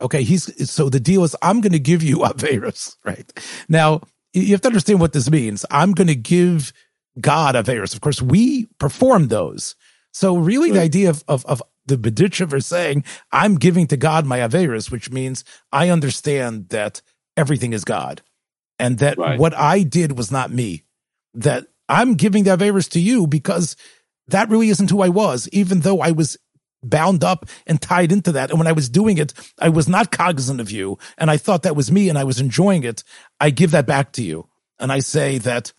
Okay, 0.00 0.22
he's 0.22 0.70
so 0.70 0.88
the 0.88 1.00
deal 1.00 1.24
is 1.24 1.36
I'm 1.42 1.60
going 1.60 1.72
to 1.72 1.78
give 1.78 2.02
you 2.02 2.18
Averis, 2.18 2.96
right? 3.04 3.32
Now, 3.68 4.02
you 4.32 4.52
have 4.52 4.60
to 4.62 4.68
understand 4.68 5.00
what 5.00 5.12
this 5.12 5.30
means. 5.30 5.64
I'm 5.70 5.92
going 5.92 6.08
to 6.08 6.14
give 6.14 6.72
God 7.20 7.54
Averis. 7.54 7.94
Of 7.94 8.00
course, 8.00 8.22
we 8.22 8.66
perform 8.78 9.28
those. 9.28 9.74
So 10.12 10.36
really 10.36 10.70
the 10.72 10.80
idea 10.80 11.10
of, 11.10 11.24
of, 11.28 11.44
of 11.46 11.62
the 11.86 11.96
Berditchever 11.96 12.62
saying, 12.62 13.04
I'm 13.32 13.56
giving 13.56 13.86
to 13.88 13.96
God 13.96 14.26
my 14.26 14.38
Averis, 14.38 14.90
which 14.90 15.10
means 15.10 15.44
I 15.72 15.88
understand 15.88 16.68
that 16.70 17.02
everything 17.36 17.72
is 17.72 17.84
God 17.84 18.22
and 18.78 18.98
that 18.98 19.18
Right. 19.18 19.38
what 19.38 19.54
I 19.54 19.82
did 19.82 20.16
was 20.16 20.30
not 20.32 20.50
me, 20.50 20.84
that 21.34 21.66
I'm 21.88 22.14
giving 22.14 22.44
the 22.44 22.56
Averis 22.56 22.88
to 22.90 23.00
you 23.00 23.26
because 23.26 23.76
that 24.28 24.48
really 24.48 24.68
isn't 24.68 24.90
who 24.90 25.02
I 25.02 25.08
was, 25.08 25.48
even 25.52 25.80
though 25.80 26.00
I 26.00 26.12
was 26.12 26.36
bound 26.82 27.24
up 27.24 27.46
and 27.66 27.80
tied 27.80 28.12
into 28.12 28.32
that. 28.32 28.50
And 28.50 28.58
when 28.58 28.68
I 28.68 28.72
was 28.72 28.88
doing 28.88 29.18
it, 29.18 29.32
I 29.58 29.68
was 29.68 29.88
not 29.88 30.10
cognizant 30.10 30.60
of 30.60 30.70
you. 30.70 30.98
And 31.18 31.30
I 31.30 31.36
thought 31.36 31.62
that 31.62 31.76
was 31.76 31.92
me 31.92 32.08
and 32.08 32.18
I 32.18 32.24
was 32.24 32.40
enjoying 32.40 32.84
it. 32.84 33.04
I 33.38 33.50
give 33.50 33.70
that 33.72 33.86
back 33.86 34.12
to 34.12 34.22
you. 34.22 34.48
And 34.78 34.90
I 34.90 35.00
say 35.00 35.38
that 35.38 35.72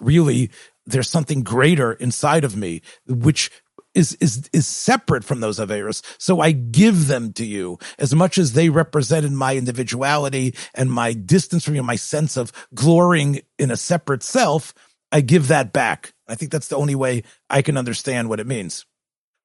really 0.00 0.50
there's 0.84 1.08
something 1.08 1.42
greater 1.42 1.92
inside 1.92 2.44
of 2.44 2.56
me, 2.56 2.82
which 3.06 3.50
is, 3.94 4.14
is, 4.20 4.48
is 4.52 4.66
separate 4.66 5.24
from 5.24 5.40
those 5.40 5.58
Averas. 5.58 6.02
So 6.18 6.40
I 6.40 6.52
give 6.52 7.06
them 7.06 7.32
to 7.34 7.46
you 7.46 7.78
as 7.98 8.14
much 8.14 8.36
as 8.36 8.52
they 8.52 8.68
represented 8.68 9.32
my 9.32 9.56
individuality 9.56 10.54
and 10.74 10.92
my 10.92 11.14
distance 11.14 11.64
from 11.64 11.74
you, 11.74 11.82
my 11.82 11.96
sense 11.96 12.36
of 12.36 12.52
glorying 12.74 13.40
in 13.58 13.70
a 13.70 13.76
separate 13.76 14.22
self. 14.22 14.74
I 15.10 15.22
give 15.22 15.48
that 15.48 15.72
back. 15.72 16.12
I 16.28 16.34
think 16.34 16.52
that's 16.52 16.68
the 16.68 16.76
only 16.76 16.94
way 16.94 17.22
I 17.48 17.62
can 17.62 17.76
understand 17.76 18.28
what 18.28 18.40
it 18.40 18.46
means. 18.46 18.84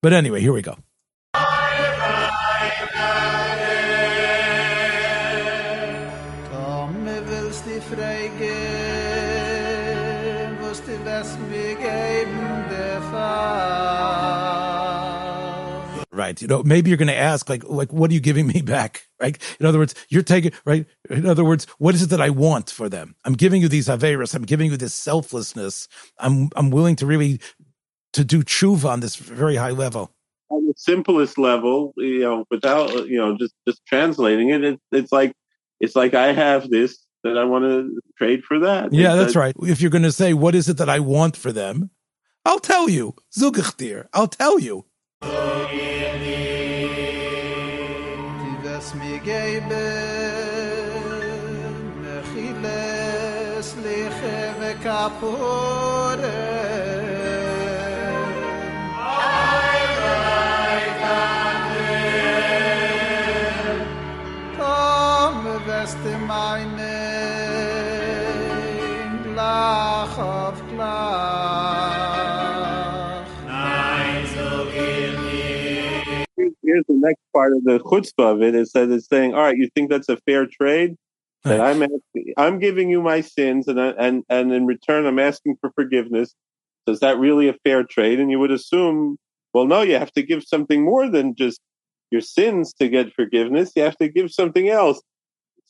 But 0.02 0.14
anyway, 0.14 0.42
here 0.42 0.52
we 0.52 0.64
go. 0.64 0.78
Right. 16.14 16.42
You 16.42 16.48
know, 16.48 16.64
maybe 16.64 16.90
you're 16.90 16.98
going 16.98 17.08
to 17.08 17.16
ask, 17.16 17.48
like, 17.50 17.64
like, 17.64 17.94
what 17.94 18.12
are 18.12 18.14
you 18.14 18.20
giving 18.20 18.48
me 18.48 18.62
back? 18.62 19.08
Right. 19.20 19.38
In 19.60 19.66
other 19.66 19.80
words, 19.80 19.94
you're 20.10 20.24
taking, 20.24 20.52
right. 20.66 20.86
In 21.10 21.26
other 21.26 21.44
words, 21.44 21.68
what 21.78 21.94
is 21.94 22.04
it 22.04 22.10
that 22.10 22.22
I 22.22 22.32
want 22.32 22.70
for 22.70 22.90
them? 22.90 23.16
I'm 23.24 23.34
giving 23.34 23.62
you 23.62 23.68
these 23.68 23.88
averas. 23.88 24.34
I'm 24.34 24.46
giving 24.46 24.72
you 24.72 24.78
this 24.78 24.94
selflessness. 24.94 25.88
I'm, 26.18 26.50
I'm 26.56 26.70
willing 26.72 26.96
to 26.98 27.06
really 27.06 27.40
to 28.14 28.24
do 28.24 28.44
tshuva 28.44 28.86
on 28.86 29.00
this 29.00 29.16
very 29.16 29.56
high 29.56 29.72
level. 29.72 30.12
On 30.50 30.66
the 30.68 30.74
simplest 30.76 31.38
level, 31.38 31.94
you 31.98 32.20
know, 32.20 32.46
without, 32.52 33.08
you 33.08 33.18
know, 33.18 33.38
just, 33.38 33.54
just 33.68 33.86
translating 33.86 34.50
it, 34.50 34.64
it 34.64 34.80
it's 34.92 35.12
like, 35.12 35.34
it's 35.80 35.96
like 35.96 36.14
I 36.14 36.34
have 36.34 36.70
this 36.70 37.00
that 37.24 37.38
I 37.38 37.46
want 37.46 37.64
to 37.66 38.00
trade 38.18 38.44
for 38.44 38.60
that. 38.60 38.92
Yeah, 38.94 39.14
It's 39.14 39.22
that's 39.24 39.36
a- 39.36 39.40
right. 39.40 39.56
If 39.64 39.82
you're 39.82 39.92
going 39.92 40.04
to 40.04 40.12
say, 40.12 40.34
what 40.34 40.56
is 40.56 40.68
it 40.68 40.78
that 40.78 40.90
I 40.90 41.00
want 41.00 41.38
for 41.38 41.52
them? 41.52 41.90
I'll 42.46 42.60
tell 42.60 42.90
you. 42.90 43.16
Zugachtir. 43.38 44.08
I'll 44.14 44.28
tell 44.28 44.60
you. 44.60 44.86
Part 77.42 77.54
of 77.54 77.64
the 77.64 77.80
chutzpah 77.80 78.34
of 78.36 78.42
it. 78.44 78.54
It 78.54 78.68
says 78.70 78.92
it's 78.92 79.08
saying, 79.08 79.34
all 79.34 79.42
right, 79.42 79.58
you 79.58 79.70
think 79.74 79.90
that's 79.90 80.10
a 80.10 80.18
fair 80.18 80.46
trade? 80.46 80.96
That 81.46 81.60
I'm 81.60 81.82
asking, 81.82 82.34
I'm 82.38 82.60
giving 82.60 82.90
you 82.90 83.02
my 83.02 83.22
sins, 83.22 83.68
and 83.68 83.82
I- 83.82 83.96
and 83.98 84.24
and 84.30 84.54
in 84.54 84.68
return, 84.68 85.08
I'm 85.08 85.18
asking 85.18 85.58
for 85.60 85.72
forgiveness. 85.72 86.36
So 86.86 86.92
is 86.92 87.00
that 87.00 87.18
really 87.18 87.48
a 87.48 87.56
fair 87.64 87.84
trade? 87.84 88.20
And 88.20 88.30
you 88.30 88.40
would 88.40 88.52
assume, 88.52 89.18
well, 89.54 89.66
no, 89.66 89.82
you 89.82 89.98
have 89.98 90.12
to 90.14 90.22
give 90.22 90.44
something 90.44 90.84
more 90.84 91.10
than 91.10 91.34
just 91.36 91.60
your 92.12 92.22
sins 92.22 92.74
to 92.80 92.90
get 92.90 93.14
forgiveness. 93.14 93.72
You 93.76 93.84
have 93.84 93.98
to 93.98 94.08
give 94.08 94.32
something 94.32 94.70
else. 94.70 95.02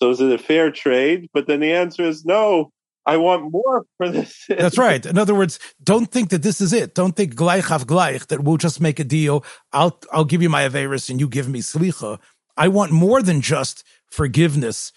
So 0.02 0.10
is 0.10 0.20
it 0.20 0.32
a 0.32 0.38
fair 0.38 0.72
trade? 0.72 1.30
But 1.34 1.48
then 1.48 1.62
the 1.62 1.74
answer 1.74 2.04
is 2.04 2.26
no. 2.26 2.72
I 3.14 3.18
want 3.18 3.52
more 3.52 3.86
for 3.98 4.08
this. 4.10 4.46
That's 4.48 4.78
right. 4.78 5.06
In 5.06 5.18
other 5.18 5.36
words, 5.36 5.60
don't 5.84 6.10
think 6.12 6.30
that 6.30 6.44
this 6.44 6.62
is 6.62 6.72
it. 6.74 6.96
Don't 6.96 7.16
think 7.16 7.36
gleich 7.36 7.70
auf 7.72 7.86
gleich 7.86 8.28
that 8.28 8.42
we'll 8.44 8.58
just 8.68 8.80
make 8.80 9.00
a 9.00 9.04
deal. 9.04 9.44
I'll 9.74 10.00
I'll 10.14 10.30
give 10.32 10.42
you 10.42 10.50
my 10.50 10.64
Averis 10.68 11.10
and 11.10 11.20
you 11.20 11.28
give 11.28 11.48
me 11.50 11.62
slicha. 11.62 12.20
I 12.56 12.68
want 12.68 12.92
more 12.92 13.22
than 13.22 13.42
just 13.42 13.84
forgiveness 14.10 14.92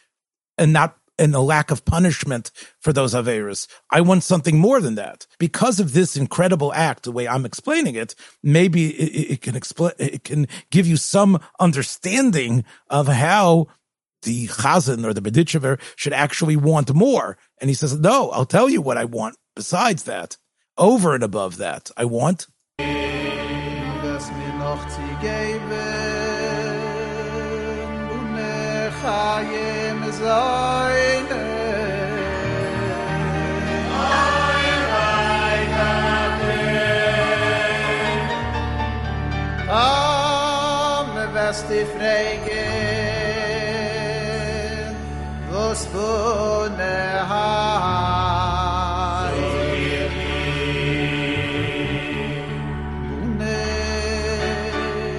and 0.59 0.73
not 0.73 0.97
and 1.17 1.35
a 1.35 1.41
lack 1.41 1.71
of 1.71 1.85
punishment 1.85 2.51
for 2.81 2.93
those 2.93 3.15
Averis. 3.15 3.69
I 3.91 4.01
want 4.01 4.25
something 4.25 4.59
more 4.59 4.81
than 4.81 4.97
that. 4.97 5.27
Because 5.39 5.79
of 5.79 5.93
this 5.93 6.17
incredible 6.17 6.73
act, 6.75 7.05
the 7.05 7.13
way 7.13 7.29
I'm 7.29 7.47
explaining 7.47 7.95
it, 7.95 8.15
maybe 8.43 8.91
it, 8.91 9.33
it- 9.33 9.41
can 9.41 9.55
explain 9.57 9.93
it 9.99 10.25
can 10.25 10.47
give 10.71 10.87
you 10.87 10.97
some 10.97 11.39
understanding 11.61 12.65
of 12.91 13.07
how 13.09 13.67
the 14.23 14.47
chazan 14.49 15.05
or 15.05 15.13
the 15.15 15.21
Berditchever 15.21 15.79
should 15.97 16.15
actually 16.15 16.57
want 16.57 16.93
more. 16.95 17.37
And 17.65 17.71
he 17.71 17.75
says, 17.75 17.99
no, 17.99 18.29
I'll 18.29 18.45
tell 18.45 18.69
you 18.69 18.83
what 18.83 18.99
I 18.99 19.07
want 19.07 19.39
besides 19.57 20.03
that. 20.03 20.37
Over 20.77 21.15
and 21.15 21.25
above 21.25 21.57
that, 21.57 21.91
I 21.97 22.05
want 22.05 22.47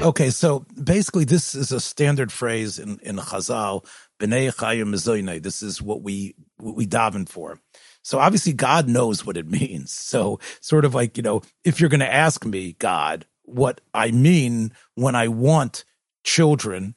Okay, 0.06 0.30
so 0.30 0.66
basically, 0.82 1.26
this 1.26 1.56
is 1.56 1.74
a 1.74 1.82
standard 1.82 2.32
phrase 2.32 2.80
in 2.80 3.00
in 3.00 3.18
Chazal. 3.18 3.86
B'nei 4.18 4.56
chayim. 4.56 5.44
This 5.44 5.62
is 5.62 5.82
what 5.82 6.04
we 6.04 6.36
what 6.56 6.76
we 6.76 6.88
daven 6.88 7.28
for. 7.28 7.60
So 8.02 8.20
obviously, 8.20 8.54
God 8.54 8.88
knows 8.88 9.26
what 9.26 9.36
it 9.36 9.48
means. 9.60 9.92
So 9.92 10.40
sort 10.62 10.86
of 10.86 10.96
like 10.96 11.18
you 11.18 11.24
know, 11.24 11.42
if 11.66 11.82
you're 11.82 11.90
going 11.90 12.00
to 12.00 12.14
ask 12.14 12.46
me, 12.46 12.78
God, 12.80 13.26
what 13.44 13.82
I 13.94 14.12
mean 14.12 14.72
when 14.94 15.16
I 15.16 15.28
want 15.28 15.84
children 16.24 16.96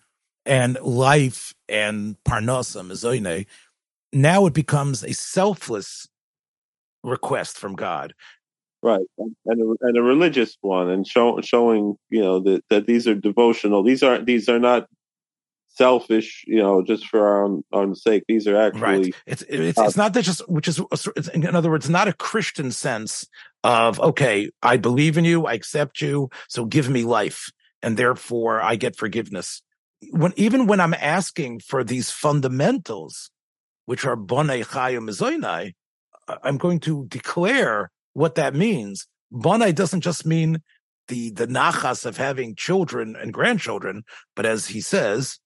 and 0.48 0.80
life 0.80 1.54
and 1.68 2.16
parnasa 2.24 2.82
mezoynei, 2.82 3.46
now 4.12 4.46
it 4.46 4.54
becomes 4.54 5.04
a 5.04 5.12
selfless 5.12 6.08
request 7.04 7.58
from 7.58 7.76
God. 7.76 8.14
Right, 8.82 9.06
and 9.18 9.36
and 9.44 9.60
a, 9.60 9.86
and 9.86 9.98
a 9.98 10.02
religious 10.02 10.56
one, 10.60 10.88
and 10.88 11.06
show, 11.06 11.40
showing 11.42 11.96
you 12.10 12.22
know 12.22 12.40
that 12.40 12.64
that 12.70 12.86
these 12.86 13.06
are 13.06 13.14
devotional. 13.14 13.82
These 13.82 14.02
aren't 14.02 14.24
these 14.24 14.48
are 14.48 14.60
not 14.60 14.88
selfish. 15.68 16.44
You 16.46 16.62
know, 16.62 16.82
just 16.82 17.06
for 17.06 17.26
our 17.26 17.44
own, 17.44 17.64
own 17.72 17.96
sake. 17.96 18.22
These 18.28 18.46
are 18.46 18.56
actually 18.56 18.80
right 18.80 19.14
it's 19.26 19.42
it's, 19.42 19.78
it's 19.78 19.96
uh, 19.96 20.02
not 20.02 20.14
that 20.14 20.22
just 20.22 20.48
which 20.48 20.68
is 20.68 20.80
it's, 21.16 21.28
in 21.28 21.54
other 21.54 21.70
words 21.70 21.90
not 21.90 22.08
a 22.08 22.12
christian 22.12 22.70
sense 22.70 23.26
of 23.64 23.98
okay 24.00 24.50
i 24.62 24.76
believe 24.76 25.18
in 25.18 25.24
you 25.24 25.46
i 25.46 25.54
accept 25.54 26.00
you 26.00 26.30
so 26.48 26.64
give 26.64 26.88
me 26.88 27.02
life 27.02 27.50
and 27.82 27.96
therefore 27.96 28.60
i 28.60 28.76
get 28.76 28.96
forgiveness 28.96 29.62
when 30.10 30.32
even 30.36 30.66
when 30.66 30.80
i'm 30.80 30.94
asking 30.94 31.60
for 31.60 31.82
these 31.84 32.10
fundamentals 32.10 33.30
which 33.86 34.04
are 34.04 34.16
bonei 34.16 34.64
chayim 34.64 35.08
mezoinai 35.08 35.72
I- 36.28 36.38
i'm 36.44 36.58
going 36.58 36.80
to 36.80 37.06
declare 37.06 37.90
what 38.14 38.34
that 38.34 38.54
means. 38.54 39.06
Bonai 39.32 39.72
doesn't 39.74 40.00
just 40.00 40.26
mean 40.26 40.62
the 41.08 41.30
the 41.30 41.46
nachas 41.46 42.04
of 42.04 42.16
having 42.16 42.54
children 42.56 43.14
and 43.16 43.32
grandchildren 43.32 44.02
but 44.34 44.44
as 44.46 44.68
he 44.68 44.80
says 44.80 45.38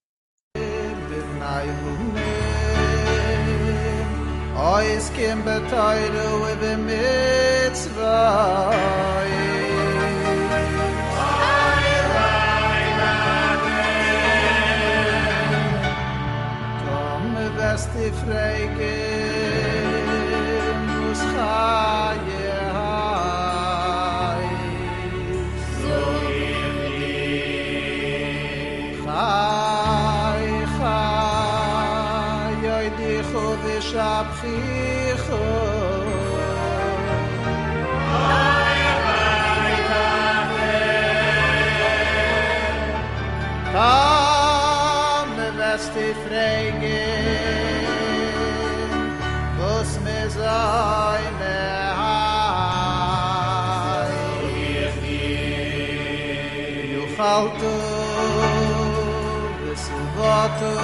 Ois 4.74 5.06
kim 5.16 5.42
betoyru 5.42 6.28
we 6.44 6.52
be 6.62 6.74
mitzvah 6.88 8.70
erste 17.72 18.12
Frage 18.26 18.92
muss 21.00 21.22
haben. 21.38 22.01
vato 60.16 60.74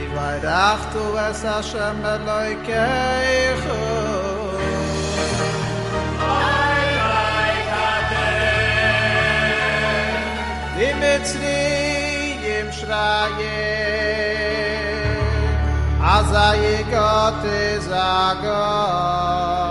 i 0.00 0.04
vay 0.14 0.36
dachtu 0.48 1.04
es 1.28 1.44
a 1.56 1.58
shem 1.68 1.98
eloikecho 2.14 3.80
Mitzri 11.00 12.36
im 12.56 12.68
Shraye 12.76 13.60
Azay 16.00 16.90
got 16.90 17.44
is 17.44 17.86
a 17.86 18.38
God 18.42 19.65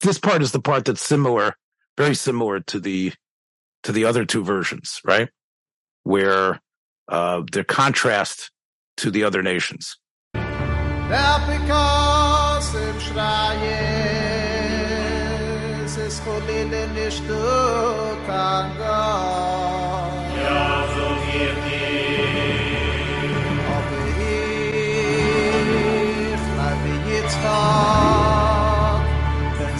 This 0.00 0.18
part 0.18 0.42
is 0.42 0.52
the 0.52 0.60
part 0.60 0.84
that's 0.84 1.02
similar, 1.02 1.56
very 1.96 2.14
similar 2.14 2.60
to 2.60 2.78
the 2.78 3.12
to 3.82 3.92
the 3.92 4.04
other 4.04 4.24
two 4.24 4.44
versions, 4.44 5.00
right? 5.04 5.28
Where 6.04 6.60
uh, 7.08 7.42
their 7.50 7.64
contrast 7.64 8.50
to 8.98 9.10
the 9.10 9.24
other 9.24 9.42
nations. 9.42 9.96
es 16.16 16.22
cholele 16.24 16.82
nishtu 16.94 17.40
kanga. 18.26 19.02
Ja, 20.44 20.64
so 20.94 21.06
mir 21.24 21.52
dir 21.64 22.28
Aber 23.74 24.02
ich 26.32 26.42
bleibe 26.52 26.90
jetzt 27.12 27.38
da 27.44 27.60
Wenn 29.58 29.76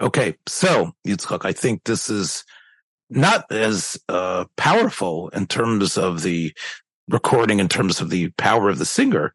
Okay, 0.00 0.36
so 0.46 0.92
Yitzchak, 1.06 1.44
I 1.44 1.52
think 1.52 1.84
this 1.84 2.10
is 2.10 2.44
not 3.08 3.50
as 3.50 3.98
uh, 4.08 4.44
powerful 4.56 5.28
in 5.30 5.46
terms 5.46 5.96
of 5.96 6.22
the 6.22 6.52
recording, 7.08 7.60
in 7.60 7.68
terms 7.68 8.00
of 8.00 8.10
the 8.10 8.30
power 8.36 8.68
of 8.68 8.78
the 8.78 8.84
singer, 8.84 9.34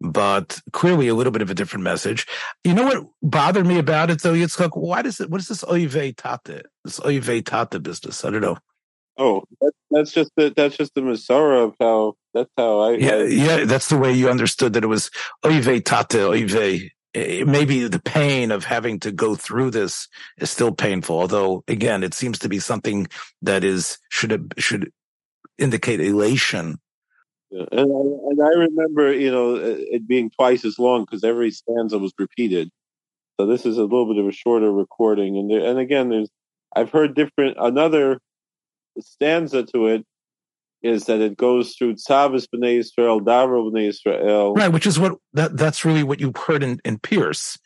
but 0.00 0.60
clearly 0.72 1.08
a 1.08 1.14
little 1.14 1.32
bit 1.32 1.42
of 1.42 1.50
a 1.50 1.54
different 1.54 1.82
message. 1.82 2.26
You 2.62 2.74
know 2.74 2.84
what 2.84 3.06
bothered 3.22 3.66
me 3.66 3.78
about 3.78 4.10
it 4.10 4.22
though, 4.22 4.34
Yitzchak? 4.34 4.76
Why 4.76 5.02
does 5.02 5.20
it? 5.20 5.30
What 5.30 5.40
is 5.40 5.48
this 5.48 5.64
oive 5.64 6.16
tate? 6.16 6.66
This 6.84 7.00
oive 7.00 7.44
tate 7.44 7.82
business? 7.82 8.24
I 8.24 8.30
don't 8.30 8.42
know. 8.42 8.58
Oh, 9.18 9.44
that, 9.60 9.72
that's 9.90 10.12
just 10.12 10.30
the 10.36 10.52
that's 10.54 10.76
just 10.76 10.94
the 10.94 11.00
Masora 11.00 11.64
of 11.64 11.74
how 11.80 12.14
that's 12.34 12.50
how 12.56 12.80
I 12.80 12.92
Yeah, 12.92 13.14
I, 13.14 13.24
yeah, 13.24 13.64
that's 13.64 13.88
the 13.88 13.96
way 13.96 14.12
you 14.12 14.28
understood 14.28 14.74
that 14.74 14.84
it 14.84 14.88
was 14.88 15.10
oive 15.44 15.84
tate, 15.84 16.20
oive. 16.20 16.90
Eh, 17.16 17.44
Maybe 17.44 17.88
the 17.88 18.00
pain 18.00 18.50
of 18.50 18.64
having 18.64 19.00
to 19.00 19.10
go 19.10 19.34
through 19.34 19.70
this 19.70 20.06
is 20.36 20.50
still 20.50 20.72
painful. 20.72 21.18
Although, 21.18 21.64
again, 21.66 22.02
it 22.02 22.12
seems 22.12 22.38
to 22.40 22.48
be 22.48 22.58
something 22.58 23.08
that 23.42 23.64
is 23.64 23.98
should 24.10 24.54
should 24.58 24.92
indicate 25.56 26.00
elation. 26.00 26.78
And 27.50 27.68
I, 27.72 27.82
and 27.82 28.42
I 28.42 28.48
remember, 28.48 29.12
you 29.12 29.30
know, 29.30 29.54
it 29.54 30.06
being 30.06 30.30
twice 30.30 30.64
as 30.64 30.78
long 30.78 31.04
because 31.04 31.24
every 31.24 31.50
stanza 31.50 31.98
was 31.98 32.12
repeated. 32.18 32.70
So 33.40 33.46
this 33.46 33.64
is 33.64 33.78
a 33.78 33.82
little 33.82 34.12
bit 34.12 34.22
of 34.22 34.28
a 34.28 34.32
shorter 34.32 34.70
recording, 34.70 35.38
and 35.38 35.50
there, 35.50 35.64
and 35.64 35.78
again, 35.78 36.10
there's 36.10 36.28
I've 36.74 36.90
heard 36.90 37.14
different. 37.14 37.56
Another 37.58 38.20
stanza 39.00 39.62
to 39.62 39.86
it 39.86 40.04
is 40.86 41.04
that 41.06 41.20
it 41.20 41.36
goes 41.36 41.74
through 41.74 41.94
Tzavis 41.94 42.46
b'nei 42.52 42.78
Israel, 42.78 43.20
Davro 43.20 43.70
b'nei 43.70 43.88
Israel, 43.88 44.54
Right, 44.54 44.68
which 44.68 44.86
is 44.86 44.98
what 44.98 45.14
that 45.34 45.56
that's 45.56 45.84
really 45.84 46.02
what 46.02 46.20
you 46.20 46.32
heard 46.46 46.62
in, 46.62 46.80
in 46.84 46.98
Peerce. 46.98 47.58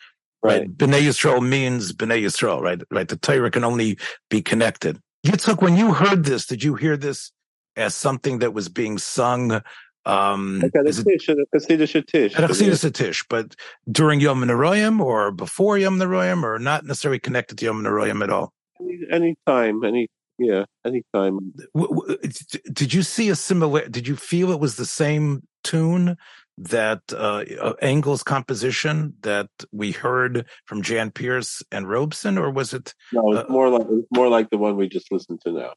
Right. 0.42 0.66
B'nai 0.74 1.02
Yisrael 1.02 1.46
means 1.46 1.92
B'nai 1.92 2.22
Yisrael, 2.22 2.60
right? 2.60 2.80
Right. 2.90 3.08
The 3.08 3.16
Torah 3.16 3.50
can 3.50 3.64
only 3.64 3.98
be 4.30 4.40
connected. 4.40 4.98
Yitzhak, 5.26 5.60
when 5.60 5.76
you 5.76 5.92
heard 5.92 6.24
this, 6.24 6.46
did 6.46 6.64
you 6.64 6.74
hear 6.74 6.96
this 6.96 7.30
as 7.76 7.94
something 7.94 8.38
that 8.38 8.54
was 8.54 8.68
being 8.68 8.98
sung 8.98 9.62
um 10.06 10.62
a 10.62 10.88
is 10.88 11.00
it 11.00 11.04
tish, 11.04 11.28
Chassidish 11.54 12.06
tish. 12.06 12.34
Chassidus 12.34 12.92
Tish, 12.94 13.24
but 13.28 13.54
during 13.90 14.18
Yom 14.18 14.40
Neroyim 14.42 14.98
or 14.98 15.30
before 15.30 15.76
Yom 15.76 15.98
Neroyim 15.98 16.42
or 16.42 16.58
not 16.58 16.86
necessarily 16.86 17.18
connected 17.18 17.58
to 17.58 17.66
Yom 17.66 17.82
Neroyim 17.82 18.22
at 18.22 18.30
all? 18.30 18.54
Any, 18.80 18.98
any 19.12 19.36
time, 19.46 19.84
any 19.84 20.08
yeah, 20.40 20.64
anytime. 20.86 21.54
D- 21.54 22.60
Did 22.72 22.94
you 22.94 23.04
see 23.04 23.30
a 23.30 23.36
similar? 23.36 23.88
Did 23.88 24.08
you 24.08 24.16
feel 24.16 24.52
it 24.52 24.60
was 24.60 24.76
the 24.76 24.86
same 24.86 25.44
tune 25.64 26.16
that 26.58 27.02
uh, 27.12 27.44
uh, 27.60 27.74
Engel's 27.82 28.24
composition 28.24 29.14
that 29.22 29.50
we 29.72 29.92
heard 29.92 30.46
from 30.66 30.82
Jan 30.82 31.12
Peerce 31.12 31.62
and 31.72 31.88
Robeson, 31.88 32.38
or 32.38 32.50
was 32.50 32.74
it 32.74 32.94
No, 33.12 33.32
it's 33.34 33.48
Uh, 33.48 33.52
more 33.52 33.70
like 33.70 33.86
it's 33.90 34.08
more 34.12 34.28
like 34.30 34.50
the 34.50 34.58
one 34.58 34.76
we 34.76 34.88
just 34.88 35.12
listened 35.12 35.40
to 35.46 35.52
now. 35.52 35.74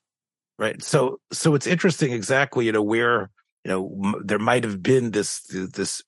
right? 0.59 0.82
So, 0.84 1.20
so 1.34 1.55
it's 1.55 1.68
interesting, 1.68 2.14
exactly, 2.14 2.66
you 2.68 2.74
know, 2.74 2.84
where 2.84 3.32
you 3.66 3.72
know 3.72 3.99
m- 4.03 4.24
there 4.26 4.39
might 4.39 4.64
have 4.66 4.82
been 4.84 5.11
this 5.11 5.41
this 5.49 6.03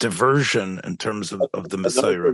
diversion 0.00 0.80
in 0.84 0.96
terms 0.98 1.32
of, 1.32 1.48
of 1.54 1.70
the 1.70 1.78
Messiah. 1.78 2.32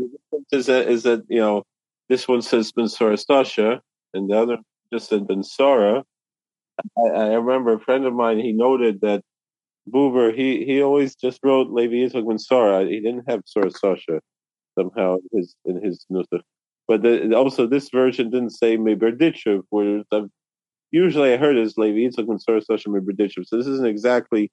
Is 0.52 0.66
that 0.66 0.88
is 0.88 1.04
that 1.04 1.24
you 1.28 1.40
know 1.40 1.64
this 2.11 2.28
one 2.28 2.42
says 2.42 2.72
Ben 2.72 2.88
Sora 2.88 3.16
Stasha, 3.16 3.80
and 4.14 4.30
the 4.30 4.38
other 4.38 4.59
just 4.93 5.09
said 5.09 5.26
Ben 5.26 5.43
Sora. 5.43 6.05
I, 6.99 7.09
I 7.09 7.34
remember 7.34 7.74
a 7.74 7.80
friend 7.80 8.05
of 8.05 8.14
mine. 8.14 8.39
He 8.39 8.53
noted 8.53 9.01
that 9.01 9.22
Buber 9.93 10.34
he 10.34 10.64
he 10.64 10.82
always 10.82 11.14
just 11.14 11.41
wrote 11.45 11.70
Levi 11.70 11.95
Yitzchak 11.95 12.26
Ben 12.26 12.39
Sora. 12.39 12.84
He 12.84 13.01
didn't 13.01 13.24
have 13.28 13.43
Sora 13.47 13.70
Sasha 13.70 14.20
somehow 14.78 15.16
in 15.16 15.39
his 15.39 15.55
in 15.64 15.82
his 15.82 16.05
nusach. 16.11 16.43
But 16.89 17.03
the, 17.03 17.34
also 17.34 17.66
this 17.66 17.89
version 17.91 18.30
didn't 18.30 18.51
say 18.51 18.76
Meberditchev, 18.76 19.62
where 19.70 20.03
the, 20.11 20.28
usually 20.91 21.32
I 21.32 21.37
heard 21.37 21.57
is 21.57 21.76
Levi 21.76 21.99
Yitzchak 21.99 22.26
Ben 22.26 22.39
Sora 22.39 22.61
Stasha 22.61 22.89
Meberditchev. 22.89 23.47
So 23.47 23.57
this 23.57 23.66
isn't 23.66 23.87
exactly 23.87 24.51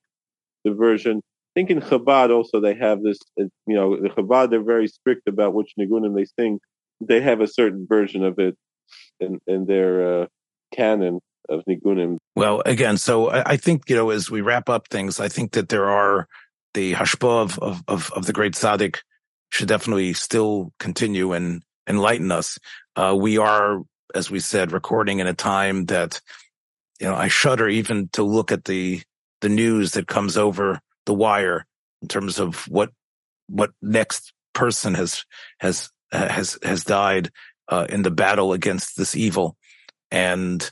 the 0.63 0.73
version. 0.73 1.17
I 1.17 1.59
think 1.59 1.69
in 1.69 1.81
Chabad 1.81 2.31
also 2.31 2.59
they 2.59 2.75
have 2.75 3.03
this, 3.03 3.19
uh, 3.39 3.45
you 3.67 3.75
know, 3.75 3.95
the 3.99 4.09
Chabad 4.09 4.49
they're 4.49 4.63
very 4.63 4.87
strict 4.87 5.27
about 5.27 5.53
which 5.53 5.73
nigunim 5.79 6.15
they 6.15 6.25
sing. 6.25 6.59
They 7.01 7.21
have 7.21 7.41
a 7.41 7.47
certain 7.47 7.85
version 7.87 8.23
of 8.23 8.39
it 8.39 8.55
in, 9.19 9.39
in 9.47 9.65
their 9.65 10.23
uh, 10.23 10.25
canon 10.73 11.19
of 11.49 11.63
nigunim. 11.65 12.17
Well, 12.35 12.61
again, 12.65 12.97
so 12.97 13.29
I, 13.29 13.51
I 13.51 13.57
think 13.57 13.89
you 13.89 13.95
know 13.95 14.09
as 14.09 14.29
we 14.29 14.41
wrap 14.41 14.69
up 14.69 14.87
things, 14.87 15.19
I 15.19 15.27
think 15.27 15.53
that 15.53 15.69
there 15.69 15.89
are 15.89 16.27
the 16.73 16.93
hashpah 16.93 17.41
of 17.43 17.59
of 17.59 17.83
of, 17.87 18.11
of 18.13 18.25
the 18.25 18.33
great 18.33 18.53
tzaddik 18.53 18.99
should 19.51 19.67
definitely 19.67 20.13
still 20.13 20.71
continue 20.79 21.33
and 21.33 21.61
enlighten 21.87 22.31
us. 22.31 22.57
Uh, 22.95 23.15
we 23.17 23.37
are, 23.37 23.81
as 24.15 24.31
we 24.31 24.39
said, 24.39 24.71
recording 24.71 25.19
in 25.19 25.27
a 25.27 25.33
time 25.33 25.85
that 25.85 26.21
you 26.99 27.07
know 27.07 27.15
I 27.15 27.27
shudder 27.27 27.67
even 27.67 28.09
to 28.13 28.23
look 28.23 28.51
at 28.51 28.65
the 28.65 29.01
the 29.41 29.49
news 29.49 29.91
that 29.93 30.07
comes 30.07 30.37
over 30.37 30.79
the 31.05 31.13
wire 31.13 31.65
in 32.01 32.07
terms 32.07 32.39
of 32.39 32.67
what 32.67 32.89
what 33.47 33.71
next 33.81 34.33
person 34.53 34.93
has 34.93 35.25
has 35.59 35.91
has 36.11 36.57
has 36.63 36.83
died 36.83 37.29
uh, 37.69 37.87
in 37.89 38.01
the 38.01 38.11
battle 38.11 38.53
against 38.53 38.97
this 38.97 39.15
evil 39.15 39.57
and 40.13 40.71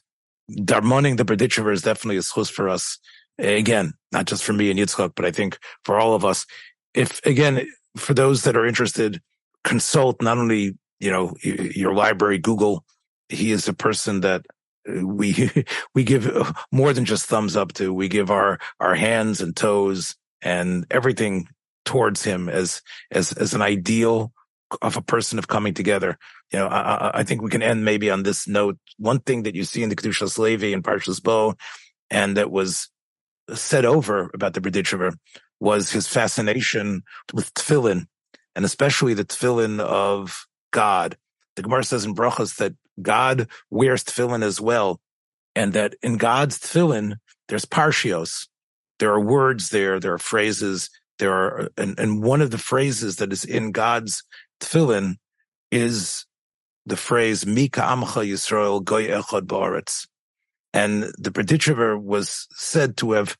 Darmoning 0.49 1.17
the 1.17 1.25
Berditchever 1.25 1.73
is 1.73 1.81
definitely 1.81 2.17
a 2.17 2.21
source 2.21 2.49
for 2.49 2.69
us. 2.69 2.99
Again, 3.37 3.93
not 4.11 4.25
just 4.25 4.43
for 4.43 4.53
me 4.53 4.69
and 4.69 4.79
Yitzchak, 4.79 5.13
but 5.15 5.25
I 5.25 5.31
think 5.31 5.57
for 5.83 5.99
all 5.99 6.13
of 6.13 6.23
us. 6.23 6.45
If 6.93 7.25
again, 7.25 7.67
for 7.97 8.13
those 8.13 8.43
that 8.43 8.57
are 8.57 8.65
interested, 8.65 9.21
consult 9.63 10.21
not 10.21 10.37
only, 10.37 10.77
you 10.99 11.11
know, 11.11 11.33
your 11.41 11.93
library, 11.93 12.37
Google. 12.37 12.85
He 13.29 13.51
is 13.51 13.67
a 13.67 13.73
person 13.73 14.21
that 14.21 14.45
uh, 14.87 15.05
we, 15.05 15.49
we 15.95 16.03
give 16.03 16.53
more 16.71 16.93
than 16.93 17.05
just 17.05 17.25
thumbs 17.25 17.55
up 17.55 17.73
to. 17.73 17.93
We 17.93 18.09
give 18.09 18.29
our, 18.29 18.59
our 18.79 18.95
hands 18.95 19.41
and 19.41 19.55
toes 19.55 20.15
and 20.41 20.85
everything 20.91 21.47
towards 21.85 22.23
him 22.23 22.49
as, 22.49 22.81
as, 23.09 23.31
as 23.33 23.53
an 23.53 23.61
ideal 23.61 24.33
of 24.81 24.97
a 24.97 25.01
person 25.01 25.39
of 25.39 25.47
coming 25.47 25.73
together. 25.73 26.17
You 26.51 26.59
know, 26.59 26.67
I, 26.67 26.81
I- 26.81 27.19
think 27.23 27.41
we 27.41 27.49
can 27.51 27.63
end 27.63 27.85
maybe 27.85 28.09
on 28.09 28.23
this 28.23 28.47
note. 28.47 28.77
One 28.97 29.19
thing 29.19 29.43
that 29.43 29.55
you 29.55 29.63
see 29.63 29.83
in 29.83 29.89
the 29.89 29.95
Kedushas 29.95 30.37
Levi 30.37 30.67
and 30.67 30.83
Parshas 30.83 31.21
Bo, 31.23 31.55
and 32.11 32.37
that 32.37 32.51
was 32.51 32.89
said 33.53 33.85
over 33.85 34.31
about 34.33 34.53
the 34.53 34.61
Berditchever 34.61 35.15
was 35.59 35.91
his 35.91 36.07
fascination 36.07 37.03
with 37.33 37.53
tefillin, 37.53 38.07
and 38.55 38.65
especially 38.65 39.13
the 39.13 39.25
tefillin 39.25 39.79
of 39.79 40.45
God. 40.71 41.17
The 41.55 41.63
Gemara 41.63 41.83
says 41.83 42.05
in 42.05 42.15
Brachos 42.15 42.57
that 42.57 42.73
God 43.01 43.47
wears 43.69 44.03
tefillin 44.03 44.43
as 44.43 44.61
well, 44.61 45.01
and 45.55 45.73
that 45.73 45.95
in 46.03 46.17
God's 46.17 46.59
tefillin 46.59 47.17
there's 47.49 47.65
parshios. 47.65 48.47
there 48.99 49.11
are 49.11 49.19
words 49.21 49.69
there, 49.69 49.99
there 49.99 50.13
are 50.13 50.17
phrases, 50.19 50.89
there 51.19 51.33
are, 51.33 51.69
and, 51.77 51.99
and 51.99 52.23
one 52.23 52.41
of 52.41 52.51
the 52.51 52.57
phrases 52.57 53.17
that 53.17 53.31
is 53.33 53.43
in 53.45 53.71
God's 53.71 54.23
tefillin 54.61 55.17
is 55.71 56.25
the 56.85 56.97
phrase 56.97 57.45
"Mika 57.45 57.81
Amcha 57.81 58.23
Yisrael 58.25 58.83
Goy 58.83 59.07
Echad 59.07 59.47
Baaretz," 59.47 60.07
and 60.73 61.03
the 61.17 61.31
Berditchever 61.31 62.01
was 62.01 62.47
said 62.51 62.97
to 62.97 63.11
have, 63.13 63.35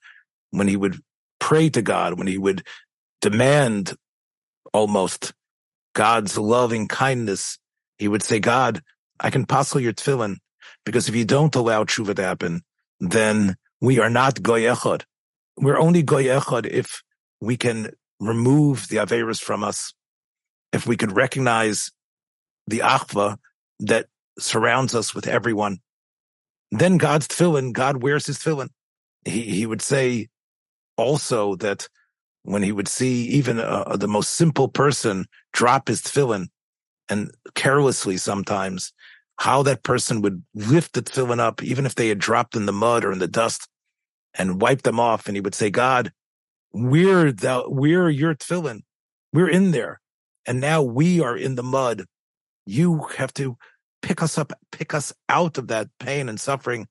when 0.51 0.67
he 0.67 0.76
would 0.76 0.99
pray 1.39 1.69
to 1.69 1.82
God, 1.82 2.17
when 2.17 2.28
he 2.28 2.38
would 2.38 2.63
demand 3.22 3.95
almost 4.74 5.34
God's 5.93 6.38
loving 6.38 6.88
kindness, 6.88 7.57
he 7.97 8.07
would 8.07 8.24
say, 8.24 8.39
"God, 8.39 8.82
I 9.19 9.30
can 9.30 9.45
passel 9.45 9.80
your 9.80 9.93
tefillin, 9.93 10.38
because 10.86 11.07
if 11.09 11.15
you 11.15 11.26
don't 11.26 11.55
allow 11.55 11.84
tshuva 11.84 12.15
to 12.15 12.24
happen, 12.24 12.61
then 12.99 13.55
we 13.80 13.99
are 13.99 14.09
not 14.09 14.41
Goy 14.41 14.61
Echad. 14.61 15.03
We're 15.57 15.80
only 15.80 16.03
Goy 16.03 16.26
Echad 16.26 16.65
if 16.65 17.01
we 17.39 17.57
can 17.57 17.91
remove 18.19 18.88
the 18.89 18.97
Averis 18.97 19.41
from 19.41 19.63
us, 19.63 19.93
if 20.74 20.88
we 20.88 20.97
could 20.97 21.15
recognize 21.15 21.91
the 22.67 22.80
achva 22.80 23.38
that 23.80 24.07
surrounds 24.39 24.95
us 24.95 25.13
with 25.13 25.28
everyone. 25.28 25.80
Then 26.72 26.97
God's 26.97 27.28
tefillin, 27.28 27.74
God 27.74 28.01
wears 28.01 28.26
his 28.28 28.39
tefillin. 28.39 28.69
He, 29.26 29.41
he 29.41 29.65
would 29.65 29.82
say 29.82 30.30
also 30.97 31.55
that 31.57 31.88
when 32.43 32.63
he 32.63 32.72
would 32.72 32.88
see 32.88 33.26
even 33.26 33.59
uh, 33.59 33.97
the 33.97 34.07
most 34.07 34.32
simple 34.32 34.67
person 34.67 35.26
drop 35.53 35.88
his 35.88 36.01
tefillin 36.01 36.47
and 37.09 37.32
carelessly 37.55 38.17
sometimes, 38.17 38.93
how 39.38 39.63
that 39.63 39.84
person 39.84 40.22
would 40.22 40.43
lift 40.53 40.93
the 40.93 41.01
tefillin 41.01 41.39
up, 41.39 41.61
even 41.61 41.86
if 41.86 41.95
they 41.95 42.07
had 42.07 42.19
dropped 42.19 42.55
in 42.55 42.65
the 42.65 42.72
mud 42.72 43.03
or 43.03 43.11
in 43.11 43.19
the 43.19 43.28
dust 43.28 43.67
and 44.34 44.61
wipe 44.61 44.84
them 44.84 44.99
off. 44.99 45.28
And 45.28 45.36
he 45.36 45.41
would 45.41 45.55
say, 45.55 45.69
God, 45.69 46.13
we're 46.74 47.32
the, 47.32 47.63
we're 47.67 48.09
your 48.09 48.34
tefillin. 48.34 48.82
We're 49.34 49.49
in 49.49 49.72
there. 49.72 49.99
And 50.45 50.59
now 50.59 50.81
we 50.81 51.21
are 51.21 51.37
in 51.37 51.55
the 51.55 51.63
mud. 51.63 52.05
You 52.65 53.07
have 53.17 53.33
to 53.35 53.57
pick 54.01 54.21
us 54.21 54.37
up, 54.37 54.53
pick 54.71 54.93
us 54.93 55.13
out 55.29 55.57
of 55.57 55.67
that 55.67 55.89
pain 55.99 56.29
and 56.29 56.39
suffering 56.39 56.87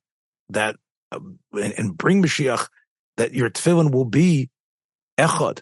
that, 0.49 0.77
uh, 1.13 1.21
and, 1.53 1.75
and, 1.77 1.97
bring 1.97 2.23
Mashiach 2.23 2.69
that 3.17 3.35
your 3.35 3.51
tefillin 3.51 3.93
will 3.93 4.05
be 4.05 4.51
echad, 5.19 5.61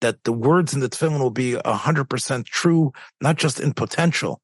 that 0.00 0.22
the 0.24 0.32
words 0.32 0.74
in 0.74 0.80
the 0.80 0.88
tefillin 0.88 1.20
will 1.20 1.30
be 1.30 1.54
a 1.54 1.74
hundred 1.74 2.08
percent 2.08 2.46
true, 2.46 2.92
not 3.20 3.36
just 3.36 3.60
in 3.60 3.72
potential. 3.72 4.40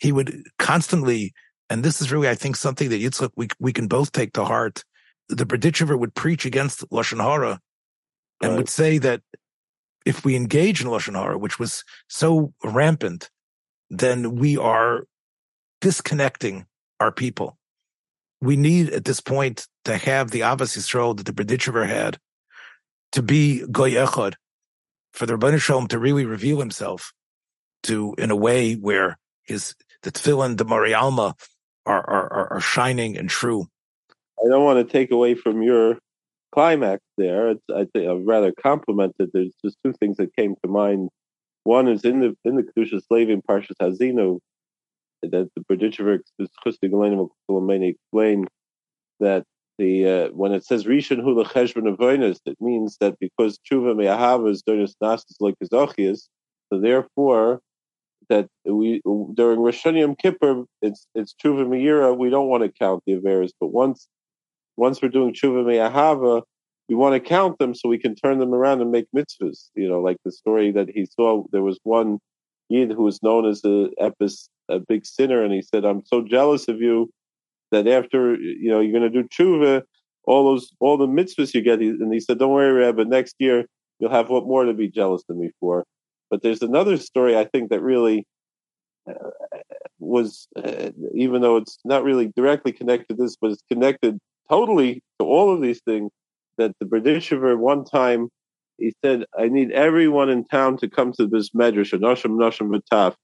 He 0.00 0.12
would 0.12 0.44
constantly, 0.58 1.32
and 1.70 1.84
this 1.84 2.00
is 2.00 2.10
really, 2.10 2.28
I 2.28 2.34
think, 2.34 2.56
something 2.56 2.88
that 2.90 3.00
Yitzchak, 3.00 3.30
we, 3.36 3.48
we 3.58 3.72
can 3.72 3.86
both 3.86 4.12
take 4.12 4.32
to 4.34 4.44
heart. 4.44 4.84
The 5.28 5.46
Berditchever 5.46 5.98
would 5.98 6.14
preach 6.14 6.44
against 6.44 6.88
Lashon 6.90 7.22
Hara 7.22 7.60
and 8.42 8.52
right. 8.52 8.58
would 8.58 8.68
say 8.68 8.98
that 8.98 9.22
if 10.04 10.24
we 10.24 10.36
engage 10.36 10.80
in 10.80 10.88
Lashon 10.88 11.18
Hara, 11.18 11.38
which 11.38 11.58
was 11.58 11.84
so 12.08 12.52
rampant, 12.62 13.30
then 13.90 14.36
we 14.36 14.56
are 14.56 15.04
disconnecting 15.80 16.66
our 17.00 17.12
people. 17.12 17.58
We 18.40 18.56
need 18.56 18.90
at 18.90 19.04
this 19.04 19.20
point 19.20 19.66
to 19.84 19.96
have 19.96 20.30
the 20.30 20.40
Avos 20.40 20.76
Yisrael 20.76 21.16
that 21.16 21.26
the 21.26 21.32
Berditchever 21.32 21.86
had 21.86 22.18
to 23.12 23.22
be 23.22 23.64
Goy 23.70 23.92
Echad, 23.92 24.34
for 25.12 25.26
the 25.26 25.34
Ribono 25.34 25.60
Shel 25.60 25.80
Olam 25.80 25.88
to 25.88 25.98
really 25.98 26.24
reveal 26.24 26.58
himself 26.58 27.12
to 27.84 28.14
in 28.18 28.30
a 28.30 28.36
way 28.36 28.74
where 28.74 29.18
his 29.44 29.74
the 30.02 30.10
tefillin, 30.12 30.56
the 30.56 30.64
Marialma 30.64 31.34
are, 31.86 32.10
are, 32.10 32.52
are 32.54 32.60
shining 32.60 33.16
and 33.16 33.30
true. 33.30 33.66
I 34.38 34.48
don't 34.48 34.64
want 34.64 34.86
to 34.86 34.92
take 34.92 35.10
away 35.10 35.34
from 35.34 35.62
your 35.62 35.98
climax 36.54 37.02
there. 37.18 37.50
I 37.74 37.86
think 37.92 38.08
I've 38.08 38.24
rather 38.24 38.52
complimented. 38.52 39.30
There's 39.32 39.52
just 39.64 39.76
two 39.84 39.92
things 39.94 40.16
that 40.18 40.34
came 40.36 40.54
to 40.64 40.70
mind. 40.70 41.10
One 41.64 41.88
is 41.88 42.04
in 42.04 42.20
the 42.20 42.36
in 42.44 42.56
the 42.56 42.62
Kedushas 42.62 43.02
Levi 43.10 43.40
Parshas 43.48 43.76
Haazinu 43.82 44.38
that 45.22 45.50
the 45.56 45.64
Berditchever 45.68 46.20
explained 47.90 48.48
that 49.20 49.44
the 49.78 50.08
uh, 50.08 50.28
when 50.28 50.52
it 50.52 50.64
says 50.64 50.84
Rishon 50.84 51.22
Hu 51.22 51.34
Lecheshbon 51.34 51.96
Avonis, 51.96 52.38
it 52.46 52.56
means 52.60 52.98
that 53.00 53.18
because 53.18 53.58
Tshuva 53.58 53.96
Me'ahava 53.96 54.50
is 54.50 54.62
Donis 54.62 54.94
Nastis 55.02 55.36
like 55.40 55.54
Kazochias, 55.62 56.28
so 56.72 56.80
therefore 56.80 57.60
that 58.28 58.46
we 58.64 59.02
during 59.34 59.60
Rosh 59.60 59.84
Yom 59.84 60.14
Kippur 60.14 60.64
it's 60.82 61.06
it's 61.14 61.34
Tshuva 61.34 61.68
Me'ira, 61.68 62.14
we 62.14 62.30
don't 62.30 62.48
want 62.48 62.62
to 62.62 62.68
count 62.70 63.02
the 63.06 63.14
Averas, 63.14 63.50
but 63.60 63.68
once 63.68 64.06
once 64.76 65.00
we're 65.00 65.08
doing 65.08 65.32
Tshuva 65.32 65.64
Me'ahava, 65.64 66.42
we 66.88 66.94
want 66.94 67.14
to 67.14 67.20
count 67.20 67.58
them 67.58 67.74
so 67.74 67.88
we 67.88 67.98
can 67.98 68.14
turn 68.14 68.38
them 68.38 68.52
around 68.52 68.80
and 68.80 68.90
make 68.90 69.06
mitzvahs. 69.16 69.70
You 69.74 69.88
know, 69.88 70.00
like 70.00 70.18
the 70.24 70.32
story 70.32 70.70
that 70.72 70.88
he 70.88 71.06
saw, 71.06 71.44
there 71.52 71.62
was 71.62 71.78
one 71.82 72.18
Yid 72.68 72.90
who 72.90 73.02
was 73.04 73.22
known 73.22 73.46
as 73.46 73.62
a, 73.64 73.88
epis, 74.00 74.48
a 74.68 74.78
big 74.78 75.06
sinner, 75.06 75.42
and 75.42 75.52
he 75.52 75.62
said, 75.62 75.84
I'm 75.84 76.02
so 76.04 76.22
jealous 76.22 76.68
of 76.68 76.80
you 76.80 77.10
that 77.72 77.86
after, 77.86 78.36
you 78.36 78.70
know, 78.70 78.80
you're 78.80 78.98
going 78.98 79.10
to 79.10 79.22
do 79.22 79.28
tshuva, 79.28 79.82
all 80.24 80.44
those, 80.44 80.70
all 80.80 80.96
the 80.96 81.06
mitzvahs 81.06 81.54
you 81.54 81.62
get. 81.62 81.80
And 81.80 82.12
he 82.12 82.20
said, 82.20 82.38
don't 82.38 82.52
worry, 82.52 82.72
Rabbi, 82.72 83.04
next 83.04 83.36
year 83.38 83.64
you'll 83.98 84.10
have 84.10 84.28
what 84.28 84.46
more 84.46 84.64
to 84.64 84.74
be 84.74 84.88
jealous 84.88 85.22
of 85.28 85.36
me 85.36 85.50
for. 85.60 85.84
But 86.30 86.42
there's 86.42 86.62
another 86.62 86.96
story 86.96 87.36
I 87.36 87.44
think 87.44 87.70
that 87.70 87.82
really 87.82 88.26
uh, 89.08 89.30
was, 89.98 90.48
uh, 90.56 90.90
even 91.14 91.42
though 91.42 91.56
it's 91.56 91.78
not 91.84 92.04
really 92.04 92.32
directly 92.34 92.72
connected 92.72 93.16
to 93.16 93.22
this, 93.22 93.36
but 93.40 93.50
it's 93.50 93.62
connected 93.70 94.18
totally 94.48 95.02
to 95.18 95.26
all 95.26 95.54
of 95.54 95.60
these 95.60 95.80
things, 95.86 96.10
that 96.58 96.72
the 96.80 96.86
Berditchever 96.86 97.58
one 97.58 97.84
time 97.84 98.28
he 98.78 98.92
said, 99.04 99.24
I 99.38 99.48
need 99.48 99.70
everyone 99.70 100.30
in 100.30 100.44
town 100.44 100.78
to 100.78 100.88
come 100.88 101.12
to 101.12 101.26
this 101.26 101.50
medrash, 101.50 101.92
Noshim 101.92 102.32
Noshim 102.32 102.74
V'taf, 102.74 103.14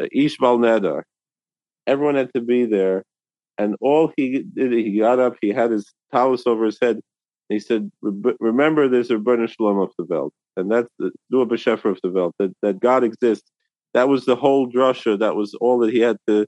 uh, 0.00 0.06
Ish 0.12 0.38
Neder. 0.38 1.02
Everyone 1.86 2.14
had 2.14 2.32
to 2.34 2.40
be 2.40 2.64
there. 2.64 3.04
And 3.58 3.76
all 3.80 4.12
he 4.16 4.44
did, 4.54 4.72
he 4.72 4.98
got 4.98 5.18
up, 5.18 5.34
he 5.40 5.50
had 5.50 5.70
his 5.70 5.92
talus 6.12 6.46
over 6.46 6.64
his 6.64 6.78
head, 6.80 7.00
he 7.48 7.58
said, 7.60 7.90
remember 8.02 8.88
there's 8.88 9.10
a 9.10 9.18
Berner 9.18 9.46
Shalom 9.46 9.78
of 9.78 9.92
the 9.98 10.04
Welt. 10.04 10.32
And 10.56 10.70
that's 10.70 10.88
the 10.98 11.10
Dua 11.30 11.46
B'Shefer 11.46 11.90
of 11.90 11.98
the 12.02 12.10
Welt, 12.10 12.34
that, 12.38 12.52
that 12.62 12.80
God 12.80 13.04
exists. 13.04 13.50
That 13.92 14.08
was 14.08 14.24
the 14.24 14.34
whole 14.34 14.70
drasha. 14.70 15.18
That 15.18 15.36
was 15.36 15.54
all 15.54 15.78
that 15.80 15.92
he 15.92 16.00
had 16.00 16.16
to 16.26 16.46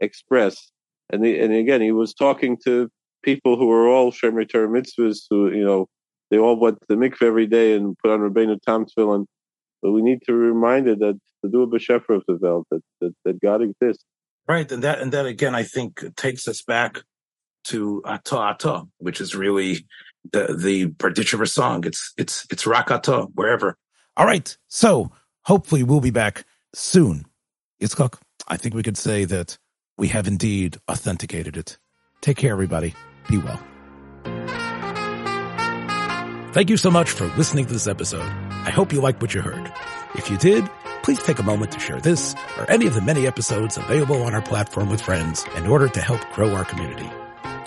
express. 0.00 0.70
And, 1.10 1.24
and 1.24 1.52
again, 1.52 1.80
he 1.80 1.92
was 1.92 2.14
talking 2.14 2.56
to 2.64 2.88
people 3.22 3.56
who 3.56 3.66
were 3.66 3.88
all 3.88 4.12
Shemer 4.12 4.48
Torah 4.48 4.68
mitzvahs, 4.68 5.24
who, 5.30 5.50
you 5.50 5.64
know, 5.64 5.86
they 6.30 6.38
all 6.38 6.58
went 6.58 6.80
to 6.80 6.86
the 6.88 6.94
mikveh 6.94 7.22
every 7.22 7.46
day 7.46 7.74
and 7.74 7.96
put 7.98 8.10
on 8.10 8.20
Rabbeinu 8.20 8.60
Tam 8.62 8.86
tefillin. 8.86 9.26
But 9.82 9.92
we 9.92 10.02
need 10.02 10.20
to 10.26 10.34
remind 10.34 10.88
it 10.88 10.98
that 10.98 11.18
to 11.44 11.50
do 11.50 11.62
a 11.62 11.66
b'shefer 11.66 12.16
of 12.16 12.24
the 12.26 12.36
Welt, 12.40 12.66
that, 12.70 12.82
that, 13.00 13.14
that 13.24 13.40
God 13.40 13.62
exists. 13.62 14.04
Right, 14.46 14.70
and 14.72 14.82
that 14.82 15.00
and 15.00 15.12
that 15.12 15.26
again, 15.26 15.54
I 15.54 15.62
think 15.62 16.02
takes 16.16 16.48
us 16.48 16.62
back 16.62 17.02
to 17.64 18.02
Ata 18.04 18.36
Ata, 18.36 18.82
which 18.98 19.20
is 19.20 19.34
really 19.34 19.86
the 20.32 20.56
the 20.58 20.86
Berditchever 20.86 21.48
song. 21.48 21.84
It's 21.84 22.12
it's 22.16 22.46
it's 22.50 22.66
Rak 22.66 22.90
Ata 22.90 23.26
wherever. 23.34 23.76
All 24.16 24.26
right, 24.26 24.56
so 24.66 25.12
hopefully 25.42 25.82
we'll 25.82 26.00
be 26.00 26.10
back 26.10 26.44
soon. 26.74 27.26
Yitzchak, 27.80 28.18
I 28.48 28.56
think 28.56 28.74
we 28.74 28.82
could 28.82 28.96
say 28.96 29.24
that 29.26 29.58
we 29.96 30.08
have 30.08 30.26
indeed 30.26 30.78
authenticated 30.90 31.56
it. 31.56 31.78
Take 32.20 32.36
care, 32.36 32.52
everybody. 32.52 32.94
Be 33.28 33.38
well. 33.38 33.60
Thank 36.52 36.70
you 36.70 36.76
so 36.76 36.90
much 36.90 37.10
for 37.10 37.26
listening 37.36 37.66
to 37.66 37.72
this 37.72 37.86
episode. 37.86 38.22
I 38.22 38.70
hope 38.70 38.92
you 38.92 39.00
liked 39.00 39.20
what 39.20 39.34
you 39.34 39.42
heard. 39.42 39.72
If 40.14 40.30
you 40.30 40.38
did, 40.38 40.68
please 41.02 41.22
take 41.22 41.38
a 41.38 41.42
moment 41.42 41.72
to 41.72 41.80
share 41.80 42.00
this 42.00 42.34
or 42.58 42.70
any 42.70 42.86
of 42.86 42.94
the 42.94 43.00
many 43.00 43.26
episodes 43.26 43.76
available 43.76 44.22
on 44.22 44.34
our 44.34 44.42
platform 44.42 44.90
with 44.90 45.00
friends 45.00 45.44
in 45.56 45.66
order 45.66 45.88
to 45.88 46.00
help 46.00 46.20
grow 46.32 46.54
our 46.54 46.64
community. 46.64 47.08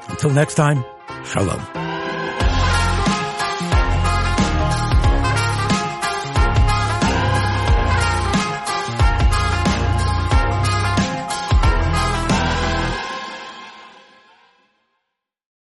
Until 0.10 0.32
next 0.32 0.56
time, 0.56 0.84
shalom. 1.24 1.91